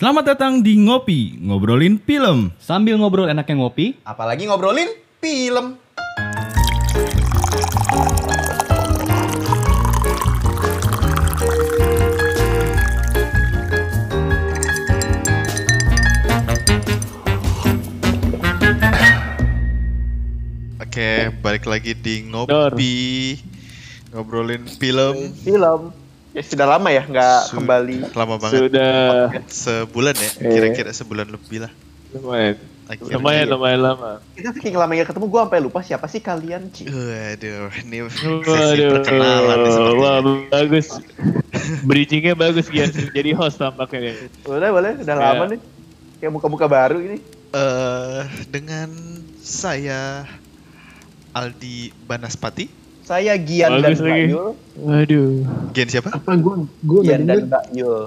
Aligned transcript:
Selamat 0.00 0.32
datang 0.32 0.64
di 0.64 0.80
Ngopi, 0.80 1.36
ngobrolin 1.44 2.00
film. 2.00 2.56
Sambil 2.56 2.96
ngobrol 2.96 3.28
enaknya 3.28 3.60
ngopi, 3.60 4.00
Apalagi 4.00 4.48
ngobrolin 4.48 4.88
film. 5.20 5.76
Oke, 20.80 21.28
balik 21.44 21.68
lagi 21.68 21.92
di 21.92 22.24
ngopi, 22.24 23.36
ngobrolin 24.16 24.64
film. 24.64 25.36
Film. 25.44 25.99
Ya 26.30 26.42
sudah 26.42 26.66
lama 26.68 26.88
ya 26.88 27.02
nggak 27.02 27.38
Su- 27.44 27.58
kembali. 27.58 28.14
Lama 28.14 28.34
banget, 28.38 28.60
Sudah 28.70 29.34
sebulan 29.46 30.14
ya, 30.14 30.30
Eh. 30.38 30.52
kira-kira 30.52 30.90
sebulan 30.90 31.26
lebih 31.26 31.66
lah. 31.66 31.72
lumayan. 32.10 32.58
Akhirnya. 32.86 33.14
Lumayan, 33.18 33.46
lumayan 33.48 33.80
lama. 33.80 34.10
Kita 34.34 34.50
saking 34.50 34.74
lamanya 34.74 35.06
ketemu 35.06 35.26
gue 35.26 35.40
sampai 35.40 35.60
lupa 35.60 35.78
siapa 35.78 36.06
sih 36.06 36.18
kalian, 36.18 36.70
Ci. 36.70 36.86
Waduh, 36.86 37.70
ini 37.80 38.02
sesi 38.10 38.26
Waduh, 38.42 38.88
perkenalan 38.98 39.58
nih 39.60 39.74
wah 39.94 40.18
bagus. 40.50 40.98
Bridgingnya 41.80 42.34
bagus 42.34 42.66
Gian 42.66 42.90
jadi 42.90 43.30
host 43.30 43.58
tampaknya. 43.58 44.18
Boleh, 44.42 44.70
boleh. 44.70 44.92
Udah 44.98 45.14
Ya. 45.14 45.22
lama 45.22 45.44
nih. 45.48 45.60
Kayak 46.18 46.32
muka-muka 46.34 46.66
baru 46.66 46.98
ini. 46.98 47.22
Eh, 47.50 48.22
dengan 48.46 48.90
saya 49.38 50.26
Aldi 51.30 51.94
Banaspati, 52.00 52.66
Saya 53.10 53.34
Gian 53.42 53.82
Bagus 53.82 53.98
dan. 53.98 54.06
Mbak 54.06 54.18
Yul. 54.30 54.48
Waduh. 54.86 55.30
Gen 55.74 55.88
siapa? 55.90 56.14
apa 56.14 56.30
gue 56.38 56.54
gue 56.86 57.00
Gian 57.02 57.26
dan 57.26 57.50
Mbak 57.50 57.64
Yul. 57.74 58.02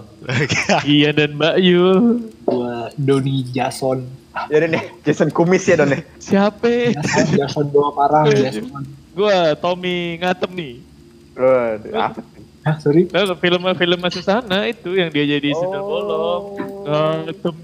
Iya 0.88 1.10
dan 1.12 1.36
Mbak 1.36 1.56
Yul. 1.60 2.24
gue 2.48 2.76
Doni 2.96 3.44
Jason 3.52 4.08
Jadi 4.48 4.66
nih, 4.72 4.84
Jason 5.04 5.28
Kumis 5.36 5.68
ya 5.68 5.76
Don 5.76 5.92
ya. 5.92 6.00
Siapa? 6.24 6.96
Jason 6.96 7.36
Jason 7.36 7.66
doa 7.76 7.92
parah 7.92 8.24
Jason 8.32 8.64
Gua 9.12 9.60
Tommy 9.60 10.24
Ngatem 10.24 10.52
nih. 10.56 10.74
Waduh, 11.36 11.92
apa? 12.00 12.22
Hah 12.64 12.80
sorry 12.80 13.12
Nah, 13.12 13.36
film-film 13.36 14.00
Susana 14.08 14.64
itu 14.72 14.96
yang 14.96 15.12
dia 15.12 15.28
jadi 15.28 15.52
sundel 15.52 15.84
bolong. 15.84 16.44
Oh. 16.84 17.28
Ngatem 17.28 17.56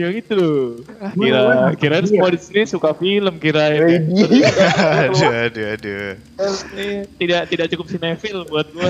yang 0.00 0.12
itu 0.16 0.32
loh. 0.32 0.80
Ah, 0.96 1.12
kira 1.12 1.42
kira 1.76 1.96
iya. 2.00 2.08
semua 2.08 2.28
di 2.32 2.40
sini 2.40 2.62
suka 2.64 2.96
film 2.96 3.36
kira 3.36 3.68
Ready. 3.68 4.00
aduh, 5.12 5.32
aduh, 5.44 5.64
aduh. 5.76 6.04
tidak 7.20 7.40
tidak 7.52 7.66
cukup 7.76 7.86
sinetfil 7.92 8.48
buat 8.48 8.68
gua. 8.72 8.88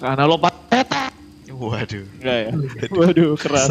Karena 0.00 0.24
lompat 0.24 0.54
peta. 0.72 1.12
Waduh. 1.58 2.06
Enggak 2.22 2.36
ya? 2.38 2.50
Waduh, 2.94 3.34
keras. 3.34 3.68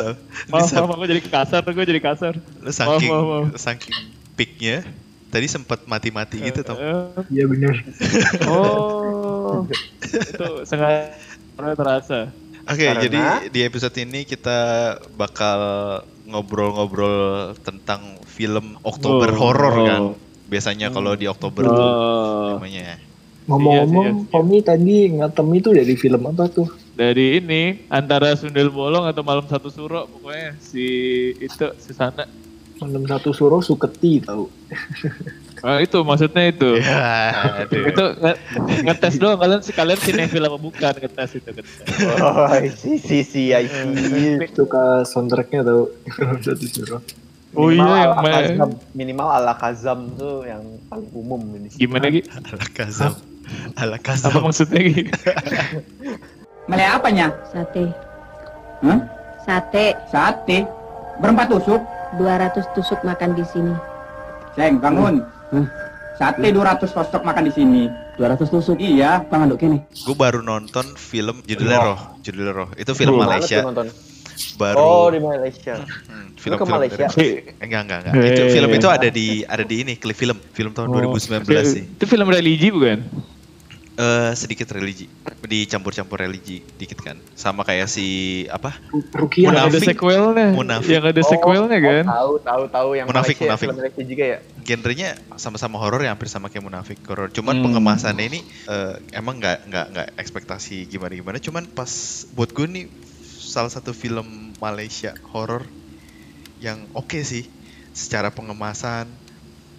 Maaf, 0.52 0.68
sa- 0.68 0.84
maaf, 0.84 1.00
aku 1.00 1.08
jadi 1.08 1.22
kasar 1.24 1.60
tuh, 1.64 1.72
gue 1.72 1.86
jadi 1.88 2.02
kasar. 2.04 2.36
lu 2.36 2.72
saking 2.74 3.10
maaf, 3.10 3.26
maaf. 3.26 3.46
saking 3.56 3.96
peaknya, 4.36 4.84
tadi 5.32 5.48
sempat 5.48 5.88
mati-mati 5.88 6.44
gitu 6.44 6.68
tau. 6.68 6.76
Eh, 6.76 7.24
iya 7.32 7.48
bener 7.48 7.80
Oh, 8.44 9.27
itu 10.04 10.50
sangat 10.64 11.16
terasa. 11.56 12.32
Oke, 12.64 12.84
Karena- 12.84 13.00
jadi 13.00 13.20
di 13.48 13.62
episode 13.64 13.96
ini 13.96 14.24
kita 14.24 14.60
bakal 15.16 15.60
ngobrol-ngobrol 16.28 17.56
tentang 17.62 18.20
film 18.26 18.76
Oktober 18.82 19.32
Oh, 19.32 19.40
horor 19.42 19.74
oh. 19.74 19.86
kan. 19.86 20.02
Biasanya 20.48 20.92
kalau 20.92 21.12
di 21.14 21.26
Oktober 21.26 21.64
tuh 21.64 21.72
Oh, 21.74 22.60
namanya. 22.60 23.00
ngomong-ngomong 23.48 24.28
Iya, 24.28 24.28
iya, 24.28 24.44
iya. 24.52 24.62
Tadi 24.62 24.96
ngatem 25.14 25.48
itu 25.54 25.70
dari 25.72 25.94
film 25.96 26.22
apa 26.26 26.46
tuh 26.48 26.68
dari 26.94 27.40
ini 27.40 27.88
antara 27.88 28.36
Sundel 28.36 28.68
Bolong 28.68 29.06
atau 29.06 29.22
Malam 29.22 29.46
Satu 29.46 29.70
Suro 29.70 30.04
pokoknya 30.06 30.60
si 30.60 30.84
itu 31.34 31.68
Susana. 31.78 32.28
Malam 32.78 33.08
satu 33.08 33.32
suruh 33.32 33.58
Suketi 33.58 34.22
tahu 34.22 34.52
Oh, 35.60 35.78
itu 35.78 35.98
maksudnya 36.02 36.44
itu. 36.48 36.78
Ya, 36.78 37.66
itu 37.66 38.04
nge- 38.18 38.40
ngetes 38.84 39.18
doang 39.18 39.38
kalian 39.38 39.62
si 39.62 39.72
kalian 39.72 39.98
sinetfil 39.98 40.44
apa 40.44 40.56
bukan 40.56 40.94
ngetes 40.94 41.30
itu 41.36 41.50
ngetes. 41.50 41.78
Oh, 42.22 42.46
si 42.72 42.92
si 42.98 43.18
si 43.22 43.44
I 43.50 43.66
see. 43.66 44.38
suka 44.52 45.02
soundtracknya 45.04 45.66
suruh 45.66 47.02
Oh 47.58 47.72
Minimal 47.72 47.90
iya, 47.90 47.98
yang 47.98 48.12
ala 48.12 48.22
main- 48.22 48.38
Kazam. 48.54 48.70
Minimal 48.94 49.28
ala 49.32 49.54
Kazam 49.56 50.00
tuh 50.14 50.46
yang 50.46 50.62
paling 50.86 51.10
umum 51.12 51.42
ini. 51.56 51.68
Gimana 51.72 52.06
Gi? 52.08 52.22
Ala 52.28 52.66
Kazam. 52.70 53.14
Ala 53.74 53.96
Apa 53.96 54.04
Kazam. 54.04 54.44
maksudnya 54.44 54.78
Gi? 54.84 55.10
Mele 56.70 56.86
apanya? 56.86 57.34
Sate. 57.50 57.88
Hah? 58.84 59.00
Sate. 59.42 59.96
Sate. 60.08 60.68
Berempat 61.18 61.50
tusuk. 61.50 61.82
200 62.16 62.62
tusuk 62.72 63.00
makan 63.02 63.34
di 63.34 63.44
sini. 63.48 63.74
Seng, 64.54 64.78
bangun. 64.78 65.24
Sate 66.18 66.50
200 66.50 66.82
tusuk 66.82 67.22
makan 67.22 67.44
di 67.46 67.54
sini. 67.54 67.84
200 68.18 68.50
tusuk. 68.50 68.78
Iya, 68.78 69.22
Tangan 69.24 69.54
dok 69.54 69.62
ini. 69.62 69.78
Gue 70.02 70.16
baru 70.18 70.42
nonton 70.42 70.98
film 70.98 71.46
judulnya 71.46 71.78
Roh. 71.80 72.00
Judulnya 72.20 72.54
Roh. 72.54 72.70
Itu 72.74 72.98
film 72.98 73.16
Mana 73.16 73.38
Malaysia. 73.38 73.62
tuh 73.62 73.70
nonton? 73.70 73.88
Baru 74.54 74.78
Oh, 74.78 75.08
di 75.10 75.18
Malaysia. 75.18 75.82
Hmm, 76.08 76.34
Lu 76.38 76.56
ke 76.56 76.66
Malaysia? 76.66 77.06
dari- 77.08 77.42
Enggak, 77.58 77.82
enggak, 77.84 77.98
enggak. 78.02 78.14
Itu 78.28 78.42
Eh. 78.44 78.50
film 78.52 78.70
itu 78.72 78.88
ada 78.88 79.08
di 79.10 79.28
ada 79.44 79.64
di 79.64 79.76
ini, 79.82 79.94
klip 79.96 80.14
film. 80.14 80.38
Film 80.54 80.72
tahun 80.74 80.90
2019 80.92 81.46
sih. 81.68 81.84
Itu 81.86 82.06
film 82.06 82.30
religi 82.30 82.70
bukan? 82.70 83.02
Eh 83.98 84.32
sedikit 84.38 84.70
religi. 84.70 85.10
Dicampur-campur 85.42 86.22
religi 86.22 86.62
dikit 86.78 87.02
kan. 87.02 87.18
Sama 87.34 87.66
kayak 87.66 87.90
si 87.90 88.06
apa? 88.46 88.78
Rukia 88.94 89.50
Yang 89.50 89.54
ada 89.58 89.62
Munafik. 89.66 89.88
sequelnya. 89.90 90.48
Munafik. 90.54 90.92
Yang 90.94 91.06
ada 91.10 91.22
sequelnya 91.26 91.78
kan? 91.82 92.06
Oh, 92.06 92.14
tahu, 92.14 92.34
tahu, 92.40 92.64
tahu 92.70 92.90
yang 92.94 93.06
Munafik, 93.10 93.36
Malaysia, 93.36 93.50
munafik. 93.50 93.68
Malaysia 93.74 94.04
juga 94.06 94.24
ya. 94.24 94.38
Genrenya 94.62 95.10
sama-sama 95.36 95.82
horor 95.82 96.06
ya 96.06 96.14
hampir 96.14 96.30
sama 96.30 96.48
kayak 96.48 96.62
munafik 96.62 97.02
horor. 97.04 97.34
Cuman 97.34 97.58
Hmm. 97.58 97.64
pengemasannya 97.66 98.26
ini 98.28 98.40
eh, 98.70 98.94
emang 99.12 99.42
nggak 99.42 99.66
nggak 99.66 99.86
nggak 99.90 100.08
ekspektasi 100.16 100.86
gimana-gimana. 100.86 101.42
Cuman 101.42 101.66
pas 101.66 101.90
buat 102.38 102.54
gue 102.54 102.70
nih 102.70 102.86
salah 103.42 103.74
satu 103.74 103.98
film 103.98 104.54
Malaysia 104.62 105.18
horor 105.34 105.66
yang 106.62 106.86
oke 106.94 107.18
sih 107.18 107.50
secara 107.94 108.30
pengemasan 108.30 109.10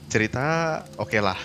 cerita 0.09 0.43
oke 0.97 1.19
lah. 1.19 1.39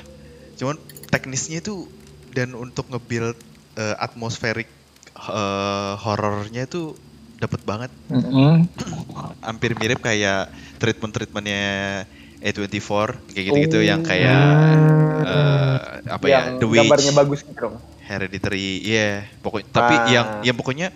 Cuman 0.58 0.80
teknisnya 1.12 1.62
itu 1.62 1.86
dan 2.34 2.54
untuk 2.54 2.90
nge-build 2.90 3.38
eh, 3.78 3.96
atmosferik 3.98 4.68
eh, 5.16 5.94
horornya 5.98 6.66
itu 6.66 6.98
dapet 7.38 7.60
banget 7.62 7.92
Mm-mm. 8.08 8.66
hampir 9.42 9.76
mirip 9.76 10.00
kayak 10.00 10.48
treatment-treatmentnya 10.80 11.64
A24 12.40 12.92
kayak 13.32 13.44
gitu-gitu 13.48 13.78
Oh. 13.80 13.84
yang 13.84 14.02
kayak 14.04 14.44
eh, 15.24 15.78
apa 16.08 16.26
ya 16.26 16.32
yang 16.32 16.60
The 16.60 16.68
Witch, 16.68 16.80
gambarnya 16.84 17.14
bagus 17.16 17.40
gitu 17.44 17.60
dong. 17.60 17.76
Hereditary, 18.04 18.84
iya 18.84 19.24
pokoknya 19.40 19.68
tapi 19.72 19.96
Ah. 19.96 20.08
yang 20.12 20.28
yang 20.44 20.56
pokoknya 20.56 20.88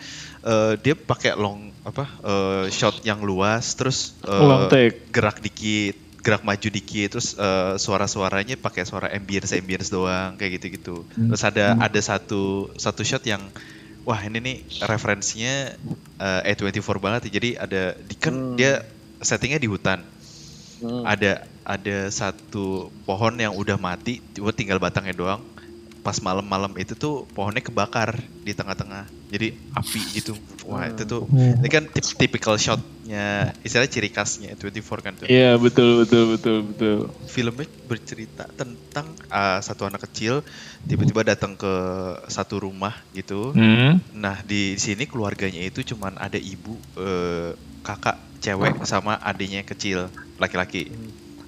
eh, 0.43 0.73
dia 0.79 0.95
pakai 0.95 1.35
long 1.35 1.71
apa 1.83 2.03
eh, 2.21 2.65
shot 2.67 2.99
yang 3.03 3.23
luas 3.23 3.75
terus 3.75 4.15
eh, 4.23 4.31
Long 4.31 4.67
take. 4.67 5.07
gerak 5.07 5.39
dikit 5.39 5.95
gerak 6.23 6.43
maju 6.43 6.67
dikit 6.67 7.17
terus 7.17 7.37
eh, 7.37 7.73
suara-suaranya 7.79 8.57
pakai 8.59 8.83
suara 8.83 9.07
ambience 9.13 9.53
ambience 9.55 9.89
doang 9.93 10.35
kayak 10.35 10.59
gitu-gitu 10.59 11.05
terus 11.07 11.43
ada 11.45 11.77
ada 11.77 11.99
satu 12.01 12.73
satu 12.75 13.01
shot 13.05 13.23
yang 13.23 13.53
wah 14.03 14.19
ini 14.19 14.39
nih 14.41 14.57
referensinya 14.83 15.71
eh, 16.17 16.49
A24 16.51 16.97
banget 16.99 17.21
ya. 17.29 17.31
jadi 17.39 17.49
ada 17.61 17.81
di 18.01 18.15
kan 18.17 18.33
Hmm. 18.33 18.55
dia 18.59 18.81
settingnya 19.21 19.61
di 19.61 19.69
hutan 19.69 20.01
Hmm. 20.77 21.03
ada 21.09 21.41
ada 21.65 21.97
satu 22.13 22.93
pohon 23.03 23.33
yang 23.41 23.57
udah 23.57 23.81
mati 23.81 24.21
cuma 24.37 24.53
tinggal 24.53 24.77
batangnya 24.77 25.17
doang 25.17 25.41
pas 26.07 26.15
malam-malam 26.23 26.71
itu 26.79 26.95
tuh 26.95 27.27
pohonnya 27.35 27.59
kebakar 27.59 28.15
di 28.47 28.55
tengah-tengah 28.55 29.03
jadi 29.27 29.51
api 29.75 30.01
gitu 30.15 30.39
wah 30.63 30.87
itu 30.87 31.03
tuh 31.03 31.27
ini 31.35 31.67
kan 31.67 31.83
tip 31.91 32.07
typical 32.15 32.55
shotnya 32.55 33.51
istilahnya 33.59 33.91
ciri 33.91 34.07
khasnya 34.07 34.55
24 34.55 35.03
kan 35.03 35.11
tuh 35.19 35.27
Iya 35.27 35.59
betul 35.59 36.07
betul 36.07 36.23
betul 36.39 36.57
betul. 36.71 36.97
filmnya 37.27 37.67
bercerita 37.91 38.47
tentang 38.55 39.11
uh, 39.27 39.59
satu 39.59 39.83
anak 39.83 40.07
kecil 40.07 40.47
tiba-tiba 40.87 41.27
datang 41.27 41.59
ke 41.59 41.73
satu 42.31 42.63
rumah 42.63 42.95
gitu 43.11 43.51
Hmm. 43.51 43.97
Nah 44.13 44.39
di 44.45 44.77
sini 44.77 45.09
keluarganya 45.09 45.59
itu 45.65 45.81
cuman 45.81 46.13
ada 46.21 46.37
ibu, 46.37 46.77
eh, 46.99 47.57
kakak 47.81 48.17
cewek 48.37 48.85
sama 48.85 49.17
adiknya 49.17 49.65
kecil 49.65 50.13
laki-laki. 50.37 50.93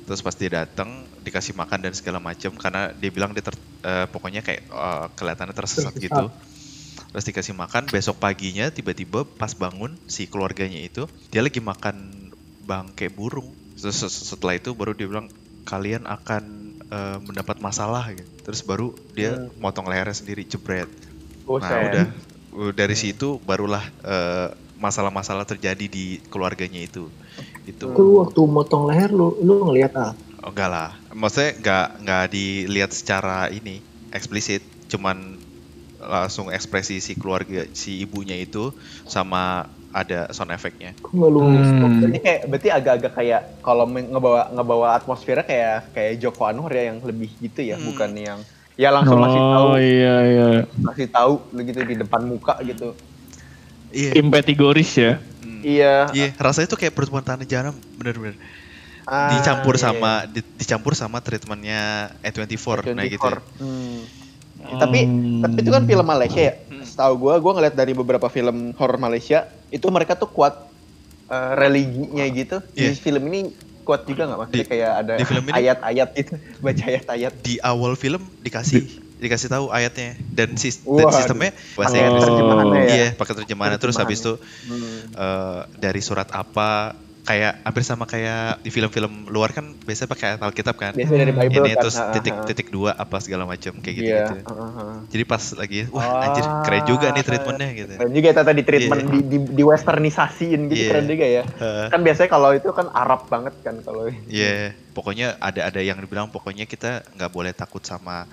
Terus 0.09 0.25
pas 0.25 0.33
dia 0.33 0.49
datang 0.49 0.89
dikasih 1.21 1.53
makan 1.53 1.85
dan 1.85 1.93
segala 1.93 2.17
macam 2.17 2.49
karena 2.57 2.89
dia 2.97 3.13
bilang 3.13 3.29
dia 3.29 3.45
ter- 3.45 3.61
eh, 3.85 4.09
pokoknya 4.09 4.41
kayak 4.41 4.65
eh, 4.65 5.05
kelihatannya 5.13 5.53
tersesat 5.53 5.93
gitu. 5.93 6.33
Terus 7.13 7.25
dikasih 7.29 7.53
makan 7.53 7.85
besok 7.93 8.17
paginya 8.17 8.73
tiba-tiba 8.73 9.21
pas 9.21 9.53
bangun 9.53 9.93
si 10.09 10.25
keluarganya 10.25 10.81
itu 10.81 11.05
dia 11.29 11.45
lagi 11.45 11.61
makan 11.61 11.95
bangke 12.65 13.13
burung. 13.13 13.53
Terus 13.77 14.01
se- 14.01 14.33
setelah 14.33 14.57
itu 14.57 14.73
baru 14.73 14.97
dia 14.97 15.05
bilang 15.05 15.29
kalian 15.69 16.09
akan 16.09 16.43
eh, 16.89 17.17
mendapat 17.21 17.61
masalah 17.61 18.09
gitu. 18.09 18.25
Terus 18.49 18.65
baru 18.65 18.97
dia 19.13 19.37
motong 19.61 19.85
lehernya 19.85 20.17
sendiri 20.17 20.41
jebret. 20.41 20.89
Oh, 21.45 21.61
Nah 21.61 21.69
saya- 21.69 21.85
udah 21.93 22.07
Uh, 22.49 22.73
dari 22.73 22.97
situ 22.97 23.37
barulah 23.45 23.85
masalah-masalah 24.81 25.45
terjadi 25.45 25.85
di 25.85 26.17
keluarganya 26.33 26.81
itu 26.81 27.05
itu 27.65 27.85
lu 27.89 28.23
waktu 28.25 28.41
motong 28.45 28.89
leher 28.89 29.09
lu 29.11 29.35
lu 29.41 29.65
ngelihat 29.69 29.93
ah. 29.97 30.11
oh, 30.43 30.49
enggak 30.51 30.69
lah 30.69 30.89
maksudnya 31.13 31.51
nggak 31.59 31.87
nggak 32.05 32.25
dilihat 32.33 32.91
secara 32.93 33.47
ini 33.49 33.81
eksplisit 34.13 34.61
cuman 34.89 35.37
langsung 35.99 36.47
ekspresi 36.49 37.03
si 37.03 37.13
keluarga 37.19 37.67
si 37.75 37.99
ibunya 38.01 38.39
itu 38.39 38.71
sama 39.05 39.67
ada 39.89 40.29
sound 40.31 40.53
effectnya 40.53 40.93
Kok 41.01 41.11
nggak 41.11 41.31
lu 41.33 41.41
stop 41.65 41.91
Berarti 41.97 42.19
kayak 42.21 42.41
berarti 42.45 42.69
agak-agak 42.69 43.13
kayak 43.17 43.41
kalau 43.65 43.85
ngebawa 43.89 44.41
ngebawa 44.53 44.87
atmosfernya 45.01 45.45
kayak 45.49 45.77
kayak 45.97 46.13
Joko 46.21 46.45
Anwar 46.45 46.71
ya 46.71 46.93
yang 46.93 47.01
lebih 47.01 47.29
gitu 47.41 47.61
ya, 47.65 47.75
Hmm. 47.75 47.89
bukan 47.89 48.11
yang 48.15 48.39
ya 48.79 48.89
langsung 48.93 49.19
masih 49.19 49.41
tahu 49.41 49.65
Oh 49.65 49.79
iya 49.81 50.15
iya. 50.23 50.47
masih 50.79 51.05
tahu 51.09 51.33
gitu 51.57 51.81
di 51.83 51.95
depan 51.99 52.21
muka 52.23 52.53
gitu. 52.63 52.93
iya 53.91 54.13
Impetigoris 54.15 54.93
ya. 54.95 55.17
Hmm. 55.59 55.65
Iya. 55.65 55.95
Iya, 56.09 56.27
rasanya 56.35 56.67
tuh 56.67 56.77
kayak 56.77 56.93
pertemuan 56.93 57.21
tanah 57.21 57.43
jaram, 57.43 57.75
bener-bener. 57.93 58.39
Ah, 59.03 59.33
dicampur 59.33 59.73
iya, 59.73 59.81
sama 59.83 60.11
di- 60.23 60.45
dicampur 60.55 60.93
sama 60.93 61.17
treatmentnya 61.17 62.13
E24, 62.21 62.93
nah 62.93 63.03
gitu. 63.03 63.17
24. 63.19 63.41
Hmm. 63.57 63.99
Tapi 64.59 64.99
tapi 65.39 65.57
itu 65.57 65.71
kan 65.71 65.83
film 65.83 66.05
Malaysia 66.05 66.41
ya. 66.43 66.53
Setahu 66.79 67.13
gua 67.17 67.39
gua 67.39 67.55
ngeliat 67.55 67.73
dari 67.73 67.91
beberapa 67.91 68.27
film 68.27 68.75
horor 68.75 68.95
Malaysia 68.97 69.43
itu 69.69 69.87
mereka 69.87 70.13
tuh 70.13 70.27
kuat 70.27 70.67
eh, 71.25 71.51
religinya 71.55 72.21
gitu. 72.27 72.61
Di 72.69 72.85
Iya. 72.85 72.93
film 72.95 73.23
ini 73.27 73.49
kuat 73.81 74.05
juga 74.05 74.25
nggak 74.25 74.37
maksudnya 74.37 74.61
Di- 74.61 74.69
kayak 74.69 74.91
ada 74.95 75.13
di 75.15 75.25
film 75.25 75.43
ini- 75.43 75.55
ayat-ayat 75.55 76.09
gitu, 76.13 76.33
baca 76.63 76.83
ayat-ayat. 76.85 77.33
Di 77.39 77.55
awal 77.59 77.93
film 77.95 78.21
dikasih 78.39 78.85
dikasih 79.19 79.47
tahu 79.47 79.65
ayatnya 79.69 80.15
dan, 80.29 80.55
sis- 80.55 80.79
dan 80.79 81.03
Waduh. 81.03 81.11
sistemnya 81.13 81.51
bahasa 81.75 81.95
Inggris. 81.97 82.23
terjemahannya 82.23 82.79
ya? 82.79 82.87
Iya, 82.89 83.07
pakai 83.13 83.33
terjemahan 83.35 83.75
terus 83.75 83.95
habis 83.95 84.19
itu 84.19 84.33
Hmm. 84.65 84.99
eh, 85.11 85.59
dari 85.77 85.99
surat 85.99 86.27
apa 86.29 86.95
kayak 87.21 87.61
hampir 87.61 87.83
sama 87.83 88.03
kayak 88.03 88.57
di 88.59 88.73
film-film 88.73 89.29
luar 89.29 89.53
kan 89.53 89.61
biasanya 89.77 90.09
pakai 90.09 90.25
ayat 90.25 90.41
Alkitab 90.41 90.73
kan. 90.73 90.91
Biasanya 90.91 91.19
dari 91.21 91.33
Bible 91.35 91.61
Ini 91.61 91.69
kan. 91.69 91.81
terus 91.83 91.95
ha, 91.95 92.01
ha, 92.01 92.13
titik 92.15 92.33
ha. 92.33 92.41
titik 92.43 92.67
dua 92.69 92.91
apa 92.91 93.17
segala 93.19 93.45
macam 93.45 93.69
kayak 93.77 93.95
gitu 93.95 94.09
Iya. 94.09 94.25
gitu. 94.33 94.49
ha. 94.49 94.83
Jadi 95.05 95.23
pas 95.25 95.43
lagi 95.53 95.79
wah 95.91 96.25
anjir 96.25 96.45
keren 96.65 96.83
juga 96.87 97.05
nih 97.11 97.21
treatmentnya 97.21 97.69
gitu. 97.75 97.93
Keren 97.93 98.11
juga 98.11 98.25
ya 98.25 98.33
tata 98.33 98.49
di 98.49 98.63
treatment 98.63 99.01
Iya. 99.03 99.11
di, 99.11 99.19
di, 99.21 99.37
di 99.51 99.63
westernisasiin 99.63 100.59
gitu 100.65 100.79
Iya. 100.79 100.89
keren 100.89 101.05
juga 101.05 101.25
ya. 101.27 101.43
Heeh. 101.45 101.85
Kan 101.87 101.99
biasanya 102.01 102.29
kalau 102.31 102.49
itu 102.51 102.69
kan 102.71 102.87
Arab 102.89 103.21
banget 103.27 103.53
kan 103.59 103.75
kalau 103.79 104.09
Iya, 104.25 104.73
pokoknya 104.89 105.37
ada 105.37 105.61
ada 105.65 105.79
yang 105.79 105.99
dibilang 105.99 106.27
pokoknya 106.27 106.65
kita 106.65 107.05
nggak 107.13 107.29
boleh 107.29 107.53
takut 107.53 107.83
sama 107.83 108.25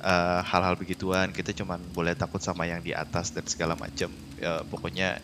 eh, 0.00 0.40
hal-hal 0.42 0.74
begituan. 0.74 1.30
Kita 1.30 1.52
cuman 1.52 1.92
boleh 1.92 2.16
takut 2.16 2.40
sama 2.40 2.64
yang 2.64 2.80
di 2.80 2.90
atas 2.92 3.30
dan 3.30 3.44
segala 3.46 3.76
macam. 3.76 4.08
Ya, 4.36 4.64
pokoknya 4.64 5.20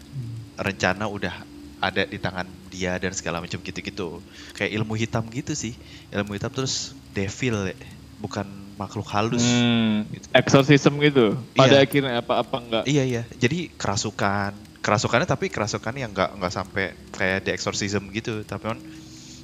rencana 0.57 1.09
udah 1.09 1.45
ada 1.77 2.09
di 2.09 2.17
tangan 2.17 2.49
dia 2.73 2.97
dan 2.97 3.13
segala 3.13 3.41
macam 3.41 3.61
gitu-gitu. 3.61 4.25
Kayak 4.57 4.73
ilmu 4.81 4.97
hitam 4.97 5.25
gitu 5.29 5.53
sih. 5.53 5.77
Ilmu 6.09 6.37
hitam 6.37 6.49
terus 6.49 6.97
devil 7.13 7.73
ya, 7.73 7.77
bukan 8.17 8.77
makhluk 8.77 9.09
halus. 9.13 9.45
Hmm, 9.45 10.09
Gitu. 10.13 10.29
exorcism 10.33 11.01
gitu. 11.01 11.37
Pada 11.53 11.81
Iya. 11.81 11.85
akhirnya 11.85 12.13
apa-apa 12.21 12.57
enggak. 12.61 12.85
Iya 12.89 13.05
iya. 13.05 13.23
Jadi 13.33 13.73
kerasukan, 13.77 14.53
kerasukannya 14.81 15.29
tapi 15.29 15.49
kerasukannya 15.49 16.01
yang 16.05 16.13
nggak 16.17 16.31
nggak 16.41 16.53
sampai 16.53 16.85
kayak 17.13 17.45
the 17.45 17.53
exorcism 17.53 18.09
gitu. 18.13 18.45
Tapi 18.45 18.65
kan 18.73 18.81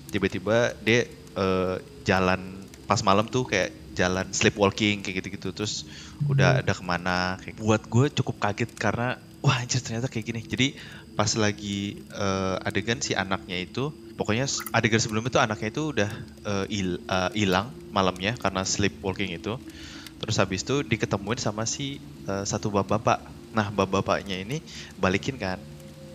tiba-tiba 0.09 0.77
dia 0.81 1.09
eh, 1.33 1.77
jalan 2.05 2.61
pas 2.85 3.01
malam 3.01 3.25
tuh 3.25 3.49
kayak 3.49 3.82
jalan 3.93 4.29
sleepwalking 4.33 5.05
kayak 5.05 5.23
gitu-gitu. 5.23 5.53
Terus 5.55 5.85
udah 6.27 6.65
ada 6.65 6.73
ke 6.73 6.85
mana? 6.85 7.37
Kayak 7.41 7.61
buat 7.61 7.83
gue 7.87 8.07
cukup 8.23 8.37
kaget 8.41 8.71
karena 8.77 9.17
wah 9.43 9.59
anjir 9.59 9.83
ternyata 9.83 10.09
kayak 10.09 10.25
gini. 10.27 10.41
Jadi 10.47 10.67
pas 11.13 11.29
lagi 11.37 11.99
eh, 12.09 12.57
adegan 12.67 13.03
si 13.05 13.13
anaknya 13.13 13.61
itu, 13.61 13.93
pokoknya 14.17 14.49
adegan 14.73 15.01
sebelumnya 15.03 15.31
tuh 15.35 15.43
anaknya 15.45 15.69
itu 15.69 15.83
udah 15.93 16.11
eh, 16.47 16.67
hil- 16.73 17.03
eh, 17.05 17.31
hilang 17.37 17.75
malamnya 17.93 18.39
karena 18.41 18.65
sleepwalking 18.65 19.35
itu. 19.37 19.59
Terus 20.23 20.37
habis 20.39 20.63
itu 20.63 20.87
diketemuin 20.87 21.41
sama 21.43 21.67
si 21.67 21.99
eh, 22.31 22.45
satu 22.47 22.71
bapak-bapak. 22.71 23.19
Nah, 23.53 23.69
bapak-bapaknya 23.75 24.41
ini 24.41 24.63
balikin 24.97 25.37
kan. 25.37 25.59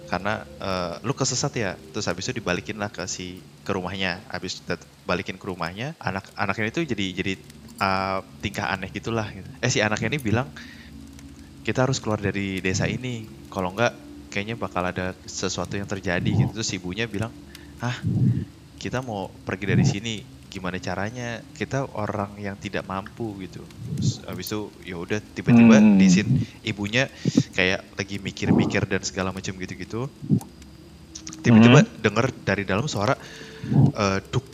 Karena 0.08 0.48
eh, 0.64 0.94
lu 1.04 1.12
kesesat 1.12 1.54
ya. 1.60 1.72
Terus 1.92 2.08
habis 2.08 2.24
itu 2.26 2.40
dibalikin 2.40 2.80
lah 2.80 2.88
ke 2.88 3.04
si 3.12 3.44
ke 3.68 3.72
rumahnya. 3.76 4.24
Habis 4.32 4.64
balikin 5.04 5.36
ke 5.36 5.46
rumahnya, 5.46 5.96
anak 6.00 6.32
anaknya 6.40 6.72
itu 6.72 6.88
jadi 6.88 7.06
jadi 7.12 7.34
eh, 7.78 8.20
tingkah 8.42 8.74
aneh 8.74 8.90
gitulah 8.92 9.28
gitu. 9.32 9.50
Eh 9.62 9.70
si 9.70 9.80
anaknya 9.82 10.18
ini 10.18 10.20
bilang 10.20 10.48
kita 11.64 11.84
harus 11.84 12.00
keluar 12.00 12.20
dari 12.22 12.64
desa 12.64 12.88
ini. 12.88 13.28
Kalau 13.52 13.76
enggak 13.76 13.94
kayaknya 14.32 14.56
bakal 14.60 14.84
ada 14.86 15.16
sesuatu 15.26 15.76
yang 15.76 15.88
terjadi 15.88 16.28
gitu. 16.28 16.52
Terus 16.56 16.70
ibunya 16.76 17.08
bilang, 17.08 17.32
"Hah, 17.80 17.96
kita 18.78 19.02
mau 19.02 19.28
pergi 19.44 19.66
dari 19.68 19.84
sini 19.84 20.16
gimana 20.48 20.80
caranya 20.80 21.44
kita 21.60 21.92
orang 22.00 22.40
yang 22.40 22.56
tidak 22.56 22.88
mampu 22.88 23.36
gitu 23.44 23.60
Terus 24.00 24.24
habis 24.24 24.48
itu 24.48 24.72
ya 24.88 24.96
udah 24.96 25.20
tiba-tiba 25.20 25.76
Hmm. 25.76 26.00
di 26.00 26.08
scene 26.08 26.32
ibunya 26.64 27.12
kayak 27.52 27.84
lagi 28.00 28.16
mikir-mikir 28.18 28.88
dan 28.88 29.04
segala 29.04 29.36
macam 29.36 29.54
gitu-gitu 29.60 30.08
tiba-tiba 31.44 31.84
denger 32.00 32.32
dari 32.48 32.64
dalam 32.64 32.88
suara 32.88 33.20
eh, 33.92 34.20
duk 34.32 34.46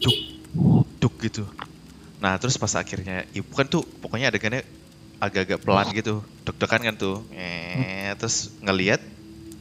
duk 0.00 0.16
duk 0.98 1.14
gitu 1.20 1.44
nah 2.20 2.36
terus 2.36 2.60
pas 2.60 2.70
akhirnya 2.76 3.24
ibu 3.32 3.48
kan 3.56 3.64
tuh 3.64 3.80
pokoknya 3.82 4.28
adegannya 4.28 4.62
agak-agak 5.20 5.60
pelan 5.60 5.86
gitu. 5.92 6.24
Deg-degan 6.48 6.80
kan 6.80 6.94
tuh. 6.96 7.24
Eh 7.36 8.12
terus 8.16 8.52
ngelihat 8.64 9.00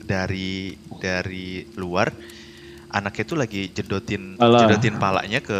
dari 0.07 0.79
dari 0.99 1.67
luar 1.75 2.15
anaknya 2.89 3.23
tuh 3.27 3.37
lagi 3.37 3.69
jedotin 3.69 4.39
Alah. 4.41 4.65
jedotin 4.65 4.97
palanya 4.97 5.43
ke 5.43 5.59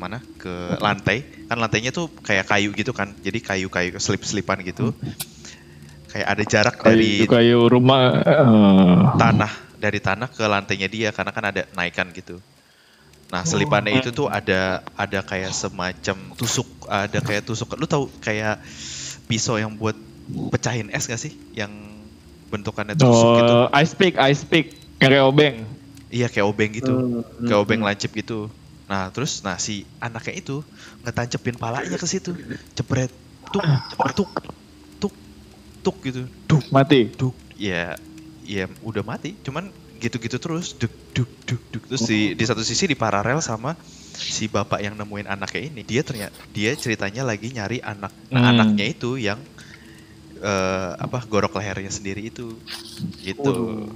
mana? 0.00 0.18
Ke 0.40 0.80
lantai. 0.80 1.22
Kan 1.46 1.60
lantainya 1.60 1.92
tuh 1.92 2.08
kayak 2.24 2.48
kayu 2.48 2.72
gitu 2.72 2.96
kan. 2.96 3.12
Jadi 3.20 3.38
kayu-kayu 3.44 4.00
selip-selipan 4.00 4.64
gitu. 4.64 4.96
Kayak 6.12 6.28
ada 6.28 6.42
jarak 6.44 6.76
dari 6.84 7.24
Kayu, 7.24 7.30
kayu 7.30 7.58
rumah. 7.72 8.20
eh, 8.20 8.44
tanah 9.16 9.52
dari 9.80 10.00
tanah 10.00 10.28
ke 10.32 10.44
lantainya 10.44 10.88
dia. 10.88 11.08
Karena 11.12 11.30
kan 11.32 11.44
ada 11.52 11.68
naikan 11.76 12.08
gitu. 12.16 12.40
Nah 13.32 13.42
selipannya 13.48 14.04
itu 14.04 14.12
tuh 14.12 14.28
ada 14.28 14.84
ada 14.92 15.24
kayak 15.24 15.56
semacam 15.56 16.16
tusuk 16.36 16.68
ada 16.84 17.18
kayak 17.24 17.48
tusuk. 17.48 17.72
Lu 17.80 17.88
tahu 17.88 18.12
kayak 18.20 18.60
pisau 19.24 19.56
yang 19.56 19.72
buat 19.72 19.96
pecahin 20.52 20.92
es 20.92 21.08
gak 21.08 21.16
sih? 21.16 21.32
Yang 21.56 21.72
bentukannya 22.52 22.92
tusuk 22.92 23.40
gitu. 23.40 23.54
Oh, 23.56 23.66
ice 23.72 23.96
pick, 23.96 24.20
ice 24.20 24.44
pick. 24.44 24.76
Kayak 25.00 25.24
obeng. 25.24 25.64
Iya 26.12 26.28
kayak 26.28 26.44
obeng 26.44 26.76
gitu, 26.76 26.92
Hmm, 26.92 27.48
kayak 27.48 27.60
obeng 27.64 27.80
lancip 27.80 28.12
gitu. 28.12 28.52
Nah 28.84 29.08
terus 29.08 29.40
nah 29.40 29.56
si 29.56 29.88
anaknya 29.96 30.44
itu 30.44 30.60
ngetancepin 31.00 31.56
palanya 31.56 31.96
ke 31.96 32.04
situ, 32.04 32.36
jebret, 32.76 33.08
tuk, 33.48 33.64
tuk, 34.12 34.28
tuk, 35.00 35.14
tuk 35.80 35.96
gitu, 36.04 36.28
duk, 36.44 36.68
Mati. 36.68 37.08
duk 37.16 37.32
ya 37.56 37.96
ya 38.42 38.66
udah 38.82 39.06
mati 39.06 39.38
cuman 39.46 39.70
gitu-gitu 40.02 40.36
terus 40.36 40.74
duk 40.74 40.90
duk 41.14 41.30
duk 41.46 41.62
duk 41.70 41.82
terus 41.86 42.02
di 42.02 42.34
di 42.34 42.42
satu 42.42 42.60
sisi 42.60 42.84
di 42.84 42.98
paralel 42.98 43.38
sama 43.38 43.78
si 44.12 44.44
bapak 44.46 44.82
yang 44.82 44.92
nemuin 44.92 45.24
anaknya 45.24 45.70
ini 45.70 45.82
dia 45.82 46.02
ternyata 46.02 46.34
dia 46.50 46.74
ceritanya 46.74 47.22
lagi 47.22 47.48
nyari 47.48 47.78
anak 47.78 48.10
nah, 48.28 48.42
Hmm. 48.42 48.50
anaknya 48.50 48.84
itu 48.84 49.14
yang 49.14 49.38
eh, 50.36 50.90
apa 50.98 51.22
gorok 51.24 51.54
lehernya 51.54 51.88
sendiri 51.88 52.26
itu 52.26 52.58
gitu. 53.20 53.86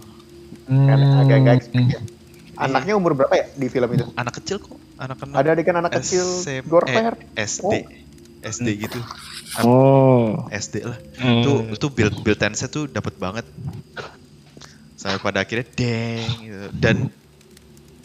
Kan 0.66 1.00
agak-agak 1.18 1.42
Hmm. 1.42 1.58
expect 1.58 1.88
ya. 1.90 2.00
Anaknya 2.56 2.94
umur 2.94 3.12
berapa 3.12 3.34
ya 3.34 3.46
di 3.52 3.66
film 3.66 3.90
itu? 3.92 4.06
anak 4.14 4.38
kecil 4.38 4.56
kok 4.56 4.78
anak 4.96 5.18
anak 5.20 5.34
Ada 5.36 5.48
adegan 5.52 5.76
anak 5.76 5.92
kecil 5.92 6.22
SM 6.22 6.64
gorok 6.64 6.88
eh, 6.88 6.96
leher. 6.96 7.14
SD 7.34 7.72
SD 8.46 8.68
gitu 8.78 9.00
Oh. 9.58 10.46
SD 10.48 10.74
lah 10.80 10.98
Hmm. 11.18 11.42
itu 11.42 11.50
itu 11.74 11.86
build 11.90 12.14
build 12.22 12.38
tense 12.38 12.64
tuh 12.66 12.86
dapat 12.86 13.18
banget 13.18 13.44
sampai 15.06 15.22
pada 15.22 15.38
akhirnya 15.46 15.66
deng 15.78 16.30
gitu. 16.42 16.66
dan 16.74 16.96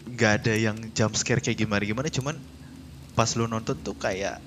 nggak 0.06 0.32
ada 0.44 0.54
yang 0.54 0.78
jump 0.94 1.18
scare 1.18 1.42
kayak 1.42 1.58
gimana 1.58 1.82
gimana 1.82 2.08
cuman 2.14 2.38
pas 3.18 3.30
lu 3.34 3.50
nonton 3.50 3.74
tuh 3.82 3.98
kayak 3.98 4.38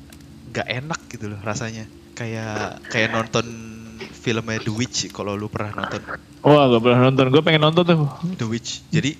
nggak 0.54 0.66
enak 0.70 1.00
gitu 1.10 1.34
loh 1.34 1.40
rasanya 1.42 1.90
kayak 2.14 2.78
kayak 2.94 3.10
nonton 3.10 3.42
filmnya 3.98 4.62
The 4.62 4.72
Witch 4.72 5.10
kalau 5.10 5.34
lu 5.34 5.50
pernah 5.50 5.84
nonton 5.84 6.02
Wah, 6.44 6.68
gak 6.68 6.82
pernah 6.84 7.08
nonton. 7.08 7.32
Gue 7.32 7.40
pengen 7.40 7.64
nonton 7.64 7.84
tuh. 7.88 8.04
The 8.36 8.44
Witch 8.44 8.84
jadi 8.92 9.16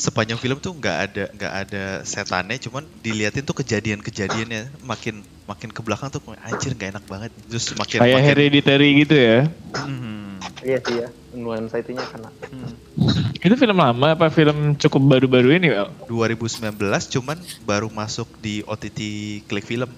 sepanjang 0.00 0.40
film 0.40 0.56
tuh 0.64 0.72
nggak 0.72 0.96
ada 0.96 1.24
nggak 1.36 1.52
ada 1.66 1.84
setannya 2.08 2.56
cuman 2.56 2.88
diliatin 3.04 3.44
tuh 3.44 3.52
kejadian-kejadiannya 3.60 4.80
makin 4.88 5.20
makin 5.44 5.68
ke 5.68 5.80
belakang 5.84 6.08
tuh 6.08 6.24
anjir 6.40 6.72
nggak 6.72 6.96
enak 6.96 7.04
banget 7.04 7.30
terus 7.52 7.76
makin 7.76 8.00
Kayak 8.00 8.16
makin 8.16 8.28
hereditary 8.32 8.88
gitu 9.04 9.16
ya. 9.16 9.38
Hmm. 9.76 10.40
Iya 10.64 10.78
sih 10.80 10.96
ya. 11.04 11.08
Nuansa 11.30 11.78
itunya 11.78 12.02
kena. 12.02 12.30
Hmm. 12.50 12.74
Itu 13.40 13.54
film 13.54 13.78
lama 13.78 14.18
apa 14.18 14.28
film 14.28 14.74
cukup 14.76 15.02
baru-baru 15.16 15.56
ini, 15.56 15.70
Wel? 15.70 15.88
2019 16.10 16.74
cuman 17.14 17.38
baru 17.62 17.88
masuk 17.88 18.26
di 18.42 18.66
OTT 18.66 18.98
Klik 19.46 19.66
Film. 19.66 19.90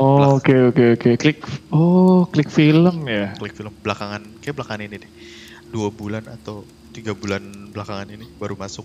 Oh, 0.00 0.40
oke 0.40 0.72
oke 0.72 0.84
oke. 0.96 1.10
Klik. 1.20 1.38
Oh, 1.68 2.24
klik 2.30 2.48
film 2.48 3.04
ya. 3.06 3.36
Klik 3.36 3.54
Film 3.54 3.74
belakangan 3.84 4.22
kayak 4.40 4.54
belakangan 4.56 4.82
ini 4.88 4.96
deh. 5.04 5.12
Dua 5.68 5.92
bulan 5.92 6.24
atau 6.24 6.64
tiga 6.98 7.12
bulan 7.14 7.70
belakangan 7.70 8.08
ini 8.10 8.26
baru 8.40 8.58
masuk. 8.58 8.82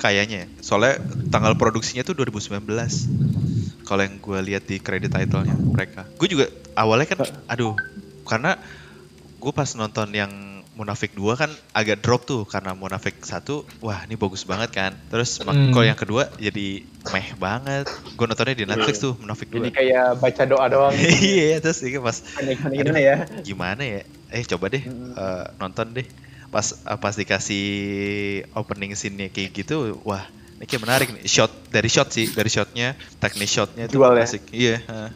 Kayaknya, 0.00 0.48
ya. 0.48 0.64
soalnya 0.64 0.96
tanggal 1.28 1.54
produksinya 1.60 2.00
tuh 2.00 2.16
2019. 2.16 2.64
Kalau 3.84 4.02
yang 4.02 4.16
gue 4.16 4.38
lihat 4.48 4.64
di 4.64 4.80
kredit 4.80 5.12
title-nya 5.12 5.54
mereka. 5.54 6.08
Gue 6.16 6.26
juga 6.26 6.48
awalnya 6.72 7.06
kan, 7.10 7.18
aduh, 7.46 7.76
karena 8.24 8.56
gue 9.36 9.52
pas 9.52 9.68
nonton 9.76 10.08
yang 10.14 10.59
Munafik 10.80 11.12
2 11.12 11.36
kan 11.36 11.50
agak 11.70 12.00
drop 12.00 12.24
tuh 12.24 12.48
karena 12.48 12.72
Munafik 12.72 13.20
1 13.20 13.52
wah 13.78 14.00
ini 14.02 14.16
bagus 14.16 14.48
banget 14.48 14.72
kan 14.72 14.92
terus 15.06 15.36
Hmm. 15.36 15.70
kalau 15.70 15.84
yang 15.84 15.94
kedua 15.94 16.32
jadi 16.40 16.80
meh 17.06 17.28
banget 17.36 17.84
gue 18.10 18.24
nontonnya 18.24 18.56
di 18.56 18.64
Netflix 18.64 18.96
tuh 18.98 19.12
Munafik 19.20 19.48
2 19.48 19.60
Jadi 19.60 19.70
kayak 19.70 20.06
baca 20.16 20.42
doa 20.44 20.66
doang. 20.68 20.94
iya 21.20 21.60
terus 21.60 21.84
ini 21.84 22.00
pas 22.00 22.16
gimana 22.66 22.96
ya? 22.98 23.16
gimana 23.40 23.82
ya 23.84 24.00
eh 24.30 24.42
coba 24.46 24.66
deh 24.68 24.80
Hmm. 24.80 25.12
eh, 25.12 25.44
nonton 25.56 25.92
deh 25.92 26.06
pas 26.48 26.64
eh, 26.64 26.96
pas 26.96 27.12
dikasih 27.12 27.64
opening 28.52 28.96
scene-nya 28.96 29.28
kayak 29.28 29.50
gitu 29.54 30.00
wah 30.02 30.24
ini 30.60 30.68
kayak 30.68 30.82
menarik 30.84 31.08
nih 31.10 31.24
shot 31.24 31.48
dari 31.66 31.88
shot 31.88 32.12
sih 32.12 32.28
dari 32.28 32.46
shotnya 32.46 32.92
teknis 33.16 33.48
shotnya 33.48 33.88
itu 33.88 33.96
Jual 33.96 34.12
ya? 34.12 34.28
asik 34.28 34.44
iya 34.52 34.76
eh, 34.78 35.08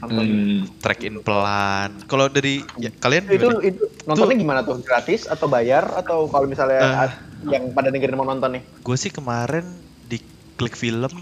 Hmm. 0.00 0.64
track 0.80 1.04
in 1.04 1.20
pelan 1.20 1.92
kalau 2.04 2.26
dari 2.26 2.64
ya, 2.76 2.88
kalian 2.90 3.28
Itu, 3.28 3.36
gimana? 3.36 3.60
itu 3.60 3.82
nontonnya 4.04 4.36
gimana 4.36 4.60
tuh? 4.62 4.80
Gratis 4.80 5.28
atau 5.28 5.44
bayar 5.46 5.92
atau 5.92 6.24
kalau 6.26 6.48
misalnya 6.48 7.04
ad- 7.04 7.18
yang 7.44 7.68
pada 7.70 7.92
dengerin 7.92 8.16
mau 8.16 8.24
nonton 8.24 8.56
nih? 8.56 8.62
gue 8.64 8.96
sih 8.96 9.12
kemarin 9.12 9.68
di 10.02 10.24
klik 10.56 10.72
film 10.72 11.12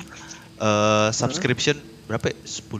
eh, 0.56 1.08
subscription 1.10 1.74
berapa 2.06 2.30
ya? 2.30 2.36
10 2.40 2.70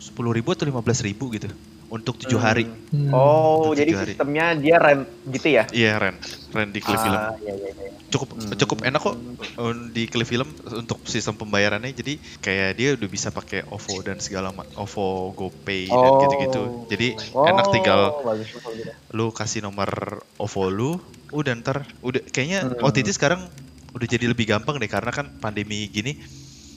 10 0.00 0.32
ribu 0.32 0.48
atau 0.50 0.64
15 0.64 0.80
ribu 1.04 1.28
gitu 1.30 1.52
untuk 1.90 2.14
tujuh 2.16 2.38
Hmm. 2.38 2.46
hari 2.46 2.64
Oh, 3.10 3.70
Untuk 3.70 3.82
jadi 3.82 3.92
hari. 3.94 4.14
sistemnya 4.14 4.54
dia 4.54 4.76
rent 4.78 5.04
gitu 5.26 5.48
ya? 5.50 5.64
iya 5.70 5.98
Ren 5.98 6.14
Ren 6.50 6.70
di 6.70 6.78
klik 6.78 6.98
film 6.98 7.14
Ah, 7.14 7.34
iya, 7.38 7.54
iya, 7.54 7.70
iya. 7.70 7.90
cukup 8.06 8.34
Hmm. 8.34 8.50
cukup 8.54 8.78
enak 8.82 9.00
kok 9.00 9.16
eh, 9.38 9.74
di 9.90 10.02
klik 10.06 10.26
film 10.26 10.48
untuk 10.68 10.98
sistem 11.04 11.34
pembayarannya 11.34 11.90
jadi 11.90 12.14
kayak 12.40 12.70
dia 12.74 12.88
udah 12.94 13.08
bisa 13.08 13.30
pakai 13.30 13.66
OVO 13.66 14.02
dan 14.02 14.18
segala 14.18 14.50
ma- 14.50 14.66
OVO 14.74 15.06
GoPay 15.32 15.86
dan 15.86 16.10
Oh. 16.10 16.18
gitu-gitu 16.20 16.62
jadi 16.88 17.08
enak 17.46 17.66
tinggal 17.70 18.00
bagus, 18.22 18.50
bagus, 18.50 18.62
bagus. 18.62 18.94
lu 19.10 19.26
kasih 19.30 19.60
nomor 19.60 19.90
OVO 20.38 20.64
lu 20.66 20.90
udah 21.30 21.54
ntar 21.58 21.86
udah 22.00 22.22
kayaknya 22.26 22.66
Hmm. 22.66 22.82
OTT 22.82 23.10
sekarang 23.10 23.46
udah 23.90 24.06
jadi 24.06 24.26
lebih 24.26 24.46
gampang 24.46 24.78
deh 24.78 24.86
karena 24.86 25.10
kan 25.10 25.26
pandemi 25.36 25.86
gini 25.86 26.14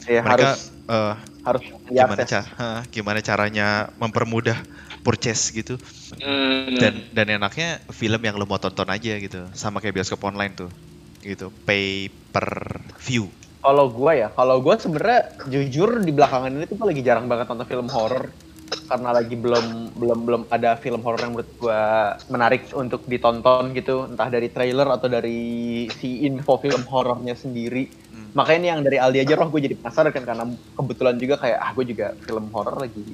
Ya, 0.03 0.20
mereka 0.20 0.60
harus 0.60 0.75
eh, 0.84 1.13
harus 1.48 1.63
gimana 1.88 2.22
cara 2.22 2.43
gimana 2.91 3.20
caranya 3.24 3.67
mempermudah 3.96 4.60
purchase 5.03 5.51
gitu. 5.51 5.75
Hmm. 6.17 6.79
dan 6.79 7.03
dan 7.12 7.27
enaknya 7.27 7.83
film 7.91 8.22
yang 8.24 8.39
lo 8.39 8.48
mau 8.48 8.57
tonton 8.57 8.88
aja 8.88 9.19
gitu. 9.19 9.45
Sama 9.53 9.83
kayak 9.83 10.00
bioskop 10.00 10.24
online 10.24 10.55
tuh. 10.55 10.72
Gitu 11.19 11.51
pay 11.67 12.07
per 12.31 12.79
view. 13.03 13.27
Kalau 13.63 13.88
gua 13.88 14.12
ya, 14.12 14.27
kalau 14.31 14.60
gua 14.60 14.75
sebenarnya 14.75 15.39
jujur 15.48 16.03
di 16.03 16.12
belakangan 16.12 16.51
ini 16.51 16.67
tuh 16.67 16.75
gua 16.75 16.91
lagi 16.91 17.03
jarang 17.03 17.31
banget 17.31 17.48
nonton 17.48 17.67
film 17.67 17.88
horor 17.88 18.27
karena 18.74 19.13
lagi 19.13 19.38
belum 19.38 19.95
belum 19.95 20.19
belum 20.25 20.41
ada 20.50 20.75
film 20.81 21.05
horor 21.05 21.22
yang 21.22 21.38
menurut 21.38 21.51
gua 21.62 21.81
menarik 22.27 22.67
untuk 22.75 23.05
ditonton 23.07 23.72
gitu, 23.72 24.10
entah 24.10 24.27
dari 24.27 24.51
trailer 24.51 24.88
atau 24.89 25.07
dari 25.07 25.86
si 25.95 26.27
info 26.27 26.60
film 26.60 26.83
horornya 26.89 27.38
sendiri. 27.39 27.88
Hmm. 28.12 28.36
Makanya 28.36 28.60
ini 28.60 28.67
yang 28.74 28.81
dari 28.81 28.98
Aldi 28.98 29.19
aja 29.24 29.33
roh 29.38 29.48
gue 29.53 29.62
jadi 29.62 29.75
penasaran 29.77 30.10
kan. 30.10 30.25
Karena 30.25 30.45
kebetulan 30.74 31.15
juga 31.22 31.36
kayak 31.38 31.60
ah 31.62 31.72
gue 31.72 31.86
juga 31.86 32.07
film 32.25 32.45
horor 32.50 32.81
lagi 32.81 33.05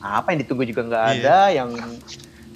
apa 0.00 0.32
yang 0.32 0.40
ditunggu 0.42 0.64
juga 0.64 0.82
nggak 0.88 1.04
Iya. 1.04 1.14
ada, 1.20 1.38
yang 1.52 1.70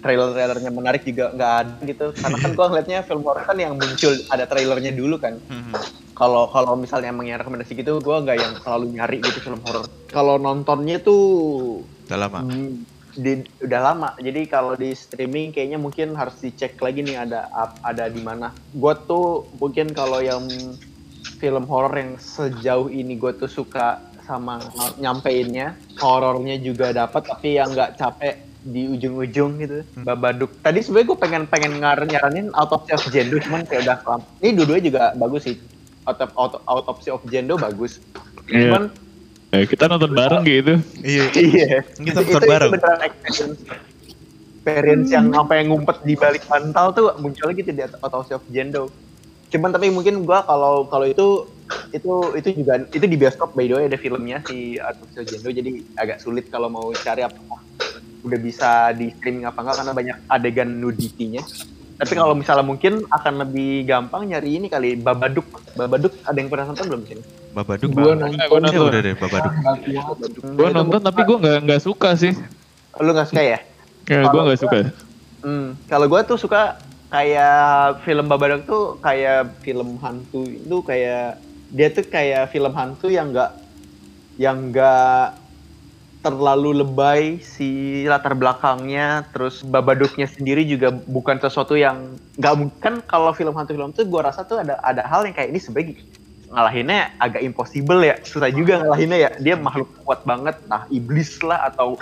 trailer-trailernya 0.00 0.68
menarik 0.68 1.02
juga 1.04 1.32
nggak 1.32 1.52
ada 1.64 1.74
gitu. 1.84 2.06
Karena 2.12 2.36
kan 2.36 2.50
gua 2.52 2.66
ngeliatnya 2.68 2.98
film 3.04 3.22
horor 3.24 3.44
kan 3.44 3.56
yang 3.56 3.76
muncul 3.76 4.12
ada 4.28 4.44
trailernya 4.44 4.92
dulu 4.92 5.16
kan. 5.16 5.40
Kalau 6.14 6.46
kalau 6.48 6.76
misalnya 6.76 7.10
emang 7.10 7.26
yang 7.26 7.42
rekomendasi 7.42 7.74
gitu 7.74 7.98
gue 7.98 8.16
nggak 8.22 8.38
yang 8.38 8.52
selalu 8.62 8.94
nyari 8.94 9.18
gitu 9.18 9.50
film 9.50 9.58
horor 9.66 9.82
kalau 10.14 10.38
nontonnya 10.38 11.02
tuh 11.02 11.82
udah 12.06 12.18
lama? 12.20 12.38
Hmm, 12.46 12.86
di, 13.18 13.42
udah 13.58 13.80
lama. 13.82 14.08
Jadi 14.22 14.46
kalau 14.46 14.78
di 14.78 14.94
streaming 14.94 15.50
kayaknya 15.50 15.74
mungkin 15.74 16.14
harus 16.14 16.38
dicek 16.38 16.78
lagi 16.78 17.02
nih 17.02 17.18
ada 17.18 17.50
ada 17.82 18.06
di 18.06 18.22
mana. 18.22 18.54
Gue 18.70 18.94
tuh 19.10 19.50
mungkin 19.58 19.90
kalau 19.90 20.22
yang 20.22 20.46
film 21.42 21.66
horor 21.66 21.90
yang 21.98 22.14
sejauh 22.14 22.92
ini 22.94 23.18
gue 23.18 23.34
tuh 23.34 23.50
suka 23.50 24.13
sama 24.24 24.60
nyampeinnya. 24.96 25.76
Horornya 25.96 26.56
juga 26.56 26.90
dapat 26.90 27.24
tapi 27.24 27.54
yang 27.54 27.70
nggak 27.70 27.94
capek 27.94 28.34
di 28.60 28.88
ujung-ujung 28.88 29.60
gitu. 29.60 29.84
Babaduk. 30.00 30.48
Tadi 30.60 30.80
sebenarnya 30.80 31.06
gue 31.06 31.18
pengen 31.18 31.42
pengen 31.44 31.72
ngar 31.78 32.00
nyaranin 32.00 32.48
Autopsy 32.52 32.92
of 32.92 33.04
Jendo 33.08 33.36
cuman 33.38 33.62
kayak 33.62 33.84
udah 33.84 33.96
kelam 34.00 34.20
ini 34.40 34.50
dua-duanya 34.54 34.84
juga 34.84 35.02
bagus 35.14 35.42
sih. 35.44 35.56
Autop- 36.04 36.32
Auto- 36.34 36.64
Autopsy 36.64 37.08
of 37.08 37.20
Jendo 37.26 37.56
bagus. 37.56 38.00
Iya. 38.46 38.68
cuman 38.68 38.82
Eh, 39.52 39.64
kita 39.64 39.86
nonton 39.86 40.10
bareng 40.10 40.42
gitu. 40.42 40.74
iya. 41.00 41.30
Iya. 41.30 41.86
Kita 41.86 42.18
nonton 42.18 42.34
itu, 42.34 42.50
bareng. 42.50 42.68
itu 42.68 42.74
beneran 42.74 43.00
experience. 43.02 43.60
Experience 44.56 45.08
yang 45.08 45.28
apa 45.30 45.52
yang 45.54 45.66
ngumpet 45.70 46.00
di 46.02 46.16
balik 46.16 46.42
bantal 46.44 46.90
tuh 46.90 47.12
muncul 47.20 47.52
gitu 47.52 47.68
di 47.68 47.84
Autopsy 48.00 48.32
of 48.32 48.42
Jendo. 48.48 48.88
Cuman 49.48 49.70
tapi 49.70 49.86
mungkin 49.88 50.24
gua 50.24 50.40
kalau 50.40 50.88
kalau 50.88 51.04
itu 51.04 51.44
itu 51.90 52.12
itu 52.34 52.48
juga 52.54 52.84
itu 52.86 53.02
di 53.02 53.16
bioskop 53.16 53.52
by 53.52 53.64
the 53.64 53.74
way 53.74 53.84
ada 53.86 53.96
filmnya 53.96 54.42
si 54.44 54.76
of 54.76 54.96
Jendo 55.16 55.48
jadi 55.48 55.70
agak 55.94 56.18
sulit 56.18 56.46
kalau 56.46 56.68
mau 56.68 56.90
cari 56.92 57.22
apakah 57.22 57.60
udah 58.20 58.38
bisa 58.38 58.70
di 58.92 59.12
streaming 59.12 59.44
apa 59.44 59.58
enggak 59.58 59.76
karena 59.78 59.92
banyak 59.92 60.16
adegan 60.26 60.70
nudity-nya 60.74 61.40
tapi 61.94 62.12
kalau 62.12 62.34
misalnya 62.34 62.64
mungkin 62.64 63.06
akan 63.06 63.34
lebih 63.40 63.84
gampang 63.84 64.26
nyari 64.26 64.58
ini 64.58 64.66
kali 64.66 64.94
Babaduk 64.94 65.46
Babaduk 65.72 66.12
ada 66.22 66.34
yang 66.34 66.48
pernah 66.48 66.66
nonton 66.66 66.84
belum 66.84 67.02
sih 67.04 67.16
Babaduk 67.54 67.88
Gua 67.88 68.12
Bang. 68.12 68.26
nonton. 68.26 68.34
Eh, 68.36 68.48
gua 68.48 68.58
nonton. 68.60 68.84
udah 68.84 69.00
deh 69.00 69.14
Babaduk 69.14 69.52
Gue 70.52 70.68
nonton 70.70 71.00
tapi 71.00 71.20
gue 71.22 71.36
nggak 71.38 71.58
nggak 71.64 71.80
suka 71.80 72.10
sih. 72.14 72.34
lu 72.96 73.10
nggak 73.10 73.28
suka 73.30 73.42
ya 73.42 73.58
Ya, 74.04 74.20
gue 74.20 74.36
nggak 74.36 74.52
gua- 74.52 74.60
suka. 74.60 74.76
Hmm, 75.40 75.68
kalau 75.86 76.06
gue 76.06 76.20
tuh 76.24 76.36
suka 76.36 76.76
kayak 77.08 77.56
film 78.02 78.26
Babadook 78.26 78.62
tuh 78.64 78.84
kayak 78.98 79.54
film 79.60 79.96
hantu 79.98 80.44
itu 80.44 80.76
kayak 80.82 81.38
dia 81.74 81.90
tuh 81.90 82.06
kayak 82.06 82.54
film 82.54 82.70
hantu 82.70 83.10
yang 83.10 83.34
enggak 83.34 83.58
yang 84.38 84.70
enggak 84.70 85.34
terlalu 86.22 86.80
lebay 86.80 87.42
si 87.44 88.00
latar 88.08 88.32
belakangnya 88.32 89.28
terus 89.34 89.60
Babaduknya 89.60 90.24
sendiri 90.24 90.64
juga 90.64 90.88
bukan 90.88 91.36
sesuatu 91.36 91.76
yang 91.76 92.16
nggak 92.40 92.80
kan 92.80 93.04
kalau 93.04 93.34
film 93.36 93.52
hantu 93.52 93.76
film 93.76 93.92
tuh 93.92 94.08
gue 94.08 94.20
rasa 94.24 94.46
tuh 94.46 94.62
ada 94.62 94.80
ada 94.80 95.04
hal 95.04 95.28
yang 95.28 95.36
kayak 95.36 95.52
ini 95.52 95.60
sebagai 95.60 96.00
ngalahinnya 96.54 97.18
agak 97.18 97.42
impossible 97.42 98.00
ya. 98.00 98.14
Susah 98.22 98.48
juga 98.54 98.80
ngalahinnya 98.80 99.18
ya. 99.18 99.30
Dia 99.42 99.54
makhluk 99.58 99.90
kuat 100.06 100.22
banget. 100.22 100.54
Nah 100.70 100.86
iblis 100.88 101.42
lah 101.42 101.66
atau 101.68 101.98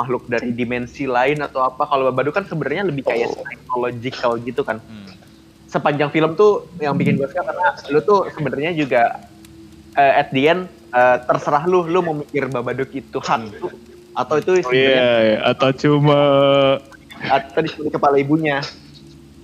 makhluk 0.00 0.24
dari 0.32 0.56
dimensi 0.56 1.04
lain 1.04 1.44
atau 1.44 1.60
apa. 1.68 1.84
Kalau 1.84 2.08
Babadook 2.08 2.34
kan 2.40 2.48
sebenarnya 2.48 2.88
lebih 2.88 3.04
kayak 3.04 3.36
psychological 3.36 4.40
gitu 4.40 4.64
kan. 4.64 4.80
Hmm. 4.80 5.19
Sepanjang 5.70 6.10
film 6.10 6.34
tuh 6.34 6.66
yang 6.82 6.98
bikin 6.98 7.14
gue 7.14 7.30
suka 7.30 7.46
karena 7.46 7.68
lu 7.88 8.02
tuh 8.02 8.26
sebenarnya 8.34 8.74
juga 8.74 9.22
eh, 9.94 10.20
at 10.20 10.34
the 10.34 10.50
end 10.50 10.66
eh, 10.90 11.16
terserah 11.24 11.62
lu 11.64 11.86
lu 11.86 12.02
mau 12.02 12.18
mikir 12.18 12.50
Babadook 12.50 12.90
itu 12.90 13.22
hantu 13.22 13.70
atau 14.10 14.42
itu 14.42 14.58
Oh, 14.66 14.74
Iya, 14.74 14.90
iya. 15.22 15.38
atau 15.46 15.70
cuma 15.70 16.18
atau 17.22 17.60
di 17.62 17.70
kepala 17.86 18.18
ibunya 18.18 18.58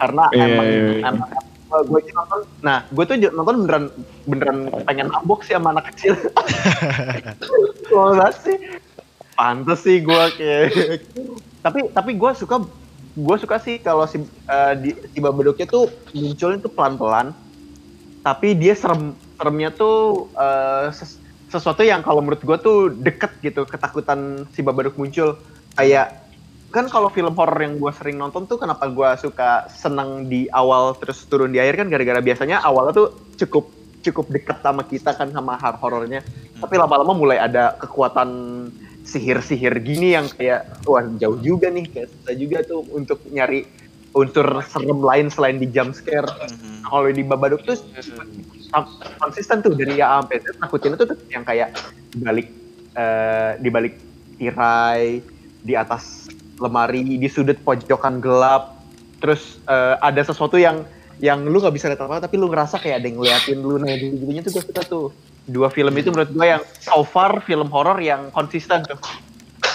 karena 0.02 0.26
Iya, 0.34 0.44
emang 0.44 0.66
iya, 0.66 0.82
iya. 0.82 1.02
emang 1.06 1.30
gue 1.66 2.00
nonton 2.10 2.40
nah 2.62 2.82
gue 2.90 3.04
tuh 3.06 3.14
nonton 3.30 3.54
beneran 3.62 3.84
beneran 4.26 4.58
pengen 4.86 5.06
mabok 5.10 5.46
sih 5.46 5.54
sama 5.54 5.74
anak 5.74 5.94
kecil 5.94 6.14
banget 7.90 8.34
sih 8.42 8.56
pantes 9.36 9.80
sih 9.84 9.98
gue 10.00 10.22
kayak 10.38 10.66
tapi 11.60 11.90
tapi 11.90 12.10
gue 12.14 12.30
suka 12.34 12.62
gue 13.16 13.36
suka 13.40 13.56
sih 13.56 13.80
kalau 13.80 14.04
si 14.04 14.20
eh, 14.20 14.74
di 14.76 14.90
si 14.92 15.18
Babadoknya 15.24 15.64
tuh 15.64 15.88
munculnya 16.12 16.60
tuh 16.60 16.72
pelan 16.72 17.00
pelan 17.00 17.26
tapi 18.20 18.52
dia 18.52 18.76
serem 18.76 19.16
seremnya 19.40 19.72
tuh 19.72 20.28
eh, 20.36 20.92
ses- 20.92 21.16
sesuatu 21.48 21.80
yang 21.80 22.04
kalau 22.04 22.20
menurut 22.20 22.42
gue 22.42 22.58
tuh 22.60 22.78
deket 22.92 23.32
gitu 23.40 23.64
ketakutan 23.64 24.44
si 24.52 24.60
Babadok 24.60 24.98
muncul. 24.98 25.38
Kayak 25.78 26.26
kan 26.74 26.90
kalau 26.92 27.08
film 27.08 27.32
horor 27.38 27.56
yang 27.62 27.78
gue 27.80 27.92
sering 27.94 28.18
nonton 28.20 28.44
tuh 28.44 28.60
kenapa 28.60 28.90
gue 28.90 29.10
suka 29.22 29.70
seneng 29.70 30.26
di 30.28 30.50
awal 30.50 30.98
terus 30.98 31.24
turun 31.24 31.54
di 31.54 31.62
akhir 31.62 31.80
kan? 31.80 31.88
Gara-gara 31.88 32.20
biasanya 32.20 32.60
awalnya 32.60 32.92
tuh 32.92 33.08
cukup 33.38 33.70
cukup 34.02 34.26
deket 34.30 34.58
sama 34.62 34.82
kita 34.86 35.18
kan 35.18 35.34
sama 35.34 35.58
horor 35.58 35.78
horornya 35.82 36.22
tapi 36.62 36.78
lama-lama 36.78 37.10
mulai 37.10 37.42
ada 37.42 37.74
kekuatan 37.74 38.28
sihir-sihir 39.06 39.78
gini 39.86 40.18
yang 40.18 40.26
kayak 40.34 40.66
wah 40.82 41.06
jauh 41.22 41.38
juga 41.38 41.70
nih 41.70 41.86
kayak 41.86 42.10
susah 42.10 42.34
juga 42.34 42.58
tuh 42.66 42.82
untuk 42.90 43.22
nyari 43.30 43.62
unsur 44.16 44.48
serem 44.66 44.98
lain 44.98 45.26
selain 45.30 45.62
di 45.62 45.70
jump 45.70 45.94
scare. 45.94 46.26
Mhm. 46.26 46.74
kalau 46.86 47.10
di 47.10 47.22
Babadook 47.26 47.66
tuh 47.66 47.78
sam- 48.70 48.94
konsisten 49.18 49.58
tuh 49.58 49.74
dari 49.74 49.98
A 49.98 50.22
sampai 50.22 50.38
Z. 50.38 50.54
Nakutin 50.62 50.94
itu 50.94 51.04
tuh 51.06 51.18
yang 51.34 51.42
kayak 51.42 51.74
balik 52.22 52.48
eh, 52.94 53.50
di 53.58 53.68
balik 53.70 53.94
tirai 54.38 55.18
di 55.66 55.74
atas 55.74 56.30
lemari 56.62 57.18
di 57.18 57.26
sudut 57.26 57.58
pojokan 57.62 58.22
gelap. 58.22 58.78
Terus 59.18 59.58
eh, 59.66 59.94
ada 59.98 60.22
sesuatu 60.22 60.54
yang 60.58 60.86
yang 61.16 61.42
lu 61.48 61.58
nggak 61.58 61.74
bisa 61.74 61.88
lihat 61.88 62.04
apa 62.04 62.28
tapi 62.28 62.36
lu 62.36 62.52
ngerasa 62.52 62.76
kayak 62.76 63.00
ada 63.00 63.06
yang 63.08 63.16
ngeliatin 63.16 63.58
lu 63.64 63.80
nah 63.80 63.88
gitu 63.96 64.20
gitunya 64.20 64.42
tuh 64.44 64.52
gue 64.52 64.64
suka 64.68 64.82
tuh 64.84 65.06
dua 65.46 65.70
film 65.70 65.94
itu 65.94 66.10
menurut 66.10 66.30
gue 66.30 66.46
yang 66.46 66.62
so 66.82 67.06
far 67.06 67.38
film 67.46 67.70
horor 67.70 67.98
yang 68.02 68.30
konsisten 68.34 68.82
tuh. 68.86 68.98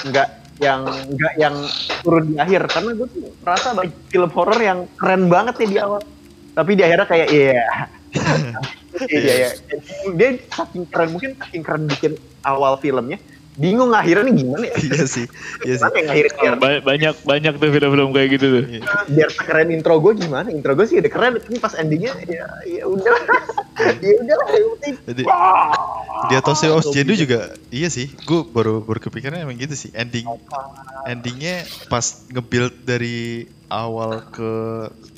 Nggak 0.08 0.28
yang 0.62 0.86
nggak 0.86 1.34
yang 1.40 1.56
turun 2.04 2.32
di 2.32 2.36
akhir. 2.38 2.68
Karena 2.70 2.92
gue 2.96 3.08
tuh 3.08 3.22
merasa 3.42 3.68
banyak 3.74 3.96
film 4.12 4.32
horor 4.32 4.60
yang 4.60 4.80
keren 5.00 5.32
banget 5.32 5.56
nih 5.64 5.70
di 5.74 5.78
awal. 5.80 6.02
Tapi 6.52 6.72
di 6.76 6.84
akhirnya 6.84 7.08
kayak 7.08 7.28
iya. 7.32 7.66
Iya 9.08 9.34
iya. 9.34 9.50
Dia 10.14 10.30
saking 10.52 10.84
keren 10.92 11.16
mungkin 11.16 11.32
saking 11.40 11.64
keren 11.64 11.84
bikin 11.88 12.14
awal 12.44 12.76
filmnya 12.78 13.18
bingung 13.60 13.92
akhirnya 13.92 14.32
nih 14.32 14.36
gimana 14.44 14.66
ya? 14.72 14.76
Iya 14.80 15.06
sih 15.08 15.26
iya 15.68 15.76
sih. 15.76 15.92
Ba- 16.56 16.84
banyak 16.84 17.16
banyak 17.28 17.54
tuh 17.60 17.70
film-film 17.72 18.10
kayak 18.16 18.30
gitu 18.40 18.46
tuh. 18.48 18.64
Iya. 18.68 18.82
biar 19.12 19.30
sekeren 19.32 19.70
intro 19.76 20.00
gue 20.00 20.14
gimana? 20.16 20.48
Intro 20.48 20.72
gue 20.76 20.88
sih 20.88 21.04
udah 21.04 21.12
keren 21.12 21.36
tapi 21.36 21.60
pas 21.60 21.74
endingnya 21.76 22.16
ya 22.28 22.48
ya 22.64 22.84
udah. 22.88 23.16
Ya 23.82 24.14
udah 24.24 24.36
Jadi 25.08 25.24
di 26.22 26.34
atas 26.38 26.64
Os 26.70 26.88
Jendu 26.94 27.18
juga 27.18 27.52
iya 27.74 27.92
sih. 27.92 28.08
Gue 28.24 28.48
baru 28.48 28.86
baru 28.86 29.00
kepikiran 29.04 29.42
emang 29.42 29.60
gitu 29.60 29.76
sih. 29.76 29.90
Ending 29.92 30.28
endingnya 31.10 31.68
pas 31.92 32.24
nge-build 32.32 32.88
dari 32.88 33.50
awal 33.68 34.24
ke 34.32 34.52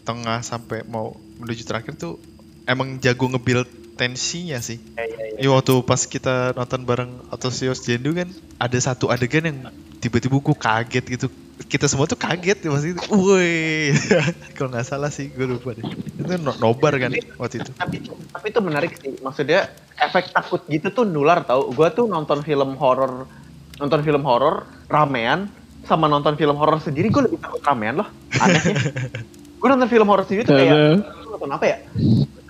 tengah 0.06 0.42
sampai 0.42 0.86
mau 0.86 1.14
menuju 1.42 1.66
terakhir 1.66 1.98
tuh 1.98 2.22
emang 2.64 2.98
jago 3.04 3.28
nge-build 3.30 3.83
tensinya 3.94 4.58
sih. 4.60 4.82
Iya 5.38 5.50
waktu 5.54 5.82
pas 5.86 6.06
kita 6.06 6.54
nonton 6.58 6.82
bareng 6.86 7.12
Atosios 7.30 7.82
Jendu 7.86 8.14
kan 8.18 8.30
ada 8.58 8.78
satu 8.78 9.10
adegan 9.14 9.46
yang 9.46 9.58
tiba-tiba 10.02 10.38
gue 10.38 10.58
kaget 10.58 11.06
gitu. 11.18 11.28
Kita 11.70 11.86
semua 11.86 12.10
tuh 12.10 12.18
kaget 12.18 12.66
ya 12.66 12.70
pasti. 12.74 12.98
Woi, 13.14 13.94
kalau 14.58 14.74
nggak 14.74 14.86
salah 14.86 15.14
sih 15.14 15.30
gue 15.30 15.46
lupa 15.46 15.78
deh. 15.78 15.86
Itu 16.18 16.34
no- 16.42 16.58
nobar 16.58 16.98
kan 16.98 17.14
waktu 17.38 17.62
itu. 17.62 17.72
tapi 17.78 18.02
tapi 18.06 18.46
itu 18.50 18.60
menarik 18.60 18.92
sih 18.98 19.14
maksudnya 19.22 19.70
efek 19.98 20.34
takut 20.34 20.62
gitu 20.68 20.90
tuh 20.90 21.06
nular 21.06 21.46
tau 21.46 21.70
gue 21.70 21.88
tuh 21.94 22.10
nonton 22.10 22.42
film 22.42 22.76
horor 22.82 23.30
nonton 23.78 24.00
film 24.02 24.24
horor 24.26 24.66
ramean 24.90 25.50
sama 25.86 26.08
nonton 26.08 26.36
film 26.40 26.56
horor 26.58 26.80
sendiri 26.80 27.12
gue 27.12 27.24
lebih 27.30 27.40
takut 27.40 27.62
ramean 27.62 28.02
loh 28.02 28.10
anehnya 28.42 28.76
gue 29.62 29.68
nonton 29.70 29.90
film 29.90 30.08
horor 30.10 30.26
sendiri 30.26 30.44
tuh 30.44 30.56
kayak 30.56 30.76
nonton 31.30 31.50
apa 31.54 31.66
ya 31.66 31.78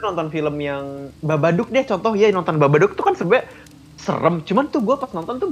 nonton 0.03 0.27
film 0.27 0.59
yang 0.59 1.09
Babadook 1.23 1.71
deh 1.71 1.87
contoh. 1.87 2.11
Ya 2.13 2.27
nonton 2.35 2.59
Babadook 2.59 2.99
tuh 2.99 3.07
kan 3.07 3.15
sebenernya 3.15 3.47
serem. 3.95 4.43
Cuman 4.43 4.67
tuh 4.67 4.83
gue 4.83 4.95
pas 4.99 5.11
nonton 5.15 5.35
tuh 5.39 5.49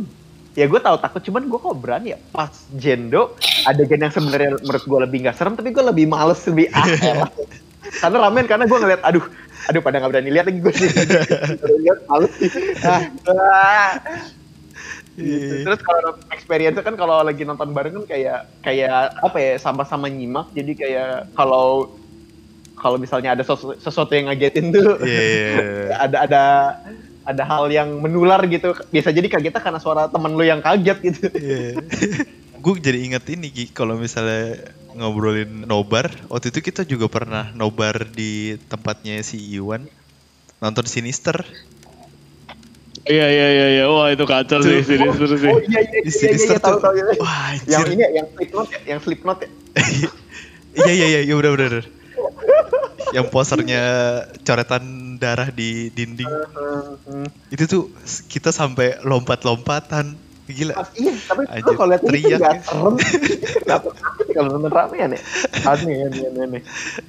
ya 0.51 0.67
gue 0.67 0.79
tahu 0.83 0.99
takut 0.99 1.23
cuman 1.23 1.47
gue 1.47 1.59
kok 1.59 1.77
berani 1.79 2.07
ya? 2.13 2.19
Pas 2.35 2.51
jendo 2.75 3.33
adegan 3.63 4.03
yang 4.03 4.13
sebenarnya 4.13 4.59
menurut 4.59 4.83
gue 4.83 4.99
lebih 5.07 5.17
nggak 5.23 5.35
serem 5.39 5.55
tapi 5.55 5.71
gue 5.71 5.83
lebih 5.85 6.05
males 6.11 6.43
lebih 6.43 6.67
ah 6.75 6.85
karena 7.81 8.17
ramen 8.27 8.45
karena 8.45 8.65
gue 8.69 8.77
ngeliat 8.77 9.01
aduh 9.01 9.25
aduh 9.69 9.81
pada 9.81 10.01
nggak 10.01 10.11
berani 10.11 10.29
lihat 10.33 10.45
lagi 10.49 10.59
gue 10.59 10.73
sih. 10.73 10.89
Lihat 11.85 11.99
males 12.09 12.33
sih. 12.37 12.49
Ah. 12.81 13.97
Gitu. 15.19 15.67
Terus 15.67 15.81
kalau 15.83 16.17
experience 16.33 16.79
kan 16.81 16.95
kalau 16.97 17.21
lagi 17.21 17.43
nonton 17.45 17.75
bareng 17.75 18.01
kan 18.01 18.05
kayak 18.09 18.39
kayak 18.65 19.13
apa 19.21 19.37
ya 19.37 19.53
sama-sama 19.61 20.09
nyimak. 20.09 20.49
Jadi 20.55 20.71
kayak 20.73 21.35
kalau 21.37 21.93
kalau 22.81 22.97
misalnya 22.97 23.37
ada 23.37 23.45
sesu- 23.45 23.77
sesuatu 23.77 24.09
yang 24.17 24.25
ngagetin 24.27 24.73
tuh 24.73 24.97
Iya. 25.05 25.53
ada 26.09 26.17
ada 26.25 26.43
ada 27.21 27.43
hal 27.45 27.69
yang 27.69 28.01
menular 28.01 28.41
gitu 28.49 28.73
bisa 28.89 29.13
jadi 29.13 29.29
kagetnya 29.29 29.61
karena 29.61 29.77
suara 29.77 30.09
temen 30.09 30.33
lu 30.33 30.41
yang 30.41 30.57
kaget 30.59 30.97
gitu 31.05 31.29
gue 32.61 32.73
jadi 32.77 32.99
inget 33.01 33.25
ini 33.29 33.49
Gi, 33.49 33.65
kalau 33.73 33.97
misalnya 33.97 34.57
ngobrolin 34.93 35.65
nobar, 35.65 36.13
waktu 36.29 36.53
itu 36.53 36.61
kita 36.61 36.85
juga 36.85 37.09
pernah 37.09 37.49
nobar 37.57 38.05
di 38.05 38.53
tempatnya 38.69 39.17
si 39.25 39.41
Iwan 39.57 39.89
nonton 40.61 40.85
Sinister. 40.85 41.41
Iya 43.09 43.25
iya 43.33 43.47
iya 43.49 43.67
iya. 43.81 43.83
Wah 43.89 44.13
itu 44.13 44.29
kacau 44.29 44.61
sih 44.61 44.85
Sinister 44.85 45.25
sih. 45.41 45.49
oh 45.49 45.57
iya 45.57 45.79
iya 45.81 45.89
iya 45.89 46.01
iya, 46.05 46.11
Sinister 46.13 46.53
iya 46.53 46.61
tahu 46.61 46.77
tuh, 46.77 46.81
tahu 46.85 46.93
ya. 46.93 47.03
wah 47.17 47.49
yang 47.65 47.81
anjir. 47.81 47.93
ini 47.97 48.01
ya, 48.05 48.09
yang 48.13 48.27
Slipknot 48.29 48.67
ya 48.69 48.79
yang 48.85 48.99
Slipknot 49.01 49.37
ya 49.41 49.49
Iya 50.71 50.91
iya 50.93 51.07
iya, 51.17 51.19
iya 51.25 51.33
bener 51.33 51.51
bener. 51.57 51.83
Yang 53.11 53.27
posernya 53.29 53.83
coretan 54.43 55.15
darah 55.21 55.49
di 55.51 55.91
dinding. 55.91 56.27
Itu 57.53 57.63
tuh 57.67 57.83
kita 58.31 58.49
sampai 58.49 58.99
lompat-lompatan. 59.03 60.31
Gila. 60.51 60.75
Iya 60.99 61.13
tapi 61.31 61.47
Anjir, 61.47 61.73
kalau 61.79 61.89
lihat 61.95 62.03
teriak 62.03 62.39
nggak 62.43 62.55
ya. 62.59 62.63
serem 62.67 62.95
Kenapa 63.63 63.89
kalau 64.35 64.49
nonton 64.51 64.71
ramean 64.73 65.15
ya 65.15 65.21
aneh 65.63 65.95
aneh 66.11 66.23
aneh, 66.27 66.43
aneh 66.43 66.61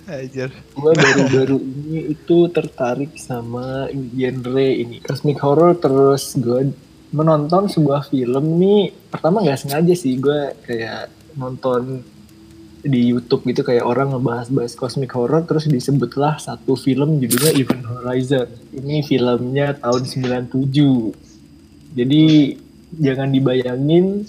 Anjir. 0.06 0.50
Gue 0.78 0.92
baru-baru 0.94 1.58
ini 1.58 2.14
itu 2.14 2.38
tertarik 2.54 3.18
sama 3.18 3.90
genre 3.90 4.68
ini 4.70 5.02
cosmic 5.02 5.42
horror 5.42 5.74
terus 5.74 6.38
gue 6.38 6.70
menonton 7.10 7.66
sebuah 7.66 8.08
film 8.08 8.62
nih 8.62 8.94
pertama 9.10 9.42
nggak 9.42 9.58
sengaja 9.58 9.94
sih 9.98 10.16
gue 10.22 10.56
kayak 10.62 11.10
nonton 11.36 12.00
di 12.82 13.14
YouTube 13.14 13.46
gitu 13.46 13.62
kayak 13.62 13.86
orang 13.86 14.10
ngebahas-bahas 14.10 14.74
cosmic 14.74 15.14
horror 15.14 15.46
terus 15.46 15.70
disebutlah 15.70 16.42
satu 16.42 16.74
film 16.74 17.22
judulnya 17.22 17.54
Event 17.54 17.86
Horizon. 17.86 18.48
Ini 18.74 19.06
filmnya 19.06 19.78
tahun 19.78 20.02
97. 20.50 21.94
Jadi 21.94 22.24
jangan 22.98 23.28
dibayangin 23.30 24.26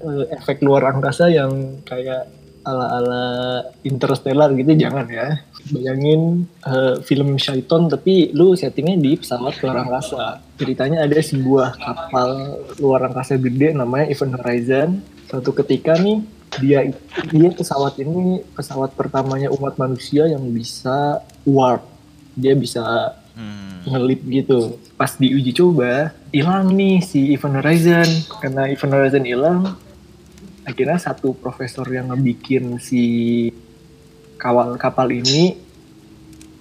eh, 0.00 0.24
efek 0.32 0.64
luar 0.64 0.96
angkasa 0.96 1.28
yang 1.28 1.84
kayak 1.84 2.32
ala-ala 2.64 3.24
interstellar 3.84 4.48
gitu 4.56 4.72
jangan 4.72 5.04
ya. 5.12 5.44
Bayangin 5.68 6.48
eh, 6.64 6.96
film 7.04 7.36
Shaiton 7.36 7.92
tapi 7.92 8.32
lu 8.32 8.56
settingnya 8.56 8.96
di 8.96 9.20
pesawat 9.20 9.60
luar 9.60 9.84
angkasa. 9.84 10.40
Ceritanya 10.56 11.04
ada 11.04 11.20
sebuah 11.20 11.76
kapal 11.76 12.30
luar 12.80 13.12
angkasa 13.12 13.36
gede 13.36 13.76
namanya 13.76 14.08
Event 14.08 14.40
Horizon. 14.40 14.88
Suatu 15.28 15.52
ketika 15.52 16.00
nih 16.00 16.37
dia 16.56 16.88
dia 17.28 17.48
pesawat 17.52 18.00
ini 18.00 18.40
pesawat 18.56 18.96
pertamanya 18.96 19.52
umat 19.52 19.76
manusia 19.76 20.24
yang 20.24 20.42
bisa 20.48 21.20
warp. 21.44 21.84
Dia 22.32 22.56
bisa 22.56 22.82
Hmm. 23.38 23.86
ngelip 23.86 24.20
gitu. 24.26 24.82
Pas 24.98 25.14
diuji 25.14 25.54
coba, 25.54 26.10
hilang 26.34 26.74
nih 26.74 26.98
si 26.98 27.30
Event 27.30 27.62
Horizon. 27.62 28.08
Karena 28.42 28.66
Event 28.66 28.94
Horizon 28.98 29.22
hilang, 29.22 29.60
akhirnya 30.66 30.98
satu 30.98 31.38
profesor 31.38 31.86
yang 31.86 32.10
ngebikin 32.10 32.82
si 32.82 33.46
kawal 34.38 34.74
kapal 34.74 35.06
ini 35.14 35.54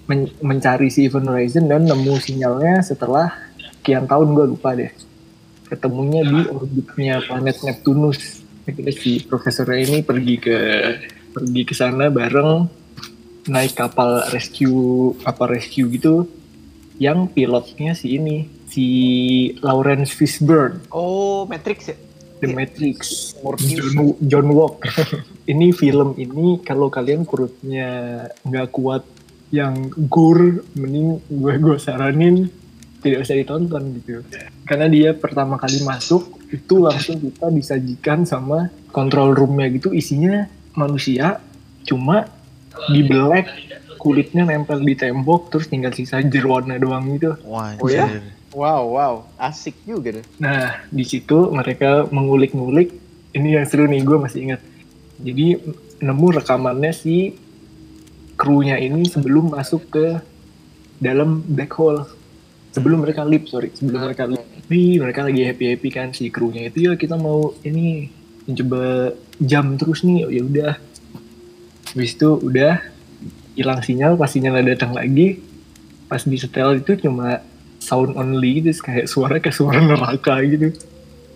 men- 0.06 0.34
mencari 0.38 0.94
si 0.94 1.10
Event 1.10 1.34
Horizon 1.34 1.66
dan 1.66 1.90
nemu 1.90 2.14
sinyalnya 2.22 2.86
setelah 2.86 3.34
sekian 3.82 4.06
tahun 4.06 4.38
gue 4.38 4.46
lupa 4.54 4.78
deh. 4.78 4.94
Ketemunya 5.68 6.22
di 6.24 6.46
orbitnya 6.48 7.26
planet 7.26 7.58
Neptunus. 7.60 8.47
Akhirnya 8.68 8.94
si 8.94 9.24
profesornya 9.24 9.80
ini 9.80 9.98
pergi 10.04 10.36
ke 10.38 10.58
pergi 11.32 11.62
ke 11.64 11.74
sana 11.74 12.12
bareng 12.12 12.68
naik 13.48 13.80
kapal 13.80 14.28
rescue 14.30 15.16
kapal 15.24 15.56
rescue 15.56 15.88
gitu 15.88 16.28
yang 17.00 17.32
pilotnya 17.32 17.96
si 17.96 18.20
ini 18.20 18.44
si 18.68 18.86
Lawrence 19.64 20.12
Fishburne 20.12 20.84
oh 20.92 21.48
Matrix 21.48 21.88
ya 21.88 21.98
The 22.38 22.54
Iya. 22.54 22.54
Matrix. 22.54 23.34
John, 23.66 24.14
John 24.22 24.48
Walker 24.54 24.94
ini 25.52 25.74
film 25.74 26.14
ini 26.22 26.62
kalau 26.62 26.86
kalian 26.86 27.26
perutnya 27.26 27.90
nggak 28.46 28.70
kuat 28.70 29.02
yang 29.50 29.90
gore 30.06 30.62
mending 30.78 31.18
gue 31.26 31.54
gue 31.58 31.78
saranin 31.82 32.46
tidak 33.02 33.26
usah 33.26 33.42
ditonton 33.42 33.90
gitu 33.98 34.22
karena 34.70 34.86
dia 34.86 35.10
pertama 35.18 35.58
kali 35.58 35.82
masuk 35.82 36.37
itu 36.48 36.76
langsung 36.78 37.20
kita 37.20 37.48
disajikan 37.50 38.24
sama 38.24 38.68
control 38.90 39.34
roomnya 39.34 39.68
gitu 39.70 39.92
isinya 39.92 40.48
manusia 40.74 41.44
cuma 41.84 42.28
dibelek 42.88 43.48
kulitnya 43.98 44.46
nempel 44.46 44.80
di 44.80 44.94
tembok 44.94 45.50
terus 45.50 45.68
tinggal 45.68 45.92
sisa 45.92 46.22
jeroannya 46.22 46.78
doang 46.78 47.04
gitu 47.12 47.36
Wah, 47.44 47.74
Oh 47.78 47.90
ya? 47.90 48.06
anjir. 48.06 48.24
wow 48.54 48.84
wow 48.86 49.14
asik 49.36 49.76
juga 49.84 50.22
deh 50.22 50.26
Nah, 50.38 50.80
di 50.88 51.04
situ 51.04 51.50
mereka 51.50 52.06
mengulik-ngulik. 52.08 52.94
Ini 53.28 53.60
yang 53.60 53.66
seru 53.68 53.86
nih, 53.86 54.02
gue 54.02 54.18
masih 54.18 54.40
ingat. 54.50 54.62
Jadi 55.20 55.60
nemu 56.00 56.28
rekamannya 56.32 56.90
si 56.90 57.36
krunya 58.34 58.78
ini 58.78 59.06
sebelum 59.06 59.52
masuk 59.52 59.90
ke 59.90 60.06
dalam 60.98 61.42
black 61.44 61.74
hole. 61.74 62.06
Sebelum 62.72 63.02
mereka 63.02 63.22
leap, 63.22 63.46
sorry, 63.46 63.74
sebelum 63.74 64.06
mereka 64.06 64.26
leap. 64.26 64.37
Wih, 64.68 65.00
mereka 65.00 65.24
lagi 65.24 65.48
happy-happy 65.48 65.90
kan 65.92 66.12
si 66.12 66.28
krunya 66.28 66.68
itu 66.68 66.92
ya 66.92 67.00
kita 67.00 67.16
mau 67.16 67.56
ini 67.64 68.12
coba 68.52 69.16
jam 69.40 69.80
terus 69.80 70.04
nih. 70.04 70.28
Oh, 70.28 70.32
ya 70.32 70.42
udah. 70.44 70.74
Habis 71.96 72.20
itu 72.20 72.30
udah 72.44 72.84
hilang 73.56 73.80
sinyal, 73.80 74.20
pas 74.20 74.28
sinyalnya 74.28 74.76
datang 74.76 74.92
lagi. 74.92 75.40
Pas 76.12 76.24
di 76.24 76.36
setel 76.36 76.84
itu 76.84 77.00
cuma 77.00 77.40
sound 77.88 78.18
only 78.18 78.60
gitu 78.60 78.74
kayak 78.84 79.08
suara 79.08 79.40
kayak 79.40 79.56
suara 79.56 79.80
neraka 79.80 80.42
gitu 80.44 80.74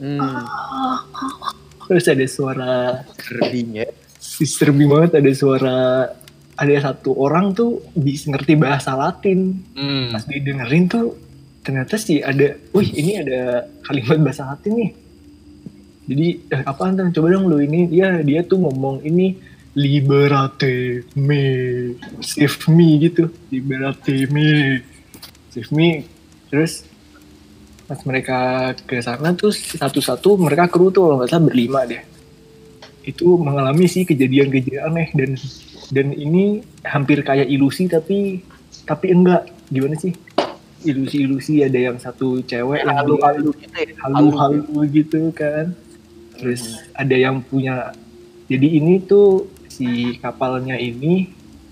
hmm. 0.02 0.44
terus 1.88 2.06
ada 2.12 2.26
suara 2.28 2.74
Serding 3.16 3.70
ya 3.80 3.88
disturbing 4.42 4.90
banget 4.90 5.22
ada 5.22 5.32
suara 5.32 5.78
ada 6.60 6.76
satu 6.78 7.16
orang 7.18 7.56
tuh 7.56 7.82
bisa 7.96 8.30
ngerti 8.30 8.60
bahasa 8.60 8.94
Latin 8.98 9.64
Hmm. 9.78 10.12
pas 10.12 10.24
didengerin 10.28 10.86
tuh 10.92 11.16
ternyata 11.62 11.96
sih 11.98 12.26
ada 12.26 12.58
wih 12.74 12.90
ini 12.90 13.22
ada 13.22 13.70
kalimat 13.86 14.18
bahasa 14.22 14.50
Latin 14.50 14.74
nih. 14.78 14.92
Jadi 16.12 16.28
eh, 16.50 16.62
apaan 16.66 16.98
Tan? 16.98 17.14
coba 17.14 17.32
dong 17.32 17.48
lu 17.48 17.62
ini. 17.62 17.88
Ya 17.94 18.20
dia 18.26 18.42
tuh 18.42 18.60
ngomong 18.60 19.06
ini 19.06 19.38
liberate 19.78 21.06
me 21.16 21.42
save 22.20 22.68
me 22.68 22.98
gitu. 23.00 23.30
Liberate 23.54 24.28
me 24.34 24.82
save 25.54 25.72
me. 25.72 26.04
Terus 26.50 26.84
pas 27.86 28.00
mereka 28.08 28.72
ke 28.88 29.04
sana 29.04 29.36
tuh 29.36 29.52
satu-satu 29.52 30.40
mereka 30.40 30.72
kru 30.72 30.90
tuh 30.90 31.08
kalau 31.08 31.16
nggak 31.22 31.30
salah 31.30 31.46
berlima 31.46 31.86
deh. 31.86 32.02
Itu 33.06 33.38
mengalami 33.38 33.86
sih 33.86 34.04
kejadian-kejadian 34.04 34.84
aneh. 34.90 35.08
Dan 35.14 35.38
dan 35.94 36.08
ini 36.18 36.66
hampir 36.82 37.22
kayak 37.22 37.48
ilusi 37.48 37.86
tapi 37.86 38.42
tapi 38.84 39.14
enggak. 39.14 39.46
Gimana 39.72 39.96
sih 39.96 40.12
ilusi-ilusi 40.84 41.62
ada 41.62 41.80
yang 41.82 41.98
satu 41.98 42.42
cewek 42.42 42.82
yang 42.82 42.98
Halu-halu 42.98 43.54
gitu 43.54 43.70
ya. 43.72 43.96
halu-halu 44.00 44.62
gitu 44.90 45.22
kan 45.32 45.74
terus 46.34 46.62
ada 46.92 47.14
yang 47.14 47.40
punya 47.40 47.94
jadi 48.46 48.68
ini 48.74 49.00
tuh 49.00 49.46
si 49.68 49.88
kapalnya 50.18 50.76
ini 50.76 51.30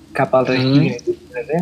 kapal 0.10 0.44
rescuenya 0.44 0.96
itu 0.96 1.12
sebenarnya 1.14 1.62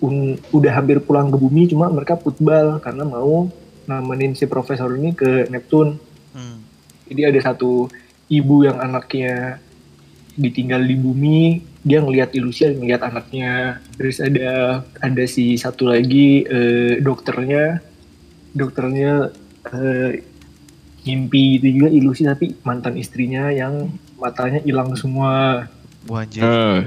un- 0.00 0.38
udah 0.50 0.72
hampir 0.72 0.98
pulang 0.98 1.28
ke 1.28 1.36
bumi 1.36 1.66
cuma 1.66 1.88
mereka 1.88 2.14
putbal 2.14 2.76
karena 2.78 3.04
mau 3.04 3.46
nemenin 3.82 4.32
si 4.32 4.44
profesor 4.44 4.90
ini 4.92 5.12
ke 5.12 5.46
Neptune 5.48 5.98
Hmm. 6.32 6.64
jadi 7.04 7.28
ada 7.28 7.40
satu 7.44 7.92
ibu 8.26 8.64
yang 8.64 8.80
anaknya 8.80 9.60
ditinggal 10.36 10.80
di 10.84 10.96
bumi 10.96 11.40
dia 11.82 11.98
ngelihat 11.98 12.30
ilusi 12.38 12.70
ngelihat 12.70 13.02
anaknya. 13.10 13.82
Terus 13.98 14.22
ada 14.22 14.82
ada 15.02 15.24
si 15.26 15.58
satu 15.58 15.90
lagi 15.90 16.46
eh, 16.46 17.02
dokternya. 17.02 17.82
Dokternya 18.54 19.32
eh, 19.72 20.22
mimpi 21.02 21.58
itu 21.58 21.66
juga 21.82 21.88
ilusi 21.90 22.22
tapi 22.22 22.54
mantan 22.62 22.94
istrinya 22.94 23.50
yang 23.50 23.90
matanya 24.16 24.62
hilang 24.62 24.94
semua. 24.94 25.66
Anjir. 26.06 26.42
Eh, 26.42 26.80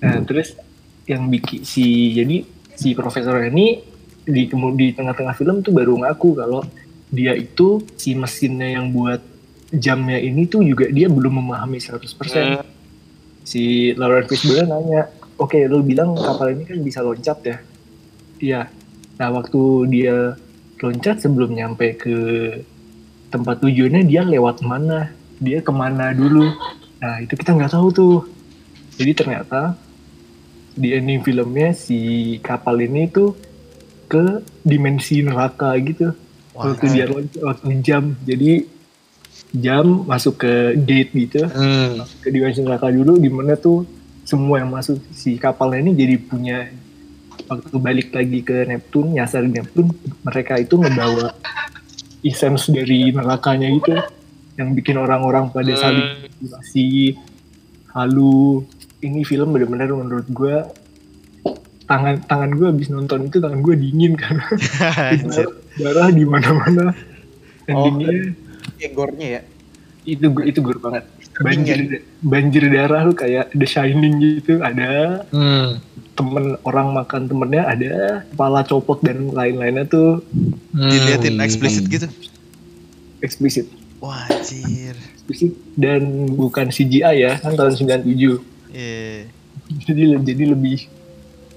Nah, 0.00 0.16
terus 0.24 0.56
yang 1.04 1.28
bikin 1.28 1.60
si 1.60 2.16
jadi 2.16 2.40
si 2.72 2.96
profesor 2.96 3.36
ini 3.44 3.84
di 4.24 4.48
di 4.48 4.86
tengah-tengah 4.96 5.36
film 5.36 5.60
tuh 5.60 5.76
baru 5.76 6.00
ngaku 6.00 6.40
kalau 6.40 6.64
dia 7.12 7.36
itu 7.36 7.84
si 8.00 8.16
mesinnya 8.16 8.80
yang 8.80 8.94
buat 8.94 9.20
jamnya 9.70 10.18
ini 10.18 10.46
tuh 10.50 10.66
juga 10.66 10.90
dia 10.90 11.06
belum 11.06 11.42
memahami 11.42 11.78
100%. 11.78 12.62
Si 13.46 13.94
Lauren 13.94 14.26
Fishburne 14.26 14.68
nanya, 14.68 15.10
"Oke, 15.38 15.64
lu 15.66 15.82
bilang 15.82 16.14
kapal 16.18 16.54
ini 16.54 16.66
kan 16.66 16.78
bisa 16.82 17.00
loncat 17.00 17.38
ya?" 17.46 17.56
Iya. 18.40 18.62
Nah, 19.20 19.28
waktu 19.36 19.60
dia 19.92 20.34
loncat 20.80 21.20
sebelum 21.20 21.52
nyampe 21.52 21.96
ke 22.00 22.16
tempat 23.30 23.62
tujuannya 23.62 24.02
dia 24.08 24.24
lewat 24.26 24.64
mana? 24.64 25.12
Dia 25.38 25.60
ke 25.60 25.72
mana 25.72 26.12
dulu? 26.12 26.50
Nah, 27.00 27.20
itu 27.20 27.36
kita 27.36 27.56
nggak 27.56 27.72
tahu 27.72 27.88
tuh. 27.92 28.18
Jadi 29.00 29.12
ternyata 29.16 29.76
di 30.76 30.92
ending 30.92 31.24
filmnya 31.24 31.72
si 31.72 32.36
kapal 32.40 32.80
ini 32.80 33.08
tuh 33.08 33.36
ke 34.10 34.44
dimensi 34.64 35.22
neraka 35.22 35.76
gitu. 35.80 36.12
Wah, 36.56 36.74
waktu 36.74 36.86
dia 36.92 37.06
loncat, 37.06 37.40
waktu 37.40 37.66
jam. 37.80 38.16
Jadi 38.26 38.79
jam 39.50 40.06
masuk 40.06 40.40
ke 40.46 40.52
gate 40.78 41.10
gitu, 41.12 41.42
Hmm. 41.50 42.06
ke 42.22 42.30
dimensi 42.30 42.62
neraka 42.62 42.86
dulu 42.88 43.18
di 43.18 43.26
mana 43.26 43.58
tuh 43.58 43.82
semua 44.22 44.62
yang 44.62 44.70
masuk 44.70 45.02
si 45.10 45.34
kapalnya 45.36 45.90
ini 45.90 45.92
jadi 45.98 46.14
punya 46.22 46.58
waktu 47.50 47.76
balik 47.82 48.14
lagi 48.14 48.46
ke 48.46 48.62
Neptune, 48.62 49.18
nyasar 49.18 49.42
Neptune, 49.42 49.90
mereka 50.22 50.54
itu 50.54 50.78
ngebawa 50.78 51.34
essence 52.22 52.70
dari 52.70 53.10
nerakanya 53.10 53.66
gitu 53.74 53.96
yang 54.54 54.76
bikin 54.76 55.00
orang-orang 55.00 55.50
pada 55.50 55.72
saling 55.74 56.30
kasih 56.38 57.16
halu. 57.90 58.62
Ini 59.00 59.24
film 59.24 59.56
bener-bener 59.56 59.88
menurut 59.88 60.28
gue 60.28 60.56
tangan 61.88 62.22
tangan 62.22 62.54
gue 62.54 62.66
habis 62.70 62.86
nonton 62.92 63.26
itu 63.26 63.42
tangan 63.42 63.64
gue 63.64 63.74
dingin 63.74 64.14
karena 64.14 64.46
darah 65.80 66.08
di 66.12 66.22
mana-mana. 66.22 66.94
Endingnya 67.66 68.36
Kayak 68.80 68.92
gore-nya 68.94 69.28
ya. 69.30 69.42
itu 70.02 70.26
itu 70.42 70.58
gur 70.58 70.80
banget 70.80 71.04
banjir 71.36 71.78
banjir 72.20 72.64
darah 72.66 73.04
lu 73.04 73.12
kayak 73.12 73.52
The 73.52 73.68
Shining 73.68 74.16
gitu 74.16 74.58
ada 74.58 75.22
Hmm. 75.28 75.76
temen 76.10 76.56
orang 76.62 76.92
makan 76.94 77.28
temennya 77.28 77.62
ada 77.64 77.92
kepala 78.26 78.60
copot 78.62 78.96
dan 78.98 79.28
lain-lainnya 79.30 79.84
tuh 79.84 80.24
Diliatin 80.72 81.36
Hmm. 81.36 81.44
eksplisit 81.44 81.84
gitu. 81.86 82.08
eksplisit 83.20 83.68
Wah, 83.98 84.24
anjir. 84.26 84.96
eksplisit 85.14 85.52
dan 85.74 86.00
bukan 86.30 86.68
CGI 86.68 87.14
ya 87.20 87.32
kan 87.36 87.52
tahun 87.52 87.76
97 87.76 88.40
Iya. 88.70 89.28
jadi 89.84 90.02
jadi 90.18 90.44
lebih 90.48 90.88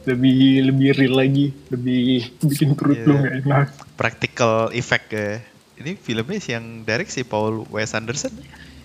lebih 0.04 0.38
lebih 0.66 0.90
real 0.94 1.16
lagi 1.16 1.46
lebih 1.70 2.04
bikin 2.42 2.76
perut 2.76 2.98
Iya. 2.98 3.08
lu 3.08 3.14
gak 3.18 3.34
enak 3.40 3.68
Practical 3.96 4.54
effect 4.72 5.08
ya. 5.10 5.40
Ini 5.80 5.98
filmnya 5.98 6.38
sih 6.38 6.54
yang 6.54 6.86
direct 6.86 7.10
si 7.10 7.26
Paul 7.26 7.66
Wes 7.74 7.98
Anderson 7.98 8.34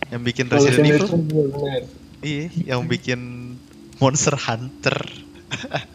yang 0.09 0.24
bikin 0.24 0.48
Kalau 0.48 0.64
Resident 0.64 0.88
Evil. 0.88 1.07
Bener-bener. 1.09 1.83
Iya, 2.24 2.74
yang 2.74 2.88
bikin 2.88 3.55
Monster 4.01 4.35
Hunter. 4.35 4.96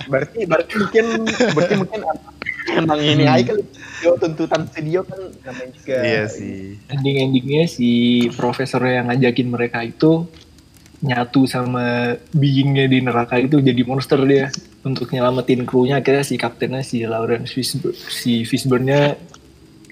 Berarti 0.09 0.49
berarti 0.49 0.73
mungkin 0.81 1.05
berarti 1.53 1.75
mungkin 1.77 1.99
emang 2.73 2.99
ini 3.01 3.25
aja 3.29 3.53
kali. 3.53 3.63
Tuntutan 4.03 4.67
studio 4.67 5.05
kan 5.05 5.19
namanya 5.45 5.69
juga. 5.77 5.97
Iya 6.01 6.23
sih. 6.27 6.77
ending-endingnya 6.89 7.63
si 7.69 7.89
profesor 8.33 8.81
yang 8.85 9.07
ngajakin 9.09 9.47
mereka 9.49 9.85
itu 9.85 10.25
nyatu 11.03 11.43
sama 11.43 12.15
beingnya 12.31 12.87
di 12.87 13.03
neraka 13.03 13.35
itu 13.35 13.59
jadi 13.59 13.83
monster 13.83 14.23
dia 14.23 14.47
untuk 14.87 15.11
nyelamatin 15.11 15.67
krunya 15.67 15.99
akhirnya 15.99 16.23
si 16.23 16.39
kaptennya 16.39 16.79
si 16.79 17.03
Lawrence 17.03 17.51
Fishburne 17.51 17.91
si 18.07 18.47
Fishburne-nya 18.47 19.19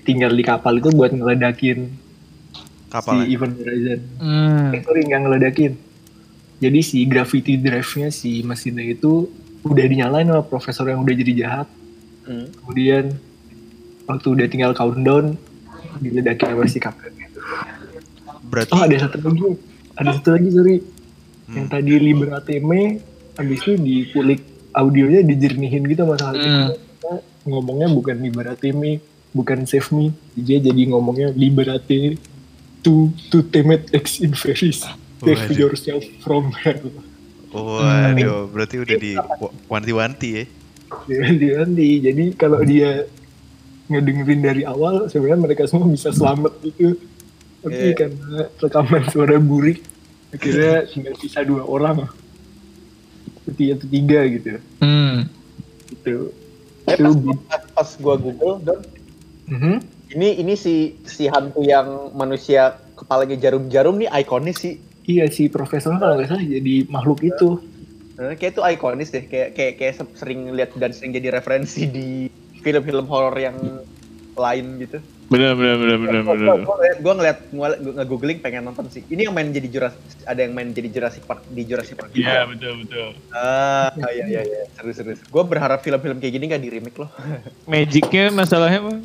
tinggal 0.02 0.30
di 0.30 0.42
kapal 0.42 0.78
itu 0.78 0.90
buat 0.90 1.10
ngeledakin 1.10 1.80
si 1.88 2.90
Kapal. 2.90 3.24
Event 3.26 3.54
Horizon 3.56 4.00
Hmm. 4.18 4.70
eh, 4.72 4.82
sorry 4.82 5.02
nggak 5.04 5.22
ngeledakin 5.22 5.72
jadi 6.58 6.80
si 6.80 7.06
gravity 7.06 7.56
drive-nya 7.56 8.10
si 8.10 8.42
mesinnya 8.42 8.84
itu 8.84 9.30
udah 9.62 9.86
dinyalain 9.86 10.26
sama 10.26 10.44
profesor 10.44 10.86
yang 10.86 11.00
udah 11.00 11.14
jadi 11.14 11.34
jahat 11.38 11.68
Hmm. 12.22 12.46
kemudian 12.54 13.18
waktu 14.04 14.28
udah 14.30 14.48
tinggal 14.48 14.72
countdown 14.72 15.38
diledakin 15.98 16.52
sama 16.52 16.66
si 16.66 16.78
kapten 16.78 17.14
Berarti 18.44 18.72
Oh 18.74 18.84
ada 18.84 18.98
satu 19.00 19.18
lagi, 19.24 19.48
ada 19.96 20.12
satu 20.12 20.30
lagi 20.36 20.50
sorry. 20.52 20.78
Hmm. 21.48 21.56
Yang 21.56 21.68
tadi 21.72 21.92
Liberate 21.96 22.56
Me, 22.60 23.00
habis 23.34 23.64
itu 23.64 23.74
dikulik 23.74 24.44
audionya 24.72 25.24
dijernihin 25.24 25.88
gitu 25.88 26.04
Salty. 26.12 26.44
Hmm. 26.44 26.76
Kita 26.76 27.14
Ngomongnya 27.42 27.88
bukan 27.88 28.20
Liberate 28.20 28.70
Me, 28.70 29.00
bukan 29.32 29.64
Save 29.64 29.90
Me. 29.92 30.06
Dia 30.34 30.58
jadi 30.58 30.82
ngomongnya 30.88 31.32
Liberate 31.32 32.18
to 32.82 33.10
to 33.30 33.44
temet 33.44 33.92
ex 33.92 34.20
inferis. 34.20 34.84
Waduh. 35.22 35.54
yourself 35.54 36.02
from 36.20 36.50
hell. 36.52 36.82
Waduh, 37.52 38.48
berarti 38.48 38.80
udah 38.80 38.98
di 38.98 39.14
wa- 39.14 39.54
wanti-wanti 39.70 40.30
ya. 40.34 40.44
Jadi 41.04 41.46
nanti, 41.54 41.88
jadi 42.00 42.24
kalau 42.34 42.60
dia 42.62 43.06
ngedengerin 43.86 44.42
dari 44.42 44.64
awal, 44.64 45.06
sebenarnya 45.06 45.40
mereka 45.42 45.64
semua 45.66 45.86
bisa 45.86 46.10
selamat 46.10 46.58
gitu. 46.64 46.98
Tapi 47.62 47.76
Iya. 47.78 47.94
karena 47.94 48.40
rekaman 48.58 49.04
suara 49.08 49.38
burik, 49.38 49.86
akhirnya 50.32 50.84
tinggal 50.92 51.14
sisa 51.16 51.46
dua 51.46 51.62
orang. 51.62 52.10
Ketiga 53.44 53.72
atau 53.76 53.88
tiga 53.88 54.20
gitu. 54.26 54.52
Hmm. 54.80 55.30
Gitu. 55.88 56.16
Eh, 56.84 56.96
Itu 56.96 57.04
pas, 57.14 57.38
pas, 57.46 57.64
pas 57.78 57.90
gua 57.96 58.16
google 58.18 58.58
don 58.60 58.80
Mhm. 59.52 59.76
ini 60.12 60.30
ini 60.40 60.54
si 60.56 60.76
si 61.04 61.28
hantu 61.28 61.60
yang 61.62 61.88
manusia 62.12 62.62
kepalanya 62.96 63.36
jarum-jarum 63.36 63.96
nih 63.98 64.10
ikonis 64.18 64.58
sih. 64.58 64.76
Iya 65.04 65.28
si 65.28 65.48
profesor 65.48 65.98
kalau 65.98 66.16
nggak 66.16 66.30
salah 66.30 66.42
jadi 66.42 66.76
makhluk 66.88 67.20
itu. 67.22 67.60
Eh, 68.16 68.36
Kayak 68.36 68.52
itu 68.54 68.62
ikonis 68.72 69.10
deh, 69.10 69.24
kayak 69.24 69.50
kayak 69.52 69.74
kayak 69.76 69.94
se- 69.96 70.14
sering 70.16 70.52
lihat 70.52 70.72
dan 70.76 70.92
sering 70.92 71.12
jadi 71.12 71.32
referensi 71.32 71.84
di 71.86 72.30
film-film 72.60 73.06
horor 73.06 73.34
yang 73.36 73.58
lain 74.32 74.66
gitu. 74.80 75.02
Bener 75.28 75.56
bener 75.56 75.76
bener 75.78 75.98
bener 75.98 76.22
Gua- 76.22 76.36
bener. 76.36 76.56
gua- 76.62 76.80
Gua 77.02 77.14
ngeliat, 77.16 77.38
gua 77.50 77.68
nge-googling 77.74 78.40
pengen 78.40 78.62
nonton 78.64 78.86
sih. 78.88 79.02
Ini 79.06 79.26
yang 79.26 79.34
main 79.34 79.50
jadi 79.50 79.66
Jurassic, 79.66 80.00
ada 80.24 80.38
yang 80.38 80.52
main 80.52 80.70
jadi 80.70 80.92
Jurassic 80.92 81.24
Park 81.24 81.48
di 81.50 81.64
Jurassic 81.64 81.96
Park. 81.96 82.12
Iya 82.14 82.46
betul 82.46 82.84
betul. 82.84 83.16
Ah, 83.32 83.90
iya 84.12 84.28
iya 84.30 84.42
iya, 84.44 84.62
seru 84.72 84.92
seru. 84.92 85.16
Gue 85.18 85.44
berharap 85.44 85.80
film-film 85.80 86.20
kayak 86.20 86.34
gini 86.36 86.46
gak 86.46 86.60
di 86.60 86.70
remake 86.70 87.00
loh. 87.00 87.10
Magicnya 87.66 88.30
masalahnya 88.30 88.80
mah 88.82 88.98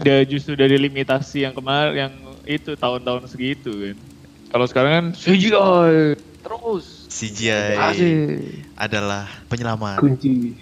udah 0.00 0.18
justru 0.24 0.56
dari 0.56 0.80
limitasi 0.80 1.44
yang 1.44 1.52
kemarin 1.52 2.08
yang 2.08 2.12
itu 2.48 2.72
tahun-tahun 2.72 3.28
segitu 3.28 3.70
kan. 3.70 3.96
Kalau 4.50 4.66
sekarang 4.66 4.92
kan 4.92 5.06
CGI 5.14 6.16
terus 6.40 7.06
CGI 7.12 8.00
adalah 8.74 9.28
penyelamat. 9.46 10.00
kunci 10.00 10.56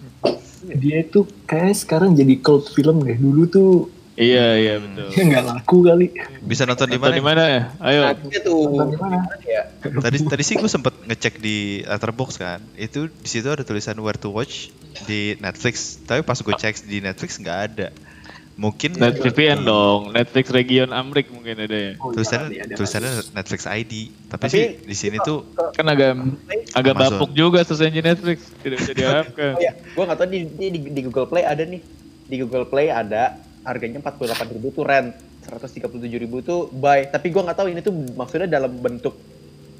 dia 0.84 1.00
itu 1.00 1.24
kayak 1.48 1.74
sekarang 1.74 2.12
jadi 2.12 2.38
cult 2.44 2.68
film 2.70 3.02
deh 3.02 3.16
dulu 3.16 3.42
tuh 3.48 3.72
Iya 4.14 4.46
iya 4.54 4.74
betul. 4.78 5.10
ya 5.10 5.22
nggak 5.34 5.44
laku 5.50 5.76
kali 5.82 6.06
Bisa 6.46 6.62
nonton 6.70 6.86
di 6.86 7.02
mana? 7.02 7.14
di 7.18 7.24
mana 7.24 7.42
ya? 7.50 7.62
Ayo. 7.82 8.00
Nah, 8.06 8.14
dia 8.14 8.40
tuh 8.46 8.62
ya? 9.42 9.62
Tadi 9.82 10.16
tadi 10.22 10.42
sih 10.46 10.54
gue 10.54 10.70
sempet 10.70 10.94
ngecek 11.10 11.42
di 11.42 11.82
Letterboxd 11.82 12.38
kan. 12.38 12.62
Itu 12.78 13.10
di 13.10 13.26
situ 13.26 13.50
ada 13.50 13.66
tulisan 13.66 13.98
where 13.98 14.14
to 14.14 14.30
watch 14.30 14.70
di 15.10 15.34
Netflix. 15.42 15.98
Tapi 15.98 16.22
pas 16.22 16.38
gue 16.38 16.54
cek 16.54 16.86
di 16.86 17.02
Netflix 17.02 17.42
nggak 17.42 17.58
ada. 17.74 17.90
Mungkin 18.54 18.94
Net 18.94 19.18
VPN 19.18 19.66
dong, 19.66 20.14
Netflix 20.14 20.46
region 20.54 20.94
Amrik 20.94 21.26
mungkin 21.26 21.58
ada 21.58 21.74
ya. 21.74 21.90
Oh, 21.98 22.14
iya, 22.14 22.14
tulisannya 22.14 22.46
ada, 22.46 22.62
ada. 22.62 22.74
tulisannya 22.78 23.12
Netflix 23.34 23.60
ID. 23.66 23.92
Tapi, 24.30 24.42
Tapi- 24.46 24.54
sih 24.54 24.64
di 24.78 24.94
sini 24.94 25.18
tuh 25.18 25.42
Kan 25.74 25.90
agak 25.90 26.14
agak 26.70 26.94
Amazon. 26.94 27.18
bapuk 27.18 27.30
juga 27.34 27.66
sesuai 27.66 27.90
Netflix, 27.98 28.54
tidak 28.62 28.78
bisa 28.78 28.92
diharapkan. 28.94 29.52
Oh 29.58 29.62
ya, 29.62 29.74
gua 29.98 30.06
nggak 30.06 30.18
tahu 30.22 30.28
di, 30.30 30.38
di, 30.46 30.66
di, 30.70 30.78
di 30.86 31.00
Google 31.02 31.26
Play 31.26 31.42
ada 31.42 31.66
nih. 31.66 31.82
Di 32.30 32.36
Google 32.38 32.66
Play 32.70 32.94
ada 32.94 33.42
harganya 33.66 33.98
48.000 33.98 34.46
tuh 34.70 34.84
rent, 34.86 35.10
137.000 35.42 35.90
tuh 36.46 36.70
buy. 36.70 37.10
Tapi 37.10 37.26
gua 37.34 37.50
nggak 37.50 37.58
tahu 37.58 37.68
ini 37.74 37.82
tuh 37.82 37.90
maksudnya 38.14 38.46
dalam 38.46 38.70
bentuk 38.70 39.18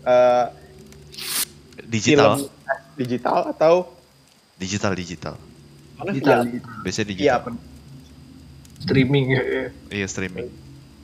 eh, 0.03 0.47
digital, 1.87 2.43
film 2.43 2.51
eh, 2.67 2.79
digital 2.99 3.39
atau 3.55 3.75
digital 4.59 4.93
digital. 4.95 5.35
mana 5.95 6.11
digital, 6.11 6.39
ya? 6.43 6.47
digital. 6.51 6.75
Biasanya 6.83 7.07
Iya, 7.07 7.15
digital. 7.15 7.39
pen- 7.47 7.63
streaming 8.77 9.31
ya, 9.31 9.43
ya. 9.43 9.65
Iya 9.93 10.07
streaming. 10.07 10.49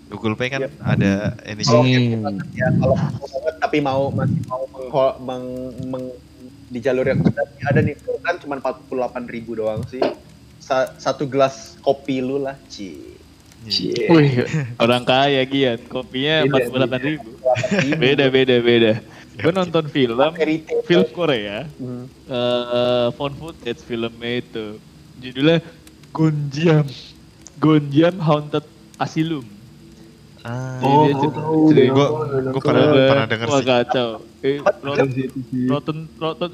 Google 0.06 0.34
Pay 0.34 0.50
kan 0.50 0.60
Yep. 0.60 0.72
ada 0.80 1.12
ini 1.44 1.62
Oh, 1.68 1.86
sih. 1.86 2.18
ya 2.52 2.66
kalau 2.74 2.96
mau 2.98 3.26
banget 3.30 3.54
tapi 3.56 3.78
mau 3.78 4.02
masih 4.10 4.40
mau 4.44 4.62
mengho- 4.68 5.16
meng, 5.20 5.46
meng- 5.86 6.18
di 6.66 6.78
jalur 6.78 7.02
yang 7.04 7.18
benar 7.18 7.46
ada 7.64 7.80
nih 7.80 7.94
kan 8.20 8.34
cuma 8.36 8.54
48.000 8.56 9.26
doang 9.52 9.82
sih. 9.84 10.02
Sa- 10.58 10.94
satu 10.96 11.24
gelas 11.24 11.78
kopi 11.80 12.18
lu 12.18 12.38
lah, 12.38 12.58
Ci. 12.66 13.18
Cie. 13.62 14.08
Wih, 14.08 14.46
orang 14.78 15.04
kaya 15.04 15.44
Gian, 15.44 15.78
kopinya 15.84 16.42
empat 16.42 16.60
puluh 16.64 16.78
delapan 16.80 17.00
ribu. 17.04 17.30
48.000. 17.36 17.98
Beda 17.98 18.24
beda 18.28 18.56
beda. 18.58 18.92
Gue 19.32 19.52
nonton 19.52 19.84
film, 19.86 20.16
Retail. 20.16 20.80
film 20.82 21.06
Korea, 21.10 21.64
Hmm. 21.74 22.04
eh 22.24 23.08
found 23.12 23.34
footage 23.34 23.80
filmnya 23.80 24.32
itu, 24.38 24.76
judulnya 25.16 25.58
Gonjiam, 26.10 26.84
Gonjiam 27.60 28.16
Haunted 28.18 28.64
Asylum. 28.96 29.44
Ah, 30.40 30.80
Oh, 30.80 31.68
dia 31.68 31.92
Nonton, 31.92 31.92
gua 31.92 32.08
pernah- 32.58 32.88
nonton. 32.88 33.08
pernah 33.12 33.26
denger 33.28 33.46
Wah 33.46 33.60
sih. 33.60 33.66
kacau. 33.66 34.08
Eh, 34.40 34.56
Rotten. 34.56 35.08
Rotten, 35.68 35.96
Rotten, 36.16 36.52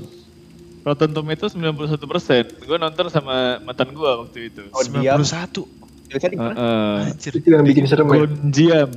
Rotten 0.82 1.10
Tomatoes 1.12 1.52
91 1.54 2.02
persen. 2.04 2.44
Gue 2.60 2.76
nonton 2.76 3.06
sama 3.06 3.36
mantan 3.60 3.88
gue 3.88 4.02
waktu 4.18 4.38
itu. 4.48 4.62
Oh, 4.68 4.82
dia 4.82 5.14
91. 5.14 5.70
tulisannya 6.02 6.28
di 6.28 6.36
mana? 6.36 6.52
Heeh. 6.52 6.96
Anjir. 7.08 7.32
itu 7.32 7.46
yang 7.48 7.62
bikin 7.62 7.84
serem 7.84 8.06
ya 8.06 8.14
Gonjiam, 8.16 8.90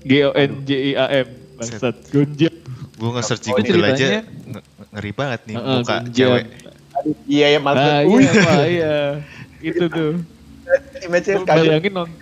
G 0.00 0.12
O 0.24 0.30
N 0.32 0.50
J 0.60 0.70
I 0.74 0.92
A 0.92 1.06
M, 1.16 1.28
bangsat. 1.56 1.94
Gonjiam. 2.08 2.54
Gue 2.92 3.10
nge-search 3.12 3.42
di 3.42 3.48
Oh, 3.48 3.56
Google 3.56 3.84
aja 3.84 4.06
ngeri 4.92 5.10
banget 5.12 5.40
nih 5.44 5.54
muka 5.56 5.70
Gonjiam. 6.00 6.02
cewek. 6.12 6.44
Iya 7.26 7.46
ya 7.48 7.58
maksud 7.60 7.82
Ah 7.84 8.00
gue. 8.00 8.18
iya, 8.20 8.30
wah 8.40 8.64
iya. 8.64 8.96
Itu 9.60 9.84
tuh. 9.88 10.12
Kaget. 10.72 11.44
bayangin 11.44 11.92
nonton 11.92 12.18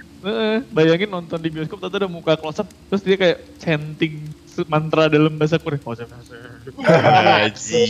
bayangin 0.69 1.09
nonton 1.09 1.39
di 1.39 1.49
bioskop 1.49 1.79
ternyata 1.79 1.97
ada 1.99 2.09
muka 2.09 2.37
close 2.37 2.61
up 2.61 2.69
terus 2.89 3.01
dia 3.01 3.17
kayak 3.17 3.39
chanting 3.57 4.21
mantra 4.69 5.09
dalam 5.09 5.33
bahasa 5.33 5.57
Korea. 5.57 5.81
Oh, 5.81 5.97
Haji. 5.97 7.85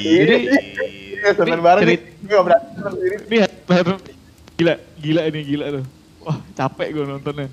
Jadi 0.00 0.36
Iya, 1.20 1.36
seneng 1.36 1.60
banget 1.60 1.80
nih. 1.84 1.98
ini 3.28 3.36
gila, 4.56 4.74
gila 4.96 5.22
ini 5.28 5.40
gila 5.44 5.66
tuh. 5.70 5.84
Wah, 6.20 6.38
capek 6.54 6.88
gue 6.90 7.04
nontonnya. 7.04 7.48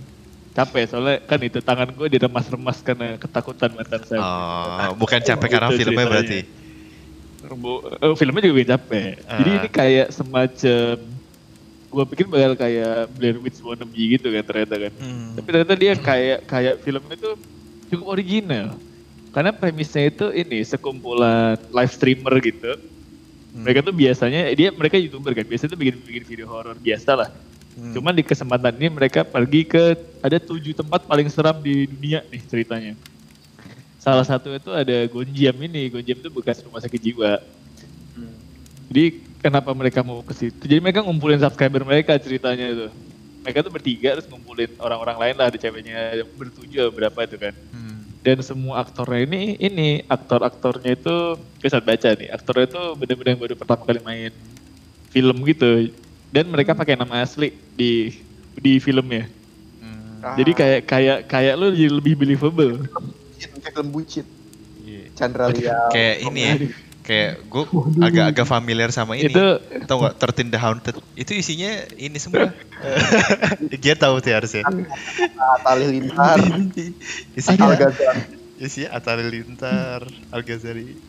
Capek 0.54 0.84
soalnya 0.88 1.20
kan 1.22 1.40
itu 1.40 1.60
tangan 1.60 1.92
gue 1.92 2.08
diremas-remas 2.08 2.80
karena 2.80 3.16
ketakutan 3.16 3.76
mantan 3.76 4.02
saya. 4.04 4.20
Oh, 4.20 4.96
bukan 4.96 5.20
capek 5.20 5.50
karena 5.50 5.68
Itu 5.68 5.78
filmnya 5.78 5.96
ceritanya. 5.98 6.10
berarti. 6.10 6.40
Bu- 7.54 7.84
eh, 7.86 8.16
filmnya 8.16 8.42
juga 8.42 8.56
bikin 8.56 8.72
capek. 8.72 9.08
Jadi 9.22 9.50
Ah. 9.52 9.58
ini 9.60 9.68
kayak 9.70 10.08
semacam 10.10 10.96
gue 11.88 12.06
pikir 12.14 12.26
bakal 12.28 12.54
kayak 12.60 13.08
Blair 13.16 13.38
Witch 13.40 13.64
wannabe 13.64 13.96
gitu 13.96 14.28
kan 14.28 14.44
ternyata 14.44 14.76
kan. 14.88 14.92
Hmm. 15.00 15.34
Tapi 15.40 15.48
ternyata 15.48 15.74
dia 15.80 15.94
kayak 15.96 16.40
kayak 16.46 16.76
filmnya 16.84 17.16
itu 17.16 17.32
cukup 17.94 18.08
original. 18.12 18.76
Karena 19.32 19.52
premisnya 19.54 20.10
itu 20.10 20.28
ini 20.34 20.66
sekumpulan 20.66 21.56
live 21.72 21.94
streamer 21.94 22.34
gitu. 22.44 22.76
Hmm. 22.76 23.64
Mereka 23.64 23.80
tuh 23.88 23.96
biasanya 23.96 24.52
dia 24.52 24.70
mereka 24.76 24.96
youtuber 25.00 25.32
kan, 25.32 25.46
biasanya 25.48 25.72
tuh 25.74 25.80
bikin 25.80 25.96
bikin 26.04 26.24
video 26.28 26.46
horor 26.52 26.76
biasa 26.76 27.12
lah. 27.16 27.30
Hmm. 27.78 27.94
Cuman 27.94 28.14
di 28.18 28.24
kesempatan 28.26 28.74
ini 28.76 28.88
mereka 28.90 29.22
pergi 29.24 29.62
ke 29.64 29.96
ada 30.20 30.38
tujuh 30.42 30.74
tempat 30.76 31.06
paling 31.06 31.30
seram 31.32 31.62
di 31.62 31.88
dunia 31.88 32.26
nih 32.28 32.42
ceritanya. 32.50 32.94
Salah 34.02 34.24
satu 34.24 34.56
itu 34.56 34.72
ada 34.72 35.04
Gonjiam 35.12 35.56
ini, 35.62 35.92
Gonjiam 35.92 36.18
itu 36.20 36.30
bekas 36.32 36.64
rumah 36.64 36.80
sakit 36.80 37.00
jiwa. 37.00 37.44
Jadi 38.88 39.20
kenapa 39.42 39.70
mereka 39.74 40.02
mau 40.02 40.22
ke 40.26 40.34
situ? 40.34 40.64
Jadi 40.66 40.82
mereka 40.82 41.06
ngumpulin 41.06 41.42
subscriber 41.42 41.84
mereka 41.86 42.18
ceritanya 42.18 42.66
itu. 42.70 42.88
Mereka 43.46 43.64
tuh 43.64 43.72
bertiga 43.72 44.20
terus 44.20 44.28
ngumpulin 44.28 44.72
orang-orang 44.82 45.18
lain 45.18 45.36
lah, 45.40 45.48
ada 45.48 45.58
ceweknya 45.58 46.20
bertujuh 46.36 46.92
berapa 46.92 47.20
itu 47.24 47.38
kan. 47.40 47.54
Hmm. 47.72 48.04
Dan 48.20 48.44
semua 48.44 48.84
aktornya 48.84 49.24
ini, 49.24 49.56
ini 49.56 49.90
aktor-aktornya 50.04 51.00
itu, 51.00 51.40
gue 51.40 51.70
saat 51.72 51.88
baca 51.88 52.12
nih, 52.12 52.28
aktornya 52.28 52.68
itu 52.68 52.82
bener-bener 53.00 53.32
yang 53.38 53.42
baru 53.48 53.56
pertama 53.56 53.88
kali 53.88 54.04
main 54.04 54.34
film 55.14 55.38
gitu. 55.48 55.96
Dan 56.28 56.52
mereka 56.52 56.76
pakai 56.76 57.00
nama 57.00 57.24
asli 57.24 57.56
di 57.80 58.20
di 58.60 58.84
filmnya. 58.84 59.32
Hmm. 59.80 60.36
Jadi 60.36 60.52
kayak 60.52 60.82
kayak 60.84 61.20
kayak 61.32 61.54
lu 61.56 61.72
jadi 61.72 61.94
lebih 61.94 62.20
believable. 62.20 62.84
Kayak 63.40 63.74
film 63.80 63.90
bucin. 63.96 64.26
Iya. 64.84 65.04
Chandra 65.16 65.48
Lia. 65.48 65.78
Kayak 65.96 66.16
ini 66.28 66.42
ya, 66.42 66.54
kayak 67.08 67.48
gue 67.48 67.64
agak-agak 68.04 68.44
familiar 68.44 68.92
sama 68.92 69.16
ini. 69.16 69.32
Itu 69.32 69.64
Tau 69.88 70.04
gak, 70.04 70.20
13 70.20 70.52
the 70.52 70.60
Haunted? 70.60 70.96
Itu 71.16 71.32
isinya 71.32 71.88
ini 71.96 72.20
semua. 72.20 72.52
Dia 73.84 73.96
tahu 73.96 74.20
sih 74.20 74.36
harusnya. 74.36 74.68
Tali 75.64 75.86
Lintar. 75.88 76.44
Isinya, 77.32 77.72
isinya 78.60 78.90
Atta 78.92 79.16
Halilintar, 79.16 80.04
Al 80.36 80.44
Ghazali. 80.44 81.00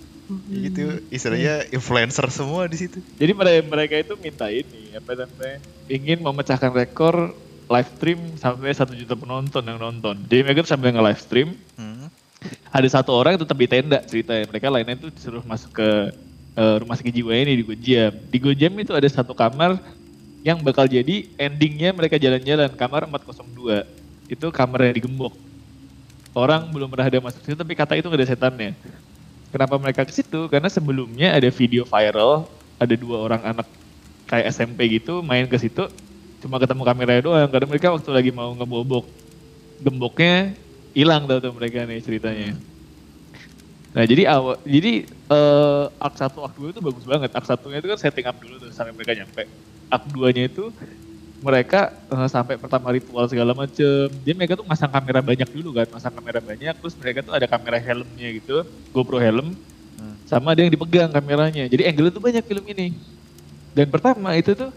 Gitu, 0.53 1.03
istilahnya 1.09 1.65
influencer 1.73 2.29
semua 2.29 2.69
di 2.69 2.77
situ. 2.77 3.01
jadi 3.17 3.33
mereka 3.33 3.65
mereka 3.65 3.95
itu 3.97 4.13
minta 4.21 4.53
ini 4.53 4.93
apa 4.93 5.25
namanya 5.25 5.57
ingin 5.89 6.21
memecahkan 6.21 6.69
rekor 6.69 7.33
live 7.65 7.91
stream 7.97 8.21
sampai 8.37 8.77
satu 8.77 8.93
juta 8.93 9.17
penonton 9.17 9.65
yang 9.65 9.81
nonton. 9.81 10.21
Jadi 10.29 10.41
mereka 10.45 10.69
sambil 10.69 10.93
nge 10.93 11.01
live 11.01 11.23
stream 11.25 11.49
Hmm. 11.81 11.98
Ada 12.71 12.89
satu 12.89 13.11
orang 13.11 13.35
yang 13.35 13.43
tetap 13.43 13.59
di 13.59 13.69
tenda 13.69 13.99
ceritanya. 14.07 14.45
Mereka 14.47 14.67
lainnya 14.71 14.97
tuh 14.99 15.11
disuruh 15.11 15.43
masuk 15.43 15.75
ke 15.75 15.89
eh, 16.55 16.77
rumah 16.83 16.95
sakit 16.95 17.11
jiwa 17.11 17.33
ini 17.35 17.59
di 17.59 17.65
Gojam. 17.67 18.13
Di 18.31 18.39
Gojam 18.39 18.73
itu 18.79 18.93
ada 18.95 19.09
satu 19.11 19.35
kamar 19.35 19.79
yang 20.47 20.63
bakal 20.63 20.87
jadi 20.87 21.27
endingnya 21.35 21.91
mereka 21.91 22.15
jalan-jalan 22.17 22.71
kamar 22.79 23.11
402. 23.11 24.31
Itu 24.31 24.55
kamar 24.55 24.91
yang 24.91 24.95
digembok. 25.03 25.35
Orang 26.37 26.71
belum 26.71 26.87
pernah 26.87 27.11
ada 27.11 27.19
masuk 27.19 27.43
situ 27.43 27.57
tapi 27.59 27.75
kata 27.75 27.99
itu 27.99 28.07
nggak 28.07 28.21
ada 28.23 28.29
setannya. 28.31 28.71
Kenapa 29.49 29.75
mereka 29.81 30.05
ke 30.05 30.13
situ? 30.13 30.47
Karena 30.53 30.69
sebelumnya 30.69 31.33
ada 31.33 31.49
video 31.49 31.83
viral, 31.89 32.47
ada 32.77 32.95
dua 32.95 33.17
orang 33.25 33.43
anak 33.43 33.67
kayak 34.29 34.53
SMP 34.53 35.01
gitu 35.01 35.25
main 35.25 35.49
ke 35.49 35.57
situ, 35.57 35.89
cuma 36.45 36.61
ketemu 36.61 36.85
kameranya 36.85 37.23
doang. 37.25 37.49
Karena 37.49 37.67
mereka 37.67 37.89
waktu 37.91 38.11
lagi 38.13 38.31
mau 38.31 38.53
ngebobok 38.53 39.09
gemboknya 39.81 40.53
hilang 40.99 41.31
tau 41.31 41.39
tuh 41.39 41.55
mereka 41.55 41.87
nih 41.87 42.03
ceritanya. 42.03 42.59
Nah 43.95 44.03
jadi 44.03 44.23
awal, 44.35 44.59
jadi 44.67 45.07
eh 45.07 45.85
akt 46.03 46.19
satu 46.19 46.43
akt 46.43 46.59
dua 46.59 46.75
itu 46.75 46.83
bagus 46.83 47.07
banget. 47.07 47.31
Akt 47.31 47.47
satunya 47.47 47.79
itu 47.79 47.87
kan 47.87 47.99
setting 48.03 48.27
up 48.27 48.35
dulu 48.43 48.59
tuh 48.59 48.75
sampai 48.75 48.91
mereka 48.91 49.15
nyampe. 49.15 49.47
Akt 49.95 50.11
duanya 50.11 50.51
itu 50.51 50.75
mereka 51.39 51.95
eh, 52.11 52.27
sampai 52.27 52.59
pertama 52.59 52.91
ritual 52.91 53.31
segala 53.31 53.55
macem. 53.55 54.11
Jadi 54.27 54.35
mereka 54.35 54.59
tuh 54.59 54.67
masang 54.67 54.91
kamera 54.91 55.23
banyak 55.23 55.49
dulu 55.55 55.71
kan, 55.79 55.87
masang 55.95 56.11
kamera 56.19 56.43
banyak. 56.43 56.75
Terus 56.83 56.95
mereka 56.99 57.19
tuh 57.23 57.35
ada 57.39 57.47
kamera 57.47 57.79
helmnya 57.79 58.29
gitu, 58.35 58.67
GoPro 58.91 59.23
helm, 59.23 59.55
sama 60.27 60.53
ada 60.53 60.67
yang 60.67 60.73
dipegang 60.75 61.15
kameranya. 61.15 61.71
Jadi 61.71 61.87
angle 61.87 62.11
tuh 62.11 62.21
banyak 62.21 62.43
film 62.43 62.65
ini. 62.75 62.91
Dan 63.73 63.87
pertama 63.87 64.35
itu 64.35 64.51
tuh 64.53 64.75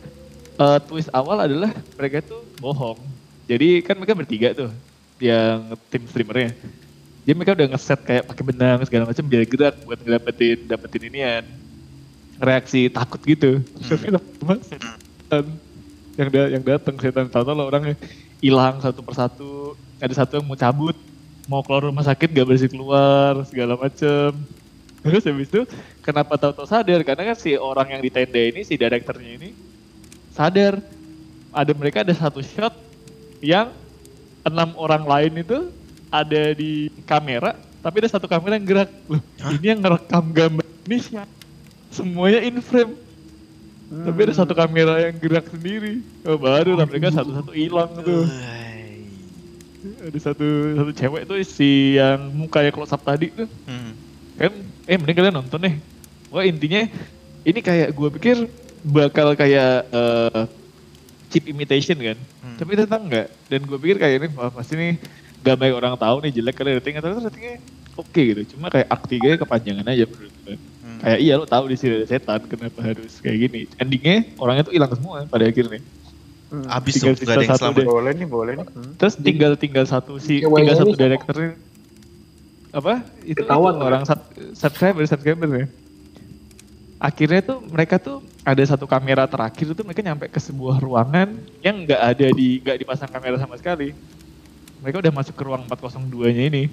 eh, 0.62 0.80
twist 0.86 1.10
awal 1.12 1.50
adalah 1.50 1.74
mereka 1.98 2.22
tuh 2.22 2.46
bohong. 2.62 3.02
Jadi 3.50 3.82
kan 3.82 3.98
mereka 3.98 4.14
bertiga 4.14 4.50
tuh 4.54 4.72
yang 5.22 5.78
tim 5.94 6.04
streamernya. 6.10 6.58
Jadi 7.22 7.34
mereka 7.38 7.54
udah 7.54 7.68
ngeset 7.70 8.02
kayak 8.02 8.24
pakai 8.26 8.44
benang 8.44 8.80
segala 8.90 9.06
macam 9.06 9.24
biar 9.30 9.46
gerak 9.46 9.76
buat 9.86 10.00
ngedapetin 10.02 10.58
dapetin 10.66 11.04
inian 11.14 11.46
reaksi 12.42 12.90
takut 12.90 13.22
gitu. 13.22 13.62
Tapi 13.86 14.10
lama 14.10 14.54
setan 14.66 15.46
yang 16.18 16.28
da 16.34 16.42
yang 16.50 16.64
datang 16.66 16.98
setan 16.98 17.30
tahu 17.30 17.54
lo 17.54 17.70
orangnya 17.70 17.94
hilang 18.42 18.82
satu 18.82 19.06
persatu. 19.06 19.78
Ada 20.02 20.26
satu 20.26 20.42
yang 20.42 20.50
mau 20.50 20.58
cabut, 20.58 20.98
mau 21.46 21.62
keluar 21.62 21.86
rumah 21.86 22.02
sakit 22.02 22.34
gak 22.34 22.46
berhasil 22.50 22.74
keluar 22.74 23.46
segala 23.46 23.78
macem. 23.78 24.34
Terus 25.02 25.26
habis 25.26 25.50
itu 25.50 25.62
kenapa 26.02 26.38
tahu-tahu 26.38 26.66
sadar? 26.66 27.06
Karena 27.06 27.34
kan 27.34 27.38
si 27.38 27.54
orang 27.54 27.94
yang 27.94 28.02
di 28.02 28.10
tenda 28.10 28.42
ini, 28.42 28.66
si 28.66 28.78
direkturnya 28.78 29.38
ini 29.38 29.50
sadar 30.34 30.82
ada 31.54 31.72
mereka 31.78 32.02
ada 32.02 32.14
satu 32.18 32.42
shot 32.42 32.74
yang 33.44 33.70
enam 34.41 34.69
orang 34.75 35.04
lain 35.06 35.34
itu 35.41 35.58
ada 36.12 36.51
di 36.51 36.91
kamera, 37.06 37.56
tapi 37.80 38.04
ada 38.04 38.10
satu 38.12 38.27
kamera 38.27 38.58
yang 38.60 38.67
gerak. 38.67 38.89
Loh, 39.08 39.21
ini 39.56 39.65
yang 39.71 39.80
ngerekam 39.80 40.25
gambar 40.34 40.65
ini 40.86 40.97
siapa? 40.99 41.32
Semuanya 41.91 42.39
in 42.41 42.60
frame. 42.60 42.95
Tapi 43.91 44.19
ada 44.23 44.34
satu 44.36 44.56
kamera 44.56 45.04
yang 45.04 45.15
gerak 45.19 45.51
sendiri. 45.51 45.99
Oh, 46.23 46.39
baru 46.39 46.80
lah 46.80 46.88
mereka 46.88 47.12
satu-satu 47.12 47.51
hilang 47.51 47.91
tuh. 47.99 48.23
Ada 49.82 50.19
satu 50.32 50.47
satu 50.77 50.91
cewek 50.93 51.21
tuh 51.25 51.38
si 51.41 51.97
yang 51.97 52.30
mukanya 52.30 52.69
close 52.69 52.93
up 52.93 53.01
tadi 53.01 53.34
tuh 53.34 53.49
Hmm. 53.65 53.97
kan 54.38 54.54
eh 54.86 54.97
mending 54.97 55.17
kalian 55.17 55.36
nonton 55.41 55.58
deh 55.58 55.75
wah 56.30 56.45
intinya 56.45 56.86
ini 57.41 57.60
kayak 57.65 57.89
gue 57.89 58.10
pikir 58.13 58.38
bakal 58.86 59.34
kayak 59.34 59.89
eh, 59.89 60.41
cheap 61.32 61.46
imitation 61.46 61.96
kan 61.96 62.17
Hmm. 62.38 62.58
tapi 62.58 62.70
ternyata 62.74 62.98
enggak 62.98 63.28
dan 63.48 63.60
gue 63.62 63.78
pikir 63.78 63.98
kayak 63.98 64.15
ini 64.17 64.28
wah 64.32 64.50
pasti 64.50 64.76
nih 64.76 65.00
gak 65.39 65.56
banyak 65.56 65.74
orang 65.74 65.96
tahu 65.96 66.15
nih 66.20 66.32
jelek 66.34 66.54
kali 66.54 66.70
ratingnya 66.74 67.00
ternyata 67.00 67.26
ratingnya 67.26 67.56
oke 67.94 68.22
gitu 68.22 68.41
cuma 68.52 68.67
kayak 68.67 68.88
act 68.88 69.06
3 69.08 69.39
kepanjangan 69.39 69.86
aja 69.88 70.04
menurut 70.06 70.34
gue 70.38 70.56
Hmm. 70.82 71.00
kayak 71.00 71.20
iya 71.20 71.34
lo 71.34 71.46
tahu 71.46 71.63
di 71.65 71.76
sini 71.76 71.91
ada 71.96 72.08
setan 72.08 72.41
kenapa 72.44 72.80
harus 72.84 73.13
kayak 73.17 73.38
gini 73.41 73.60
endingnya 73.76 74.28
orangnya 74.36 74.63
tuh 74.63 74.74
hilang 74.74 74.91
semua 74.91 75.24
pada 75.26 75.46
akhirnya 75.46 75.80
Abis 76.67 77.00
Tinggal 77.00 77.15
tuh 77.15 77.24
gak 77.24 77.32
ada 77.32 77.39
yang 77.39 77.48
sisa 77.48 77.56
satu 77.56 77.63
selamat. 77.63 77.78
deh. 77.78 77.86
Boleh 77.88 78.12
nih, 78.12 78.28
boleh 78.28 78.54
nih. 78.54 78.67
Hmm. 78.67 78.91
terus 78.98 79.15
tinggal 79.17 79.52
tinggal 79.56 79.86
satu 79.86 80.13
si 80.17 80.34
Ceweknya 80.38 80.52
tinggal 80.52 80.76
satu 80.78 80.89
nih. 80.89 81.00
direkturnya 81.00 81.52
apa 82.72 82.94
itu, 83.22 83.41
kan? 83.41 83.56
orang 83.78 84.04
sub- 84.04 84.28
subscriber 84.54 85.04
subscriber 85.06 85.48
ya 85.50 85.65
akhirnya 87.02 87.42
tuh 87.42 87.58
mereka 87.66 87.98
tuh 87.98 88.22
ada 88.46 88.62
satu 88.62 88.86
kamera 88.86 89.26
terakhir 89.26 89.74
itu 89.74 89.82
mereka 89.82 90.06
nyampe 90.06 90.30
ke 90.30 90.38
sebuah 90.38 90.78
ruangan 90.78 91.34
yang 91.66 91.82
nggak 91.82 91.98
ada 91.98 92.28
di 92.30 92.62
nggak 92.62 92.78
dipasang 92.78 93.10
kamera 93.10 93.42
sama 93.42 93.58
sekali. 93.58 93.98
Mereka 94.86 95.02
udah 95.02 95.14
masuk 95.14 95.34
ke 95.34 95.42
ruang 95.42 95.66
402 95.66 96.38
nya 96.38 96.46
ini. 96.46 96.66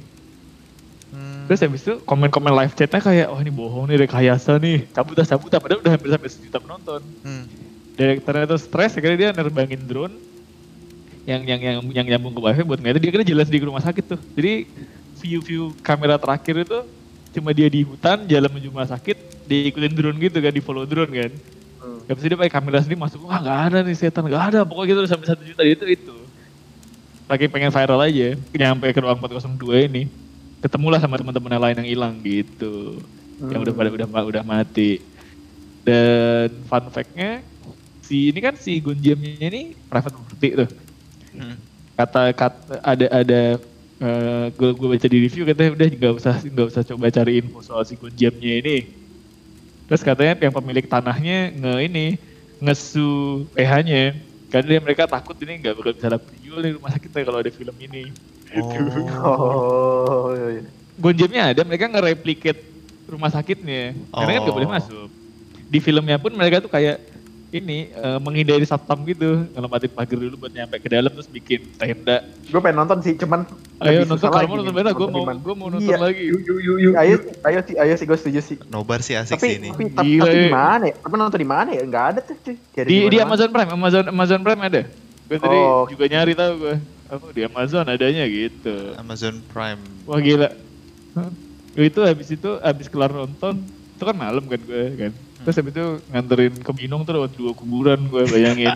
Hmm. 1.08 1.48
terus 1.48 1.64
habis 1.64 1.80
itu 1.80 2.04
komen-komen 2.04 2.52
live 2.52 2.76
chatnya 2.76 3.00
kayak 3.00 3.32
oh 3.32 3.40
ini 3.40 3.48
bohong 3.48 3.88
nih 3.88 4.04
rekayasa 4.04 4.60
nih. 4.60 4.84
Cabut 4.92 5.16
dah 5.16 5.24
cabut 5.24 5.48
dah 5.48 5.56
padahal 5.56 5.80
udah 5.80 5.92
hampir 5.96 6.12
sampai 6.12 6.28
sejuta 6.28 6.58
penonton. 6.60 7.00
Hmm. 7.24 7.48
direkturnya 7.96 8.44
tuh 8.44 8.60
stres 8.60 8.94
akhirnya 8.94 9.18
dia 9.18 9.30
nerbangin 9.32 9.82
drone 9.88 10.14
yang 11.26 11.42
yang 11.48 11.60
yang 11.60 11.76
yang 11.90 12.06
nyambung 12.14 12.36
ke 12.36 12.40
wifi 12.44 12.62
buat 12.62 12.78
ngeliatin 12.78 13.00
dia 13.00 13.10
kira 13.10 13.24
jelas 13.24 13.48
di 13.48 13.56
rumah 13.64 13.80
sakit 13.80 14.04
tuh. 14.04 14.20
Jadi 14.36 14.68
view 15.24 15.40
view 15.40 15.62
kamera 15.80 16.20
terakhir 16.20 16.68
itu 16.68 16.78
cuma 17.40 17.56
dia 17.56 17.72
di 17.72 17.80
hutan 17.80 18.28
jalan 18.28 18.52
menuju 18.52 18.68
rumah 18.68 18.88
sakit 18.88 19.37
diikutin 19.48 19.92
drone 19.96 20.18
gitu 20.20 20.38
kan 20.44 20.52
di 20.52 20.60
follow 20.60 20.84
drone 20.84 21.08
kan. 21.08 21.32
Hmm. 21.80 22.04
Habis 22.04 22.20
itu 22.20 22.28
dia 22.28 22.38
pakai 22.38 22.52
kamera 22.52 22.84
sendiri 22.84 23.00
masuk 23.00 23.24
wah 23.24 23.40
nggak 23.40 23.58
ada 23.72 23.78
nih 23.80 23.96
setan 23.96 24.28
nggak 24.28 24.44
ada. 24.52 24.60
Pokoknya 24.68 24.92
gitu 24.92 25.00
sampai 25.08 25.26
satu 25.32 25.42
juta 25.42 25.64
itu 25.64 25.84
itu. 25.88 26.16
Lagi 27.24 27.48
pengen 27.48 27.72
viral 27.72 28.00
aja 28.04 28.28
nyampe 28.52 28.86
ke 28.92 29.00
ruang 29.00 29.16
402 29.16 29.88
ini. 29.88 30.02
Ketemulah 30.60 31.00
sama 31.00 31.16
teman-teman 31.16 31.56
yang 31.56 31.64
lain 31.64 31.76
yang 31.80 31.88
hilang 31.88 32.14
gitu. 32.20 33.00
Yang 33.40 33.60
udah 33.68 33.74
pada 33.74 33.88
udah 33.88 34.08
udah 34.28 34.42
mati. 34.44 35.00
Dan 35.82 36.52
fun 36.68 36.84
fact-nya 36.92 37.40
si 38.04 38.32
ini 38.32 38.40
kan 38.40 38.56
si 38.56 38.80
Gunjamnya 38.80 39.48
ini 39.48 39.72
private 39.88 40.12
property 40.16 40.48
tuh. 40.64 40.70
Hmm. 41.28 41.56
kata 41.94 42.32
kata 42.34 42.74
ada 42.82 43.06
ada 43.10 43.40
gue 44.54 44.70
gue 44.74 44.88
baca 44.94 45.06
di 45.10 45.18
review 45.26 45.42
katanya 45.42 45.70
udah 45.74 45.86
nggak 45.90 46.12
usah 46.16 46.34
nggak 46.40 46.66
usah 46.70 46.82
coba 46.86 47.10
cari 47.10 47.42
info 47.42 47.58
soal 47.60 47.82
si 47.82 47.98
Gunjamnya 47.98 48.62
ini 48.62 48.76
terus 49.88 50.04
katanya 50.04 50.36
yang 50.38 50.54
pemilik 50.54 50.84
tanahnya 50.84 51.38
nge 51.56 51.74
ini 51.88 52.06
ngesu 52.60 53.08
PH-nya 53.56 54.04
karena 54.48 54.66
dia 54.68 54.80
mereka 54.84 55.08
takut 55.08 55.36
ini 55.40 55.58
nggak 55.58 55.74
bakal 55.74 55.92
bisa 55.96 56.08
dapet 56.08 56.28
dijual 56.36 56.60
di 56.60 56.72
rumah 56.76 56.90
sakitnya 56.92 57.22
kalau 57.24 57.38
ada 57.40 57.50
film 57.50 57.76
ini 57.80 58.02
Oh, 59.20 60.32
iya, 60.32 60.48
iya. 60.56 60.62
Ada, 61.52 61.62
mereka 61.68 61.84
nge-replicate 61.84 62.60
rumah 63.08 63.28
sakitnya. 63.28 63.92
Karena 64.08 64.30
kan 64.34 64.46
gak 64.48 64.56
boleh 64.56 64.68
Oh. 64.68 64.74
masuk. 64.74 65.08
Di 65.68 65.78
filmnya 65.78 66.16
pun 66.16 66.32
mereka 66.32 66.64
tuh 66.64 66.72
kayak 66.72 66.96
ini 67.48 67.88
eh, 67.88 68.18
menghindari 68.20 68.62
satpam 68.62 69.00
gitu, 69.02 69.48
ngelompatin 69.52 69.88
pagar 69.88 70.18
dulu 70.20 70.36
buat 70.36 70.52
nyampe 70.52 70.76
ke 70.78 70.88
dalam 70.88 71.08
terus 71.08 71.24
bikin 71.26 71.64
tenda. 71.74 72.20
Gue 72.44 72.60
pengen 72.60 72.84
nonton 72.84 73.00
sih, 73.00 73.16
cuman 73.16 73.48
Ayo 73.80 74.04
nonton 74.04 74.28
kalau 74.28 74.36
lagi 74.36 74.48
mau 74.48 74.56
nonton 74.58 74.74
mana? 74.74 74.90
Gue 74.92 75.08
mau 75.08 75.22
gue 75.24 75.54
mau 75.56 75.68
nonton 75.68 75.88
Iya. 75.88 75.96
lagi. 75.96 76.22
Yuk, 76.28 76.40
yuk, 76.44 76.58
yuk, 76.60 76.76
yuk. 76.78 76.92
Ayo, 76.94 77.16
ayo 77.48 77.58
sih, 77.64 77.74
ayo 77.80 77.94
sih 77.96 78.04
gue 78.04 78.18
setuju 78.20 78.40
sih. 78.44 78.56
Nobar 78.68 79.00
sih 79.00 79.16
asik 79.16 79.40
Tapi, 79.40 79.48
sih 79.48 79.54
ini. 79.56 79.68
tapi, 79.72 79.84
tapi, 79.88 80.08
Gila, 80.10 80.24
tapi 80.26 80.38
di 80.38 80.52
mana 80.52 80.84
ya? 80.84 80.94
Tapi 81.00 81.14
nonton 81.16 81.38
di 81.38 81.48
mana 81.48 81.68
ya? 81.72 81.82
Enggak 81.82 82.04
ada 82.04 82.20
tuh, 82.20 82.36
cuy. 82.38 82.56
Di 82.84 82.96
di. 83.08 83.16
Amazon 83.18 83.48
Prime, 83.48 83.70
Amazon 83.70 84.04
Amazon 84.06 84.40
Prime 84.42 84.60
ada. 84.60 84.82
Gue 85.24 85.38
tadi 85.38 85.56
Oh. 85.56 85.84
juga 85.88 86.04
nyari 86.04 86.32
tahu 86.32 86.52
gue. 86.58 86.76
Apa 87.08 87.26
di 87.32 87.40
Amazon 87.40 87.84
adanya 87.88 88.24
gitu. 88.28 88.92
Amazon 88.94 89.40
Prime. 89.48 89.80
Wah 90.04 90.20
gila. 90.20 90.52
Hah? 91.16 91.32
Itu 91.72 92.04
habis 92.04 92.28
itu 92.28 92.50
habis 92.58 92.90
kelar 92.90 93.08
nonton, 93.08 93.64
itu 93.64 94.02
kan 94.02 94.12
malam 94.12 94.44
kan 94.44 94.60
gue 94.60 94.84
kan. 94.98 95.12
Terus 95.48 95.64
habis 95.64 95.80
itu 95.80 95.86
nganterin 96.12 96.54
ke 96.60 96.72
Binong 96.76 97.08
tuh 97.08 97.16
lewat 97.16 97.32
dua 97.32 97.56
kuburan 97.56 98.04
gue 98.12 98.20
bayangin. 98.28 98.68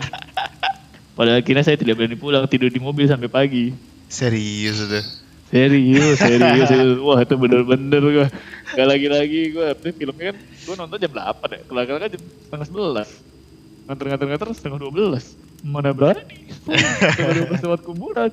Pada 1.13 1.37
akhirnya 1.37 1.61
saya 1.61 1.77
tidak 1.77 2.01
berani 2.01 2.17
pulang, 2.17 2.49
tidur 2.49 2.73
di 2.73 2.81
mobil 2.81 3.05
sampai 3.05 3.29
pagi. 3.29 3.77
Serius 4.09 4.81
udah. 4.81 5.05
Serius, 5.53 6.17
serius, 6.17 6.65
serius. 6.65 6.97
Wah 7.05 7.21
itu 7.21 7.37
bener-bener 7.37 8.01
gue. 8.01 8.27
Gak 8.73 8.87
lagi-lagi 8.89 9.53
gue, 9.53 9.67
ini 9.69 9.91
filmnya 9.93 10.33
kan 10.33 10.37
gue 10.41 10.73
nonton 10.73 10.97
jam 10.97 11.13
8 11.13 11.45
ya. 11.45 11.59
Kelar-kelar 11.69 11.99
kan 12.01 12.09
jam 12.09 12.21
setengah 12.25 12.65
11. 12.65 13.85
Nganter-nganter-nganter 13.85 14.47
setengah 14.57 14.79
12. 14.81 15.69
Mana 15.69 15.89
berani? 15.93 16.25
Setengah 16.57 17.53
12 17.53 17.65
lewat 17.69 17.81
kuburan. 17.85 18.31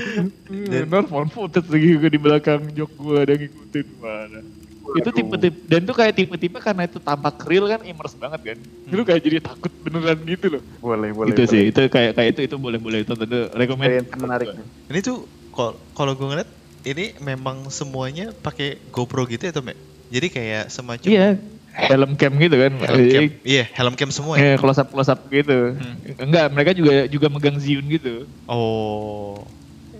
Bener, 0.72 1.04
phone 1.04 1.28
footage 1.28 1.68
lagi 1.68 2.00
gue 2.00 2.10
di 2.16 2.16
belakang 2.16 2.64
jok 2.72 2.96
gue 2.96 3.18
ada 3.28 3.34
ngikutin 3.36 3.86
mana. 4.00 4.40
Itu 4.92 5.08
tipe-tipe, 5.16 5.56
dan 5.64 5.80
itu 5.88 5.94
kayak 5.96 6.12
tipe-tipe 6.12 6.58
karena 6.60 6.84
itu 6.84 7.00
tampak 7.00 7.40
real 7.48 7.64
kan 7.64 7.80
immerse 7.88 8.20
banget 8.20 8.40
kan. 8.44 8.58
Lu 8.92 9.02
kayak 9.02 9.22
jadi 9.24 9.40
takut 9.40 9.72
beneran 9.80 10.20
gitu 10.28 10.46
loh. 10.52 10.62
Boleh, 10.84 11.10
boleh. 11.16 11.32
itu 11.32 11.42
boleh. 11.42 11.50
sih, 11.50 11.62
itu 11.72 11.80
kayak 11.88 12.12
kayak 12.12 12.28
itu 12.36 12.40
itu 12.52 12.56
boleh-boleh 12.60 13.00
tonton 13.08 13.24
itu 13.24 13.40
rekomend. 13.56 13.90
Experience 14.04 14.20
menarik. 14.20 14.46
Ini 14.92 14.98
tuh 15.00 15.24
kal- 15.50 15.80
kalau 15.96 16.12
gue 16.12 16.26
ngeliat 16.28 16.50
ini 16.84 17.16
memang 17.24 17.72
semuanya 17.72 18.36
pakai 18.36 18.76
GoPro 18.92 19.24
gitu 19.24 19.48
ya 19.48 19.52
Tom 19.56 19.72
ya? 19.72 19.76
Jadi 20.12 20.26
kayak 20.28 20.64
semacam 20.68 21.08
Iya, 21.08 21.28
helm 21.74 22.12
cam 22.20 22.32
gitu 22.36 22.56
kan. 22.60 22.72
helm 22.76 23.04
cam. 23.08 23.22
Iya, 23.40 23.64
helm 23.72 23.94
cam 23.96 24.10
semua 24.12 24.36
ya. 24.36 24.54
Eh, 24.54 24.56
close 24.60 24.78
up 24.84 24.88
close 24.92 25.08
up 25.08 25.20
gitu. 25.32 25.74
Hmm. 25.80 25.96
Enggak, 26.20 26.52
mereka 26.52 26.70
juga 26.76 27.08
juga 27.08 27.26
megang 27.32 27.56
Zhiyun 27.56 27.88
gitu. 27.88 28.28
Oh. 28.44 29.42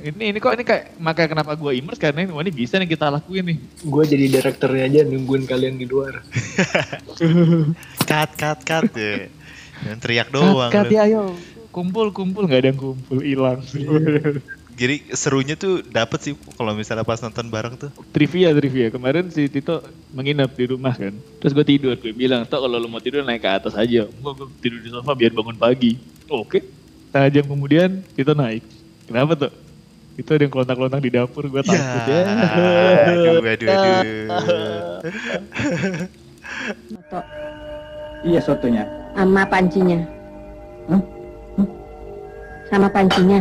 Ini 0.04 0.36
ini 0.36 0.38
kok 0.38 0.52
ini 0.52 0.68
kayak 0.68 1.00
makanya 1.00 1.28
kenapa 1.32 1.56
gua 1.56 1.72
immerse 1.72 1.96
karena 1.96 2.28
ini, 2.28 2.30
wah, 2.36 2.44
ini 2.44 2.52
bisa 2.52 2.76
nih 2.76 2.84
kita 2.92 3.08
lakuin 3.08 3.56
nih. 3.56 3.58
Gue 3.88 4.04
jadi 4.04 4.28
direkturnya 4.28 4.84
aja 4.84 5.00
nungguin 5.08 5.48
kalian 5.48 5.80
di 5.80 5.88
luar. 5.88 6.20
Cut, 8.10 8.30
cut, 8.36 8.60
cut 8.68 8.92
ya. 8.92 9.32
Dan 9.80 9.96
teriak 9.96 10.28
doang. 10.28 10.68
Kat, 10.68 10.92
lu. 10.92 10.92
ya, 10.92 11.08
ayo 11.08 11.32
kumpul 11.72 12.12
kumpul 12.12 12.44
nggak 12.44 12.60
ada 12.60 12.68
yang 12.68 12.78
kumpul 12.78 13.18
hilang. 13.24 13.64
Jadi 14.80 15.06
serunya 15.14 15.54
tuh 15.54 15.86
dapet 15.86 16.18
sih 16.20 16.32
kalau 16.58 16.74
misalnya 16.74 17.06
pas 17.06 17.22
nonton 17.22 17.46
bareng 17.46 17.78
tuh. 17.78 17.94
trivia 18.10 18.50
trivia 18.50 18.90
kemarin 18.90 19.30
si 19.30 19.46
Tito 19.46 19.80
menginap 20.10 20.52
di 20.52 20.68
rumah 20.68 20.92
kan. 20.92 21.14
Terus 21.38 21.54
gue 21.54 21.64
tidur, 21.64 21.94
gue 21.94 22.10
bilang, 22.10 22.42
"Tok 22.42 22.58
kalau 22.66 22.76
lu 22.76 22.90
mau 22.90 22.98
tidur 22.98 23.22
naik 23.22 23.40
ke 23.40 23.48
atas 23.48 23.78
aja." 23.78 24.10
Gua, 24.18 24.34
gua 24.34 24.50
tidur 24.58 24.82
di 24.82 24.90
sofa 24.90 25.14
biar 25.14 25.30
bangun 25.30 25.54
pagi. 25.54 25.94
Oke. 26.26 26.66
Setengah 27.08 27.30
jam 27.30 27.44
kemudian 27.46 27.90
Tito 28.18 28.34
naik. 28.34 28.66
Kenapa 29.06 29.32
tuh? 29.38 29.63
Itu 30.14 30.31
ada 30.31 30.42
yang 30.46 30.53
kelontak-kelontak 30.55 31.03
di 31.03 31.11
dapur, 31.11 31.50
gue 31.50 31.62
takut 31.66 32.03
ya. 32.07 32.22
aduh, 33.11 33.43
aduh, 33.43 33.66
aduh. 33.66 34.26
Foto 36.95 37.18
Iya 38.24 38.41
sotonya. 38.41 38.84
sama 39.14 39.45
pancinya. 39.45 40.01
Hah? 40.88 41.03
Sama 42.72 42.88
pancinya. 42.88 43.41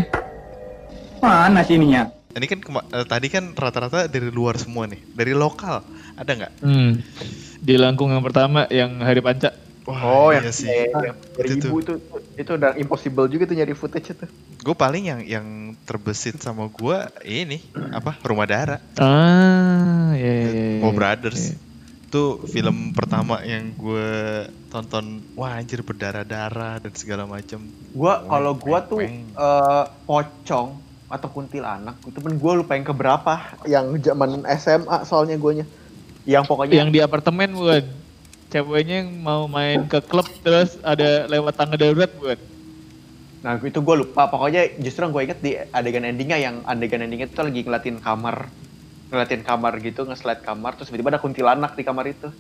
Mana 1.24 1.64
sininya? 1.64 2.04
Ini 2.36 2.46
kan 2.50 2.60
kema- 2.60 2.88
eh, 2.92 3.06
tadi 3.08 3.28
kan 3.32 3.56
rata-rata 3.56 4.12
dari 4.12 4.28
luar 4.28 4.60
semua 4.60 4.90
nih, 4.90 5.00
dari 5.16 5.32
lokal. 5.32 5.86
Ada 6.20 6.32
nggak? 6.36 6.54
Hmm. 6.62 7.00
Di 7.64 7.80
langkung 7.80 8.12
yang 8.12 8.26
pertama 8.26 8.68
yang 8.68 9.00
hari 9.00 9.24
panca. 9.24 9.56
Wah, 9.84 10.00
Oh, 10.00 10.30
iya 10.32 10.48
yang 10.48 10.56
sih. 10.56 10.68
dari 11.36 11.60
Itu 11.60 11.68
ibu 11.68 11.76
itu, 11.84 11.94
itu 12.40 12.52
udah 12.56 12.72
impossible 12.80 13.28
juga 13.28 13.44
tuh 13.52 13.56
nyari 13.60 13.76
footage 13.76 14.16
itu. 14.16 14.26
Gue 14.64 14.76
paling 14.76 15.04
yang 15.12 15.20
yang 15.28 15.48
terbesit 15.84 16.40
sama 16.40 16.72
gue 16.72 16.98
ini 17.28 17.60
apa? 17.92 18.16
Rumah 18.24 18.48
Dara, 18.48 18.78
Ah, 18.96 20.16
ya 20.16 20.32
ya 20.40 20.44
ya. 20.56 20.80
Mo 20.80 20.96
Brothers. 20.96 21.60
Itu 22.08 22.46
film 22.48 22.96
pertama 22.96 23.44
yang 23.44 23.76
gue 23.76 24.08
tonton. 24.72 25.20
Wah 25.36 25.60
anjir 25.60 25.84
berdarah-darah 25.84 26.80
dan 26.80 26.94
segala 26.96 27.28
macam. 27.28 27.60
Gua 27.94 28.24
Weng, 28.24 28.30
kalau 28.32 28.52
gua 28.56 28.80
weng, 28.80 28.90
tuh 28.90 29.00
eh, 29.38 29.84
pocong 30.08 30.68
atau 31.12 31.30
kuntilanak 31.30 32.00
itu 32.10 32.18
pun 32.18 32.34
gua 32.42 32.54
lupa 32.58 32.74
yang 32.74 32.86
keberapa 32.88 33.34
yang 33.70 33.86
zaman 34.02 34.42
SMA 34.58 35.06
soalnya 35.06 35.38
guanya 35.38 35.66
Yang 36.26 36.50
pokoknya 36.50 36.74
Yang 36.82 36.90
di 36.90 37.00
apartemen 37.04 37.54
bukan? 37.54 38.03
Ceweknya 38.54 39.02
yang 39.02 39.10
mau 39.26 39.50
main 39.50 39.90
ke 39.90 39.98
klub 40.06 40.30
terus 40.46 40.78
ada 40.86 41.26
lewat 41.26 41.58
tangga 41.58 41.74
darurat 41.74 42.14
bukan? 42.14 42.38
Nah 43.42 43.58
itu 43.58 43.82
gue 43.82 43.96
lupa, 43.98 44.30
pokoknya 44.30 44.78
justru 44.78 45.10
gue 45.10 45.22
inget 45.26 45.40
di 45.42 45.58
adegan 45.74 46.06
endingnya 46.06 46.38
yang 46.38 46.56
adegan 46.70 47.02
endingnya 47.02 47.28
itu 47.28 47.42
lagi 47.42 47.66
ngeliatin 47.66 47.98
kamar 47.98 48.46
ngeliatin 49.14 49.46
kamar 49.46 49.78
gitu, 49.78 50.10
nge-slide 50.10 50.42
kamar, 50.42 50.74
terus 50.74 50.90
tiba-tiba 50.90 51.14
ada 51.14 51.22
kuntilanak 51.22 51.78
di 51.78 51.86
kamar 51.86 52.10
itu. 52.10 52.34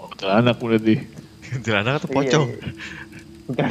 Oh, 0.00 0.08
betul 0.08 0.32
anak 0.32 0.56
berarti. 0.56 0.96
Kuntilanak 1.44 2.00
atau 2.00 2.08
pocong? 2.08 2.44
Iya, 2.48 2.56
iya. 2.56 2.68
Bukan. 3.44 3.68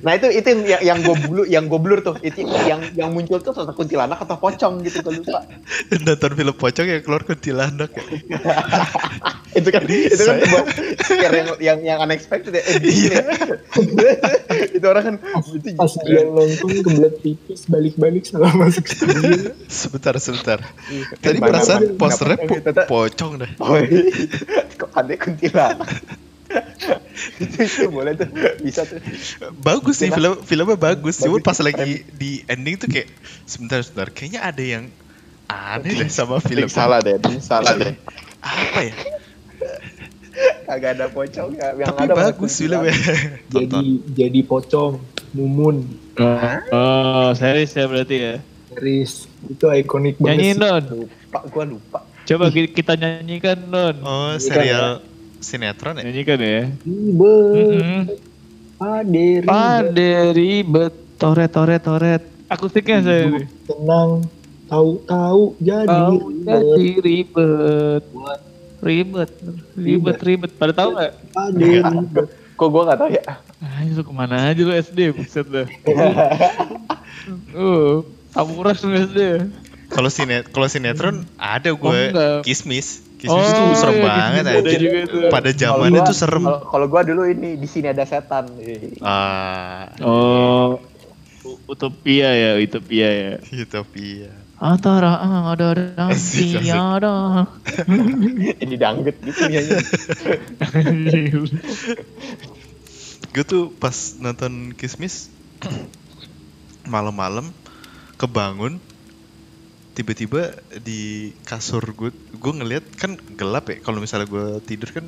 Nah 0.00 0.12
itu 0.16 0.28
itu 0.32 0.48
yang 0.68 0.82
yang 0.84 0.98
gue 1.00 1.16
blur, 1.16 1.44
yang 1.48 1.64
gue 1.64 1.80
blur 1.80 2.00
tuh, 2.04 2.16
itu 2.20 2.44
yang 2.44 2.80
yang 2.92 3.08
muncul 3.12 3.40
tuh 3.40 3.52
sosok 3.56 3.72
kuntilanak 3.72 4.20
atau 4.20 4.36
pocong 4.36 4.84
gitu 4.84 5.00
gue 5.00 5.24
lupa. 5.24 5.44
Nonton 6.04 6.30
film 6.36 6.54
pocong 6.56 6.86
yang 6.88 7.00
keluar 7.00 7.24
kuntilanak 7.24 7.88
ya. 7.96 8.04
itu 9.58 9.68
kan 9.72 9.82
itu 9.88 10.22
kan 10.22 10.36
sebuah 10.40 10.64
scare 11.04 11.34
yang 11.36 11.48
yang 11.60 11.78
yang 11.84 11.98
unexpected 12.04 12.52
ya. 12.52 12.62
Iya. 12.80 13.18
itu 14.76 14.84
orang 14.84 15.04
kan 15.04 15.14
itu 15.52 15.68
Pas 15.76 15.92
dia 16.04 16.22
nonton 16.28 16.68
kebelet 16.84 17.14
pipis 17.24 17.64
balik-balik 17.68 18.24
salah 18.28 18.52
masuk 18.56 18.88
studio. 18.88 19.56
Sebentar, 19.68 20.14
sebentar. 20.20 20.58
Tadi 21.20 21.38
perasaan 21.40 21.96
posternya 21.96 22.44
po- 22.44 22.60
Tata? 22.60 22.82
pocong 22.88 23.32
dah. 23.40 23.50
Oh, 23.60 23.80
kok 24.76 24.90
ada 24.96 25.14
kuntilanak? 25.16 25.88
Itu, 27.40 27.58
itu 27.68 27.84
boleh 27.88 28.12
tuh 28.18 28.28
bisa 28.60 28.82
tuh. 28.84 28.98
Bagus 29.62 30.00
sih 30.00 30.10
film 30.10 30.42
filmnya 30.42 30.76
bagus. 30.76 31.20
Cuma 31.20 31.38
pas 31.38 31.58
lagi 31.62 32.02
di 32.10 32.42
ending 32.46 32.76
tuh 32.76 32.88
kayak 32.90 33.08
sebentar 33.46 33.80
sebentar 33.84 34.08
kayaknya 34.10 34.40
ada 34.42 34.62
yang 34.62 34.84
aneh 35.46 36.06
deh 36.06 36.10
sama 36.18 36.38
film. 36.42 36.66
salah 36.66 36.98
deh, 37.02 37.18
salah 37.38 37.74
deh. 37.74 37.94
Apa 38.40 38.80
ya? 38.82 38.94
Kagak 40.64 40.90
ada 40.96 41.06
pocong 41.10 41.50
ya. 41.58 41.74
Yang 41.74 41.88
Tapi 41.90 42.02
ada 42.06 42.14
bagus 42.14 42.52
filmnya. 42.56 42.94
Jadi 43.54 43.82
jadi 44.14 44.40
pocong, 44.46 45.02
mumun, 45.34 45.84
Oh, 46.70 47.28
serius 47.34 47.74
ya 47.74 47.84
berarti 47.90 48.16
ya. 48.16 48.34
Riz. 48.78 49.26
Itu 49.50 49.66
ikonik 49.68 50.16
banget. 50.22 50.38
Nyanyiin 50.38 50.56
sih. 50.56 50.62
Don. 50.62 50.84
Lupa, 51.04 51.38
gua 51.50 51.64
lupa. 51.66 51.98
Coba 52.22 52.44
ki- 52.54 52.70
kita 52.70 52.94
nyanyikan 52.94 53.58
Don. 53.66 53.96
Oh, 54.00 54.30
kan 54.30 54.38
serial 54.38 55.02
sinetron 55.40 55.96
ya? 55.96 56.02
Nyanyikan 56.04 56.38
ya. 56.38 56.62
Ribet, 56.80 57.52
Mm-mm. 57.56 58.00
pade, 59.44 60.08
ribet, 60.32 60.94
toret 61.16 61.50
toret 61.50 61.80
toret. 61.80 62.22
Akustiknya 62.46 62.98
saya. 63.00 63.24
tenang, 63.64 64.24
tahu-tahu 64.66 65.54
jadi 65.58 65.86
Tahu 65.86 66.14
ribet, 66.18 66.62
jadi 66.64 66.88
ribet. 67.00 68.02
Ribet, 68.80 69.30
ribet, 69.76 70.18
ribet. 70.20 70.50
Pada 70.56 70.72
tahu 70.72 70.90
nggak? 70.94 71.12
pade, 71.30 71.68
ribet. 71.84 72.26
Kok 72.54 72.68
gua 72.68 72.82
nggak 72.86 72.98
tahu 72.98 73.10
ya? 73.10 73.24
Ah, 73.60 73.80
lu 73.84 74.00
ke 74.00 74.12
mana 74.12 74.48
aja 74.48 74.60
lu 74.60 74.72
SD, 74.72 74.98
buset 75.12 75.46
dah. 75.46 75.66
Uh, 77.52 78.02
samuras 78.32 78.80
lu 78.82 78.90
SD. 78.90 79.20
Kalau 79.86 80.08
sinet 80.08 80.48
kalau 80.50 80.66
sinetron 80.66 81.26
ada 81.36 81.70
Oh, 81.70 81.78
gue 81.78 82.00
enggak. 82.10 82.42
kismis. 82.42 83.04
Kismis 83.20 83.36
Oh, 83.46 83.52
tuh 83.52 83.76
serem 83.76 83.96
iya, 83.96 84.06
banget 84.06 84.42
ada 84.42 84.56
anjir. 84.56 84.80
juga. 84.80 85.28
Pada 85.28 85.50
zamannya 85.52 86.00
tuh 86.02 86.16
serem. 86.16 86.40
kalau- 86.42 86.88
gua 86.88 87.04
dulu 87.04 87.22
ini 87.24 87.54
di 87.54 87.68
sini 87.68 87.86
ada 87.86 88.02
setan. 88.02 88.48
Eh, 88.56 88.96
Ah, 88.98 89.92
Oh, 90.00 90.80
utopia 91.66 92.32
ya, 92.32 92.56
utopia 92.56 93.08
ya. 93.08 93.32
Utopia. 93.44 94.32
Antara 94.56 95.16
ada 95.52 95.72
dan 95.72 96.12
asik. 96.12 96.60
tiada. 96.60 97.48
Ini 98.60 98.76
dangdut 98.76 99.16
gitu 99.20 99.48
ya. 99.48 99.60
Gue 103.30 103.44
tuh 103.46 103.70
pas 103.72 103.94
nonton 104.18 104.74
Kismis 104.74 105.30
malam-malam 106.86 107.48
kebangun 108.16 108.82
tiba-tiba 109.90 110.54
di 110.80 111.34
kasur 111.42 111.82
gue 111.82 112.14
gue 112.14 112.52
ngeliat 112.54 112.84
kan 112.94 113.18
gelap 113.34 113.68
ya 113.74 113.76
kalau 113.82 113.98
misalnya 113.98 114.30
gue 114.30 114.62
tidur 114.62 114.90
kan 114.94 115.06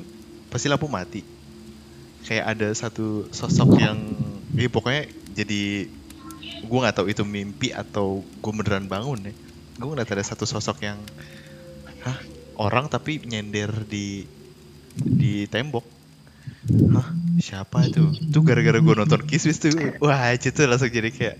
pasti 0.51 0.67
lampu 0.67 0.91
mati. 0.91 1.23
Kayak 2.23 2.55
ada 2.55 2.67
satu 2.71 3.27
sosok 3.31 3.79
yang 3.79 3.97
ya 4.55 4.69
pokoknya 4.69 5.09
jadi 5.33 5.87
gue 6.63 6.77
nggak 6.79 6.95
tahu 6.95 7.07
itu 7.11 7.23
mimpi 7.27 7.75
atau 7.75 8.23
gue 8.23 8.51
beneran 8.51 8.87
bangun 8.87 9.31
ya. 9.31 9.33
Gue 9.79 9.87
ngeliat 9.91 10.11
ada 10.13 10.23
satu 10.23 10.43
sosok 10.45 10.83
yang 10.83 10.99
hah 12.03 12.19
orang 12.59 12.91
tapi 12.91 13.23
nyender 13.23 13.71
di 13.87 14.27
di 14.99 15.47
tembok. 15.47 15.83
Hah 16.91 17.07
siapa 17.39 17.87
itu? 17.87 18.07
Tuh 18.31 18.43
gara-gara 18.43 18.77
gue 18.79 18.93
nonton 18.95 19.23
Kismis 19.25 19.59
tuh 19.59 19.73
wah 20.03 20.31
itu 20.31 20.51
langsung 20.67 20.91
jadi 20.91 21.09
kayak 21.09 21.37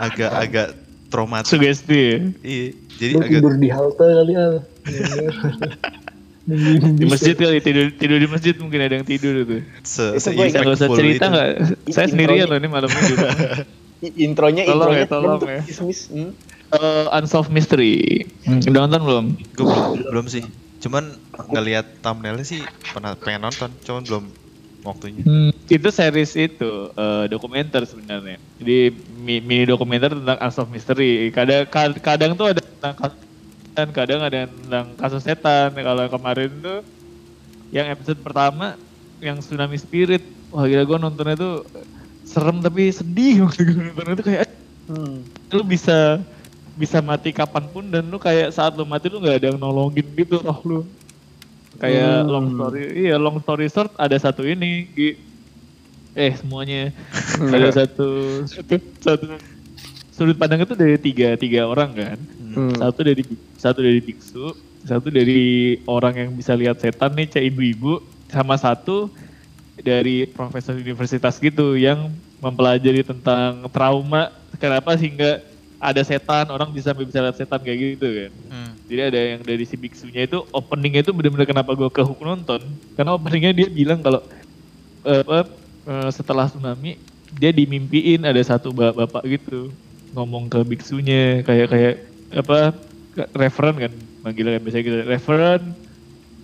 agak-agak 0.00 0.89
traumatis 1.10 1.50
Sugesti 1.50 1.98
ya. 1.98 2.18
iya 2.46 2.66
jadi 3.00 3.12
Lu 3.16 3.20
agak 3.20 3.40
tidur 3.40 3.54
di 3.56 3.68
halte 3.72 4.06
kali 4.06 4.34
al. 4.36 4.54
Di 7.00 7.04
masjid 7.06 7.36
kali 7.36 7.58
tidur 7.62 7.94
tidur 7.94 8.18
di 8.18 8.28
masjid 8.28 8.54
mungkin 8.58 8.80
ada 8.82 8.94
yang 8.98 9.06
tidur 9.06 9.44
itu. 9.44 9.62
se, 9.86 10.16
Itu 10.18 10.34
Bisa 10.34 10.58
nggak 10.60 10.76
usah 10.76 10.88
cerita 10.92 11.24
nggak? 11.30 11.48
Saya 11.92 12.06
sendirian 12.10 12.46
loh 12.50 12.58
ini 12.58 12.68
malam 12.68 12.90
ini 12.90 13.14
Intronya 14.30 14.64
Tolong 14.64 14.96
intronya 14.96 15.04
ya, 15.04 15.08
tolong 15.12 15.40
ya. 15.44 15.60
Hmm. 16.08 16.30
Eh, 16.70 17.06
Unsolved 17.20 17.52
Mystery. 17.52 18.24
Udah 18.48 18.88
nonton 18.88 19.02
belum? 19.04 19.24
Gue 19.52 19.66
belum, 19.68 19.92
belum 20.08 20.26
sih. 20.32 20.44
Cuman 20.80 21.12
ngelihat 21.52 22.00
thumbnailnya 22.00 22.46
sih 22.48 22.64
pernah 22.96 23.12
pengen 23.20 23.44
nonton, 23.44 23.68
cuman 23.84 24.02
belum 24.08 24.24
waktunya. 24.80 25.20
Hmm, 25.20 25.52
itu 25.68 25.88
series 25.92 26.32
itu 26.40 26.88
eh, 26.96 27.24
dokumenter 27.28 27.84
sebenarnya. 27.84 28.40
Jadi 28.56 28.96
mini 29.20 29.64
dokumenter 29.64 30.10
tentang 30.10 30.38
Unsolved 30.40 30.70
Mystery. 30.70 31.28
Kadang 31.30 31.64
kad- 31.66 32.00
kadang 32.00 32.32
tuh 32.32 32.48
ada 32.48 32.60
tentang 32.60 32.94
kasus 32.96 33.20
dan 33.70 33.88
kadang 33.90 34.20
ada 34.20 34.38
tentang 34.44 34.86
kasus 34.96 35.22
setan. 35.22 35.70
Kalau 35.70 36.04
kemarin 36.06 36.50
tuh 36.58 36.80
yang 37.70 37.86
episode 37.86 38.18
pertama 38.18 38.74
yang 39.18 39.38
Tsunami 39.38 39.76
Spirit. 39.76 40.24
Wah 40.48 40.64
gila 40.64 40.82
gue 40.82 40.98
nontonnya 40.98 41.36
tuh 41.36 41.62
serem 42.22 42.58
tapi 42.58 42.88
sedih 42.88 43.36
waktu 43.44 43.60
gue 43.64 43.76
nontonnya 43.84 44.16
tuh 44.16 44.26
kayak 44.26 44.46
Hmm. 44.86 45.22
lu 45.54 45.62
bisa 45.62 46.18
bisa 46.74 46.98
mati 46.98 47.30
kapan 47.30 47.62
pun 47.64 47.86
dan 47.86 48.02
lu 48.02 48.18
kayak 48.18 48.50
saat 48.50 48.74
lu 48.74 48.82
mati 48.82 49.06
lu 49.06 49.22
nggak 49.22 49.38
ada 49.38 49.46
yang 49.46 49.58
nolongin 49.58 50.02
gitu 50.18 50.42
roh 50.42 50.58
lu 50.66 50.80
kayak 51.78 52.26
Hmm. 52.26 52.26
long 52.26 52.46
story 52.50 52.82
iya 52.98 53.14
long 53.14 53.38
story 53.38 53.70
short 53.70 53.94
ada 53.94 54.18
satu 54.18 54.42
ini. 54.42 54.90
Eh 56.14 56.32
semuanya. 56.34 56.90
Ada 57.54 57.84
satu 57.84 58.08
satu 58.46 58.74
satu. 59.00 59.26
sudut 60.10 60.36
pandang 60.36 60.60
itu 60.68 60.76
dari 60.76 61.00
tiga 61.00 61.32
tiga 61.40 61.64
orang 61.64 61.96
kan? 61.96 62.18
Hmm. 62.50 62.74
satu 62.76 63.00
dari 63.06 63.22
satu 63.56 63.78
dari 63.80 64.02
biksu 64.02 64.52
satu 64.84 65.08
dari 65.08 65.78
orang 65.86 66.14
yang 66.16 66.30
bisa 66.34 66.52
lihat 66.56 66.80
setan 66.80 67.14
nih 67.14 67.28
cek 67.30 67.44
ibu-ibu 67.52 68.00
sama 68.28 68.56
satu 68.56 69.08
dari 69.80 70.28
profesor 70.28 70.76
universitas 70.76 71.40
gitu 71.40 71.76
yang 71.76 72.12
mempelajari 72.40 73.04
tentang 73.04 73.68
trauma. 73.72 74.32
Kenapa 74.60 74.96
sehingga 74.96 75.40
ada 75.80 76.02
setan? 76.04 76.48
Orang 76.52 76.72
bisa 76.72 76.92
bisa 76.92 77.20
lihat 77.20 77.36
setan 77.36 77.60
kayak 77.60 77.96
gitu 77.96 78.08
kan? 78.08 78.32
Hmm. 78.52 78.72
jadi 78.90 79.00
ada 79.08 79.20
yang 79.36 79.40
dari 79.46 79.64
si 79.64 79.78
biksunya 79.78 80.26
itu 80.28 80.44
openingnya 80.52 81.06
itu 81.06 81.12
benar-benar 81.14 81.48
kenapa 81.48 81.72
gue 81.72 81.88
ke 81.88 82.02
hook 82.04 82.20
nonton? 82.20 82.60
Karena 82.96 83.16
openingnya 83.16 83.52
dia 83.56 83.68
bilang 83.70 84.04
kalau 84.04 84.20
eh, 85.06 85.44
eh, 85.90 86.10
setelah 86.14 86.46
tsunami 86.46 86.94
dia 87.34 87.50
dimimpiin 87.50 88.22
ada 88.22 88.38
satu 88.42 88.70
bapak-bapak 88.70 89.22
gitu 89.26 89.74
ngomong 90.14 90.50
ke 90.50 90.62
biksunya 90.66 91.42
kayak 91.46 91.66
kayak 91.70 91.94
apa 92.34 92.74
referen 93.34 93.76
kan 93.78 93.92
manggilnya 94.22 94.58
kan 94.58 94.62
biasanya 94.62 94.84
gitu 94.86 94.96
referen 95.06 95.62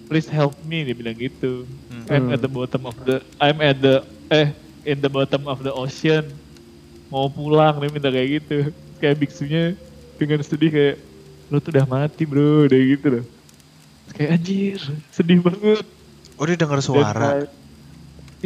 please 0.06 0.30
help 0.30 0.54
me 0.64 0.86
dia 0.86 0.94
bilang 0.94 1.18
gitu. 1.18 1.66
Hmm. 1.90 2.06
I'm 2.06 2.26
at 2.30 2.40
the 2.40 2.50
bottom 2.50 2.86
of 2.86 2.96
the 3.02 3.20
I'm 3.42 3.58
at 3.58 3.82
the 3.82 4.06
eh 4.30 4.54
in 4.86 5.02
the 5.02 5.10
bottom 5.10 5.50
of 5.50 5.66
the 5.66 5.74
ocean 5.74 6.30
mau 7.10 7.26
pulang 7.26 7.82
dia 7.82 7.90
minta 7.90 8.10
kayak 8.10 8.42
gitu. 8.42 8.70
Kayak 9.02 9.26
biksunya 9.26 9.74
dengan 10.16 10.40
sedih 10.40 10.70
kayak 10.72 10.96
lu 11.50 11.58
tuh 11.58 11.70
udah 11.74 11.86
mati 11.86 12.22
bro 12.24 12.70
udah 12.70 12.78
gitu 12.78 13.06
loh. 13.18 13.24
Kayak 14.14 14.30
anjir 14.40 14.80
sedih 15.10 15.42
banget. 15.42 15.84
Oh 16.38 16.44
dia 16.46 16.56
dengar 16.56 16.80
suara. 16.80 17.44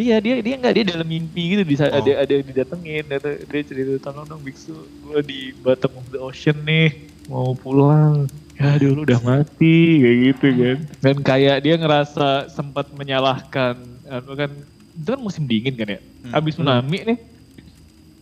Iya 0.00 0.16
dia 0.16 0.40
dia 0.40 0.54
nggak 0.56 0.72
dia 0.72 0.84
dalam 0.88 1.04
mimpi 1.04 1.52
gitu 1.52 1.62
bisa 1.62 1.84
Oh. 1.86 2.00
ada 2.00 2.24
ada 2.24 2.32
yang 2.32 2.46
didatengin 2.46 3.04
ada 3.06 3.36
dia 3.36 3.60
cerita 3.60 4.00
tolong 4.00 4.24
dong 4.24 4.40
biksu 4.40 4.72
gue 5.04 5.20
di 5.20 5.40
bottom 5.60 5.92
of 5.92 6.06
the 6.08 6.16
ocean 6.16 6.56
nih 6.64 6.88
mau 7.28 7.52
pulang 7.52 8.24
ya 8.56 8.80
dulu 8.80 9.04
udah 9.04 9.20
mati 9.20 10.00
kayak 10.00 10.16
gitu 10.24 10.46
kan 10.56 10.78
dan 11.00 11.16
kayak 11.20 11.56
dia 11.60 11.74
ngerasa 11.76 12.48
sempat 12.48 12.88
menyalahkan 12.92 13.76
anu 14.08 14.32
kan 14.32 14.48
itu 14.90 15.08
kan 15.08 15.20
musim 15.20 15.44
dingin 15.44 15.76
kan 15.76 15.88
ya 15.90 16.00
Hmm. 16.20 16.36
abis 16.36 16.52
tsunami 16.54 16.98
nih 17.00 17.18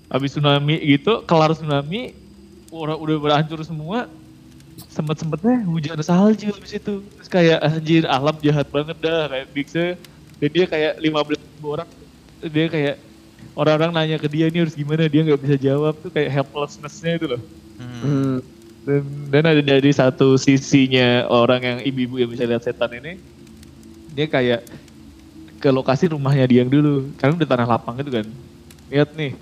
abis 0.08 0.30
tsunami 0.34 0.74
gitu 0.80 1.22
kelar 1.26 1.50
tsunami 1.50 2.14
orang 2.70 2.94
udah 2.94 3.16
berhancur 3.18 3.58
semua 3.62 4.06
sempet-sempetnya 4.86 5.66
hujan 5.66 5.98
salju 5.98 6.54
habis 6.54 6.70
itu. 6.70 7.02
Terus 7.02 7.26
kayak 7.26 7.58
anjir 7.58 8.06
alam 8.06 8.38
jahat 8.38 8.70
banget 8.70 8.94
dah 8.98 9.26
kayak 9.26 9.46
Bigse. 9.50 9.98
Dan 10.38 10.50
dia 10.54 10.66
kayak 10.70 10.92
15 11.02 11.38
ribu 11.38 11.66
orang. 11.74 11.88
Dia 12.38 12.66
kayak 12.70 12.96
orang-orang 13.58 13.90
nanya 13.90 14.16
ke 14.22 14.30
dia 14.30 14.46
ini 14.46 14.62
harus 14.62 14.78
gimana 14.78 15.10
dia 15.10 15.26
nggak 15.26 15.40
bisa 15.42 15.56
jawab 15.58 15.98
tuh 15.98 16.10
kayak 16.14 16.30
helplessness-nya 16.30 17.18
itu 17.18 17.26
loh. 17.26 17.42
Hmm. 17.78 18.38
Dan, 18.86 19.02
dan 19.28 19.42
ada 19.44 19.62
dari 19.62 19.90
satu 19.92 20.38
sisinya 20.38 21.26
orang 21.28 21.60
yang 21.60 21.78
ibu-ibu 21.84 22.14
yang 22.22 22.30
bisa 22.30 22.46
lihat 22.46 22.62
setan 22.64 22.88
ini, 22.96 23.20
dia 24.16 24.26
kayak 24.30 24.64
ke 25.58 25.68
lokasi 25.68 26.08
rumahnya 26.08 26.46
dia 26.46 26.62
yang 26.62 26.70
dulu, 26.70 27.10
karena 27.18 27.34
udah 27.34 27.48
tanah 27.50 27.66
lapang 27.66 27.98
gitu 27.98 28.14
kan. 28.14 28.26
Lihat 28.88 29.12
nih, 29.18 29.36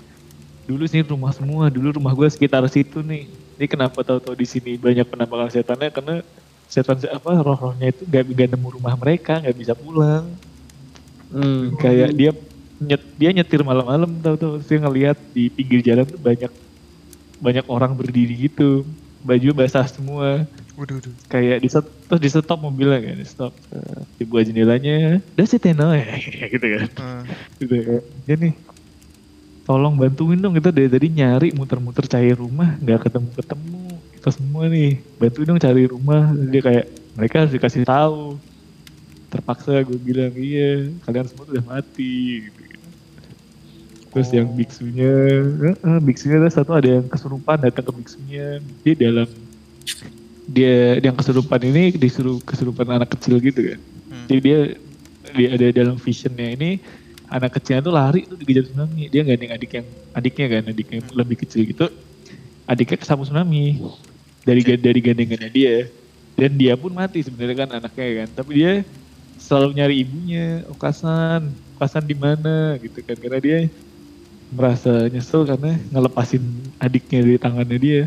dulu 0.67 0.83
sini 0.89 1.05
rumah 1.05 1.31
semua, 1.31 1.69
dulu 1.71 1.95
rumah 1.95 2.11
gue 2.11 2.27
sekitar 2.27 2.65
situ 2.67 2.99
nih. 3.05 3.29
Ini 3.57 3.65
kenapa 3.65 4.03
tahu-tahu 4.03 4.35
di 4.35 4.45
sini 4.45 4.75
banyak 4.77 5.07
penampakan 5.07 5.49
setannya 5.49 5.89
karena 5.89 6.15
setan 6.67 6.99
apa 7.07 7.29
roh-rohnya 7.39 7.89
itu 7.89 8.03
gak, 8.03 8.27
gak 8.27 8.49
nemu 8.51 8.67
rumah 8.75 8.93
mereka, 8.99 9.39
nggak 9.39 9.55
bisa 9.55 9.73
pulang. 9.73 10.27
Kayak 11.77 12.09
dia 12.15 12.31
nyet, 12.77 13.03
dia 13.17 13.29
nyetir 13.33 13.61
malam-malam 13.65 14.09
tahu-tahu. 14.21 14.61
Dia 14.63 14.77
ngelihat 14.79 15.17
di 15.33 15.49
pinggir 15.51 15.81
jalan 15.83 16.05
tuh 16.07 16.19
banyak 16.19 16.51
banyak 17.37 17.65
orang 17.67 17.91
berdiri 17.93 18.49
gitu. 18.49 18.85
Baju 19.25 19.49
basah 19.57 19.85
semua. 19.89 20.45
Waduh, 20.77 21.01
waduh. 21.01 21.13
kayak 21.25 21.65
di 21.65 21.69
set- 21.73 21.89
terus 22.05 22.21
di 22.21 22.29
stop 22.29 22.61
mobilnya 22.61 23.01
kan 23.01 23.17
di 23.17 23.25
stop. 23.25 23.49
Eh, 23.73 23.99
dibuka 24.21 24.45
jendelanya 24.45 25.17
that's 25.33 25.57
it 25.57 25.65
Teno. 25.65 25.89
Ya 25.89 26.05
gitu 26.53 26.65
kan. 26.69 26.89
Hmm. 27.01 27.23
gitu 27.57 27.75
kan. 27.81 28.01
Dia 28.29 28.35
nih 28.37 28.53
tolong 29.65 29.97
bantuin 29.97 30.37
dong. 30.37 30.53
Kita 30.53 30.69
dari 30.69 30.85
tadi 30.85 31.09
nyari 31.09 31.49
muter-muter 31.57 32.05
cari 32.05 32.29
rumah. 32.37 32.77
Nggak 32.77 33.09
ketemu 33.09 33.29
ketemu. 33.33 33.83
Kita 34.21 34.29
semua 34.29 34.63
nih 34.69 35.01
bantuin 35.17 35.47
dong 35.49 35.59
cari 35.59 35.83
rumah. 35.89 36.29
Dia 36.53 36.61
kayak 36.61 36.85
mereka 37.17 37.35
harus 37.41 37.51
dikasih 37.57 37.81
tahu 37.83 38.37
terpaksa 39.37 39.85
gue 39.85 39.99
bilang 40.01 40.33
iya 40.33 40.89
kalian 41.05 41.29
semua 41.29 41.45
udah 41.45 41.65
mati 41.69 42.49
gitu. 42.49 42.61
terus 44.11 44.29
yang 44.33 44.49
biksunya 44.49 45.13
eh, 45.77 45.99
biksunya 46.01 46.41
ada 46.41 46.49
satu 46.49 46.73
ada 46.73 46.89
yang 46.97 47.05
kesurupan 47.05 47.61
datang 47.61 47.85
ke 47.85 47.91
biksunya. 48.01 48.57
Dia 48.81 48.93
dalam 48.97 49.29
dia 50.47 50.97
yang 51.03 51.13
kesurupan 51.13 51.61
ini 51.61 51.93
disuruh 51.93 52.41
kesurupan 52.41 52.87
anak 52.87 53.13
kecil 53.13 53.37
gitu 53.37 53.75
kan. 53.75 53.79
Hmm. 54.09 54.25
jadi 54.31 54.39
dia 54.41 54.59
dia 55.35 55.47
ada 55.53 55.67
dalam 55.75 55.95
visionnya 55.99 56.55
ini 56.55 56.81
anak 57.27 57.59
kecilnya 57.59 57.83
tuh 57.83 57.93
lari 57.93 58.23
tuh 58.25 58.39
dikejar 58.39 58.65
tsunami. 58.71 59.11
Dia 59.11 59.21
gandeng 59.27 59.51
adik 59.53 59.71
yang 59.75 59.87
adiknya 60.15 60.45
kan 60.49 60.63
adik 60.71 60.87
yang 60.89 61.05
lebih 61.13 61.37
kecil 61.43 61.61
gitu. 61.67 61.87
Adiknya 62.67 62.97
kesapu 62.99 63.27
tsunami 63.27 63.79
dari 64.47 64.61
dari 64.63 64.99
gandengannya 65.03 65.51
dia. 65.51 65.75
Dan 66.37 66.53
dia 66.53 66.77
pun 66.77 66.93
mati 66.93 67.25
sebenarnya 67.25 67.65
kan 67.65 67.69
anaknya 67.81 68.05
kan. 68.23 68.29
Tapi 68.41 68.51
dia 68.55 68.73
selalu 69.47 69.79
nyari 69.79 69.95
ibunya 70.03 70.45
Okasan 70.67 71.55
Okasan 71.79 72.03
di 72.03 72.15
mana? 72.19 72.75
Gitu 72.83 72.99
kan 73.05 73.15
karena 73.15 73.39
dia 73.39 73.57
merasa 74.51 75.07
nyesel 75.07 75.47
karena 75.47 75.79
ngelepasin 75.93 76.43
adiknya 76.83 77.23
dari 77.23 77.37
tangannya 77.39 77.77
dia. 77.79 78.03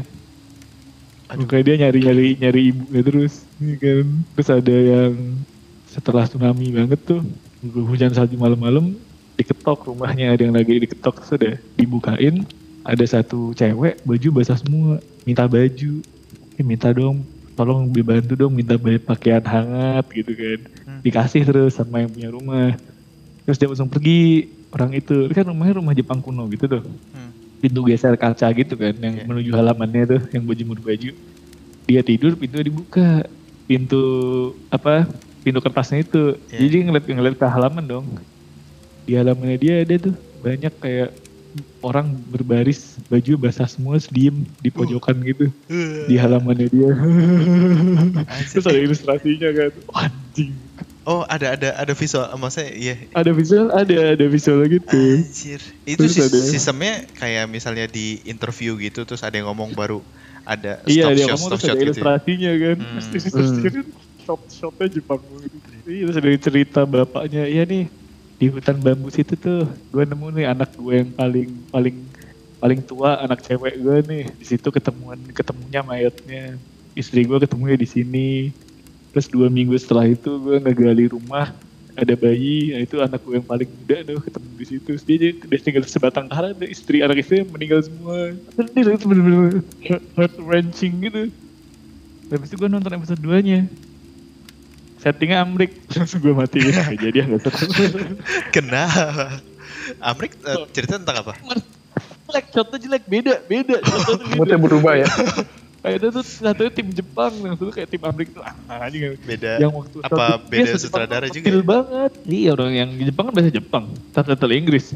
Makanya 1.33 1.65
dia 1.65 1.77
nyari 1.89 2.01
nyari 2.37 2.61
ibunya 2.77 3.01
terus 3.01 3.49
ya 3.57 3.75
kan. 3.81 4.07
Terus 4.37 4.49
ada 4.53 4.77
yang 4.77 5.15
setelah 5.89 6.29
tsunami 6.29 6.71
banget 6.71 7.01
tuh 7.03 7.23
hujan 7.67 8.15
salju 8.15 8.39
malam-malam 8.39 8.95
diketok 9.35 9.91
rumahnya 9.91 10.37
ada 10.37 10.43
yang 10.47 10.55
lagi 10.55 10.79
diketok 10.85 11.19
terus 11.19 11.33
udah 11.35 11.55
dibukain 11.75 12.45
ada 12.87 13.05
satu 13.05 13.53
cewek 13.57 13.99
baju 14.07 14.29
basah 14.41 14.57
semua 14.61 15.03
minta 15.27 15.45
baju 15.51 15.93
eh, 16.57 16.65
minta 16.65 16.95
dong 16.95 17.27
tolong 17.55 17.91
dibantu 17.91 18.33
dong 18.35 18.53
minta 18.55 18.75
baju 18.75 18.97
pakaian 19.03 19.43
hangat 19.43 20.05
gitu 20.13 20.33
kan. 20.33 20.61
Dikasih 21.01 21.43
terus 21.45 21.77
sama 21.77 22.03
yang 22.03 22.11
punya 22.11 22.29
rumah. 22.31 22.77
Terus 23.45 23.57
dia 23.57 23.69
langsung 23.69 23.91
pergi 23.91 24.47
orang 24.71 24.95
itu 24.95 25.27
Ini 25.27 25.35
kan 25.35 25.47
rumahnya 25.51 25.75
rumah 25.83 25.95
Jepang 25.95 26.21
kuno 26.23 26.47
gitu 26.49 26.67
tuh. 26.67 26.83
Hmm. 27.13 27.33
pintu 27.61 27.85
geser 27.85 28.17
kaca 28.17 28.49
gitu 28.57 28.73
kan 28.73 28.97
yang 28.97 29.21
Iya. 29.21 29.25
menuju 29.29 29.51
halamannya 29.53 30.03
tuh 30.09 30.21
yang 30.33 30.49
berjemur 30.49 30.81
baju. 30.81 31.13
Dia 31.85 32.01
tidur 32.01 32.33
pintu 32.33 32.57
dibuka. 32.65 33.29
Pintu 33.69 34.01
apa 34.73 35.05
pintu 35.45 35.61
kertasnya 35.61 36.01
itu. 36.01 36.41
Iya. 36.49 36.57
jadi 36.57 36.77
ngeliat 36.89 37.05
ngeliat 37.05 37.37
ke 37.37 37.45
halaman 37.45 37.85
dong. 37.85 38.07
Di 39.05 39.13
halamannya 39.13 39.59
dia 39.61 39.85
ada 39.85 39.95
tuh 40.01 40.15
banyak 40.41 40.73
kayak 40.81 41.13
orang 41.81 42.13
berbaris 42.29 43.01
baju 43.09 43.33
basah 43.41 43.67
semua 43.67 43.97
diem 44.13 44.45
di 44.61 44.71
pojokan 44.71 45.17
gitu. 45.25 45.49
Di 46.07 46.17
halamannya 46.17 46.69
dia. 46.69 46.93
Terus 48.53 48.67
ada 48.67 48.81
ilustrasinya 48.81 49.51
kan. 49.53 49.71
Wah, 49.91 50.09
anjing. 50.09 50.53
Oh, 51.09 51.25
ada 51.27 51.57
ada 51.57 51.69
ada 51.75 51.93
visual. 51.97 52.29
Maksudnya 52.37 52.71
iya. 52.77 52.95
ada 53.17 53.31
visual? 53.33 53.67
Ada 53.73 54.15
ada 54.15 54.27
visual 54.29 54.61
gitu. 54.69 54.95
Anjir. 54.95 55.61
Itu 55.89 56.07
Terus 56.07 56.13
sis- 56.15 56.29
ada- 56.29 56.45
sistemnya 56.45 56.95
kayak 57.17 57.49
misalnya 57.49 57.89
di 57.89 58.21
interview 58.29 58.77
gitu 58.79 59.09
terus 59.09 59.25
ada 59.25 59.35
yang 59.35 59.49
ngomong 59.51 59.73
baru 59.73 60.05
ada 60.45 60.81
iya 60.89 61.09
stop 61.09 61.17
dia 61.17 61.25
shot 61.25 61.31
ngomong 61.37 61.49
stop 61.49 61.59
terus 61.59 61.65
shot 61.65 61.71
ada 61.71 61.81
gitu. 61.81 61.85
ya. 61.85 61.91
ilustrasinya 61.91 62.53
kan. 62.57 62.77
Hmm. 62.77 63.01
terus 63.11 63.25
ilustrasinya 63.27 63.71
kan 63.71 63.87
shot 64.25 64.41
shotnya 64.53 64.87
Jepang. 64.93 65.21
Banget 65.25 65.51
iya 65.89 66.03
terus 66.07 66.17
ada 66.21 66.31
cerita 66.37 66.81
bapaknya. 66.85 67.43
Iya 67.49 67.63
nih 67.65 67.85
di 68.41 68.49
hutan 68.49 68.81
bambu 68.81 69.13
situ 69.13 69.37
tuh 69.37 69.69
gue 69.93 70.05
nemu 70.09 70.33
nih 70.33 70.49
anak 70.49 70.73
gue 70.73 71.05
yang 71.05 71.13
paling 71.13 71.51
paling 71.69 71.97
paling 72.57 72.81
tua 72.81 73.21
anak 73.21 73.45
cewek 73.45 73.77
gue 73.77 73.97
nih 74.09 74.25
di 74.33 74.47
situ 74.49 74.73
ketemuan 74.73 75.21
ketemunya 75.37 75.85
mayatnya 75.85 76.57
istri 76.97 77.29
gue 77.29 77.37
ketemunya 77.37 77.77
di 77.77 77.85
sini 77.85 78.49
terus 79.13 79.29
dua 79.29 79.53
minggu 79.53 79.77
setelah 79.77 80.09
itu 80.09 80.41
gue 80.41 80.57
ngegali 80.57 81.13
rumah 81.13 81.53
ada 82.01 82.17
bayi, 82.17 82.73
nah 82.73 82.81
itu 82.81 82.97
anak 83.03 83.21
gue 83.21 83.37
yang 83.37 83.45
paling 83.45 83.69
muda 83.69 83.97
tuh 84.09 84.23
ketemu 84.25 84.49
di 84.57 84.67
situ. 84.73 84.91
Dia, 85.05 85.17
dia, 85.21 85.33
dia 85.37 85.59
tinggal 85.61 85.85
sebatang 85.85 86.33
kara, 86.33 86.57
ada 86.57 86.65
istri 86.65 87.05
anak 87.05 87.21
istri 87.21 87.45
meninggal 87.45 87.85
semua. 87.85 88.33
Sedih 88.57 88.97
itu 88.97 89.05
bener-bener 89.05 89.61
heart 90.17 90.35
wrenching 90.41 90.97
gitu. 91.05 91.29
Habis 92.31 92.49
itu 92.49 92.57
gue 92.57 92.71
nonton 92.73 92.95
episode 92.95 93.21
2 93.21 93.43
nya 93.45 93.69
settingnya 95.01 95.41
amrik 95.43 95.73
langsung 95.97 96.21
gue 96.21 96.33
matiin 96.37 96.77
jadi 97.09 97.25
nggak 97.25 97.49
Kenapa? 98.55 99.41
Amrik 99.99 100.37
eh, 100.45 100.69
cerita 100.71 101.01
tentang 101.01 101.25
apa? 101.25 101.35
jelek 102.31 102.47
shotnya 102.55 102.79
jelek 102.79 103.05
beda 103.11 103.35
beda 103.51 103.77
Moodnya 104.39 104.59
berubah 104.59 104.95
ya. 105.03 105.09
kayaknya 105.83 106.13
tuh 106.13 106.25
satunya 106.25 106.71
tim 106.77 106.89
Jepang 106.93 107.33
yang 107.41 107.57
satu 107.57 107.73
kayak 107.73 107.89
tim 107.89 108.03
Amrik 108.05 108.29
tuh 108.37 108.45
ah 108.45 108.53
anjing 108.85 109.17
Beda. 109.25 109.57
yang 109.57 109.73
waktu 109.73 109.97
apa 110.05 110.37
beda 110.37 110.77
sutradara 110.77 111.25
juga 111.33 111.41
kecil 111.49 111.65
ya? 111.65 111.65
banget 111.65 112.13
iya 112.29 112.51
orang 112.53 112.73
yang 112.77 112.91
di 112.93 113.05
Jepang 113.09 113.33
kan 113.33 113.33
bahasa 113.33 113.49
Jepang 113.49 113.85
subtitle 114.13 114.53
Inggris 114.53 114.93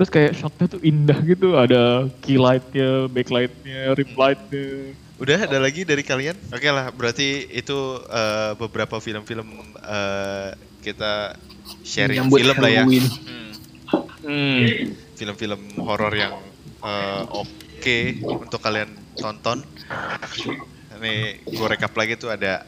terus 0.00 0.08
kayak 0.08 0.32
shotnya 0.32 0.64
tuh 0.64 0.80
indah 0.80 1.18
gitu 1.28 1.60
ada 1.60 2.08
key 2.24 2.40
lightnya 2.40 3.04
backlightnya 3.12 3.92
rim 3.92 4.10
lightnya 4.16 4.96
Udah 5.18 5.50
ada 5.50 5.58
lagi 5.58 5.82
dari 5.82 6.06
kalian? 6.06 6.38
Oke 6.54 6.70
lah, 6.70 6.94
berarti 6.94 7.50
itu 7.50 7.98
eh, 8.06 8.54
beberapa 8.54 9.02
film-film 9.02 9.50
eh, 9.82 10.54
kita 10.78 11.34
sharing 11.82 12.30
Menyambut 12.30 12.38
film 12.38 12.56
lah 12.62 12.70
ya. 12.70 12.82
Halloween. 12.86 13.06
Hmm. 14.22 14.78
Film-film 15.18 15.62
horor 15.82 16.14
yang 16.14 16.38
eh, 16.86 17.22
oke 17.34 17.98
untuk 18.46 18.62
kalian 18.62 18.94
tonton. 19.18 19.66
Ini 20.98 21.42
gue 21.46 21.66
rekap 21.66 21.98
lagi 21.98 22.14
tuh 22.14 22.30
ada 22.30 22.62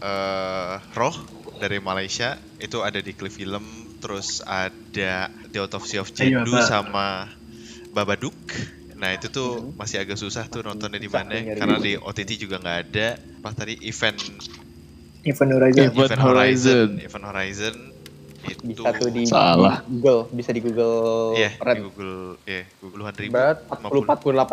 eh, 0.00 0.74
Roh 0.96 1.16
dari 1.60 1.76
Malaysia, 1.84 2.40
itu 2.56 2.80
ada 2.80 3.04
di 3.04 3.12
Cliff 3.12 3.36
Film, 3.36 3.60
terus 4.00 4.40
ada 4.48 5.28
The 5.52 5.58
Autopsy 5.60 6.00
of 6.00 6.08
Pak. 6.16 6.64
sama 6.64 7.28
Babadook. 7.92 8.79
Nah 9.00 9.10
itu 9.10 9.26
tuh 9.26 9.72
masih 9.74 9.96
agak 9.98 10.14
susah 10.14 10.44
tuh 10.46 10.60
nontonnya 10.60 11.00
di 11.00 11.08
mana 11.08 11.32
karena 11.32 11.80
di 11.80 11.96
OTT 11.96 12.36
juga 12.38 12.60
nggak 12.60 12.78
ada. 12.86 13.08
Pas 13.40 13.52
tadi 13.52 13.80
event 13.80 14.16
Event 15.20 15.50
Horizon. 15.50 15.80
Event 15.82 15.96
Event 15.98 16.20
Horizon, 16.20 16.20
Horizon. 16.22 16.88
Event 17.00 17.24
Horizon 17.26 17.74
itu 18.40 18.80
Bisa 18.80 18.96
tuh 18.96 19.10
di 19.12 19.22
Salah. 19.28 19.84
Google, 19.84 20.20
bisa 20.32 20.48
di 20.48 20.64
Google 20.64 21.36
Iya, 21.36 21.50
Red. 21.60 21.76
di 21.76 21.82
Google, 21.84 22.16
ya, 22.48 22.62
Googlean 22.80 23.14
ribu. 23.14 23.32
Berat 23.36 23.58
40 23.68 24.00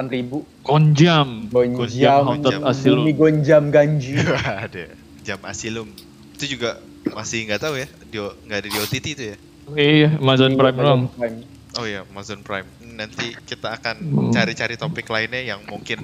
48 0.03 0.11
ribu. 0.11 0.37
konjam 0.59 1.27
Gonjam, 1.47 2.23
Haunted 2.27 2.59
Asylum. 2.67 3.07
Bumi 3.07 3.13
Gonjam 3.15 3.63
Ganji. 3.71 4.19
ada 4.67 4.91
jam 5.23 5.39
asilum 5.43 5.87
itu 6.35 6.55
juga 6.55 6.79
masih 7.11 7.47
nggak 7.47 7.59
tahu 7.59 7.75
ya 7.75 7.87
di 8.05 8.17
nggak 8.19 8.57
ada 8.59 8.67
di 8.67 8.77
OTT 8.77 9.05
itu 9.07 9.23
ya 9.23 9.37
iya 9.75 10.09
Amazon 10.15 10.55
Prime 10.55 10.77
doang 10.77 11.01
Prime. 11.11 11.43
Oh 11.75 11.83
ya 11.83 12.07
Amazon 12.07 12.39
Prime. 12.41 12.67
Nanti 12.79 13.35
kita 13.43 13.75
akan 13.75 13.95
Hmm. 13.99 14.31
cari-cari 14.31 14.79
topik 14.79 15.07
lainnya 15.11 15.43
yang 15.43 15.65
mungkin 15.67 15.99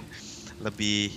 lebih 0.59 1.13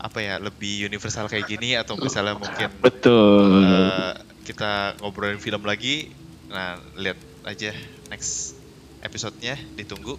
apa 0.00 0.24
ya 0.24 0.40
lebih 0.40 0.88
universal 0.88 1.28
kayak 1.28 1.44
gini 1.44 1.76
atau 1.76 1.92
misalnya 2.00 2.32
mungkin 2.32 2.72
betul. 2.80 3.60
eh, 3.60 4.12
kita 4.48 4.96
ngobrolin 5.02 5.42
film 5.42 5.66
lagi. 5.66 6.08
Nah 6.48 6.80
lihat 6.96 7.18
aja 7.44 7.74
next 8.08 8.56
episodenya. 9.00 9.58
Ditunggu. 9.76 10.16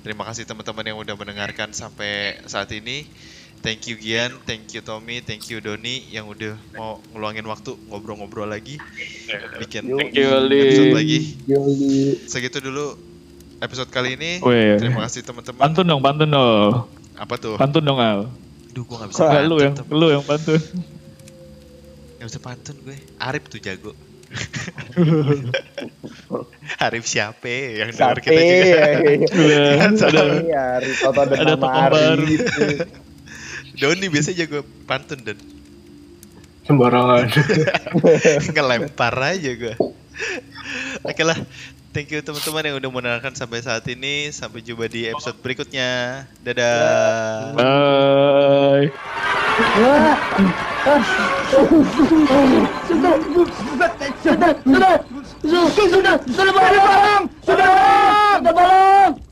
Terima 0.00 0.24
kasih 0.24 0.48
teman-teman 0.48 0.84
yang 0.86 0.96
udah 0.96 1.12
mendengarkan 1.12 1.76
sampai 1.76 2.40
saat 2.48 2.70
ini 2.72 3.04
Thank 3.60 3.92
you 3.92 4.00
Gian, 4.00 4.40
thank 4.48 4.72
you 4.72 4.80
Tommy, 4.80 5.20
thank 5.20 5.44
you 5.52 5.60
Doni 5.60 6.08
yang 6.08 6.24
udah 6.24 6.56
mau 6.72 6.96
ngeluangin 7.12 7.44
waktu 7.44 7.76
ngobrol-ngobrol 7.92 8.48
lagi. 8.48 8.80
Bikin 9.60 9.84
thank 9.84 10.16
you, 10.16 10.32
episode 10.48 10.96
lagi. 10.96 11.36
Segitu 12.24 12.64
dulu 12.64 12.96
episode 13.60 13.92
kali 13.92 14.16
ini. 14.16 14.40
Oh, 14.40 14.48
iya, 14.48 14.64
iya. 14.64 14.76
Terima 14.80 15.04
kasih 15.04 15.28
teman-teman. 15.28 15.60
Pantun 15.60 15.84
dong, 15.84 16.00
pantun 16.00 16.32
dong. 16.32 16.88
Apa 17.20 17.36
tuh? 17.36 17.60
Pantun 17.60 17.84
dong 17.84 18.00
Al. 18.00 18.32
Duh, 18.72 18.80
gua 18.88 19.04
gak 19.04 19.12
bisa 19.12 19.28
pantun. 19.28 19.52
Lu 19.52 19.56
yang, 19.60 19.76
temen. 19.76 19.92
lu 19.92 20.08
yang 20.08 20.24
pantun. 20.24 20.60
Gak 22.16 22.26
bisa 22.32 22.40
pantun 22.40 22.76
gue. 22.80 22.96
Arif 23.20 23.44
tuh 23.52 23.60
jago. 23.60 23.92
Arif 26.84 27.04
siapa 27.04 27.44
yang 27.44 27.92
dengar 27.92 28.24
kita 28.24 28.40
juga. 28.40 28.56
Ya, 28.56 28.88
ya. 29.20 29.28
ada, 30.00 31.28
ada, 31.28 31.68
ada, 31.68 32.16
Doni 33.80 34.12
biasanya 34.12 34.44
jago 34.44 34.60
pantun 34.84 35.24
dan 35.24 35.40
sembarangan 36.68 37.32
ngelempar 38.52 39.16
aja 39.16 39.50
gue 39.56 39.72
oke 41.00 41.16
okay 41.16 41.24
lah 41.24 41.40
thank 41.96 42.12
you 42.12 42.20
teman-teman 42.20 42.68
yang 42.68 42.76
udah 42.76 42.90
mendengarkan 42.92 43.32
sampai 43.32 43.64
saat 43.64 43.88
ini 43.88 44.28
sampai 44.28 44.60
jumpa 44.60 44.84
di 44.84 45.08
episode 45.08 45.40
berikutnya 45.40 46.22
dadah 46.44 47.56
bye 47.56 48.84
sudah 49.64 50.12
sudah, 50.76 51.00
sudah, 51.48 51.88
sudah, 51.88 52.36
sudah, 52.84 53.16
sudah, 53.24 53.96
sudah, 54.20 54.52
sudah, 54.60 54.60
sudah, 54.60 54.92
sudah, 55.40 55.80
sudah, 55.88 56.14
sudah, 56.28 56.52
sudah, 57.48 57.72
sudah, 58.44 59.29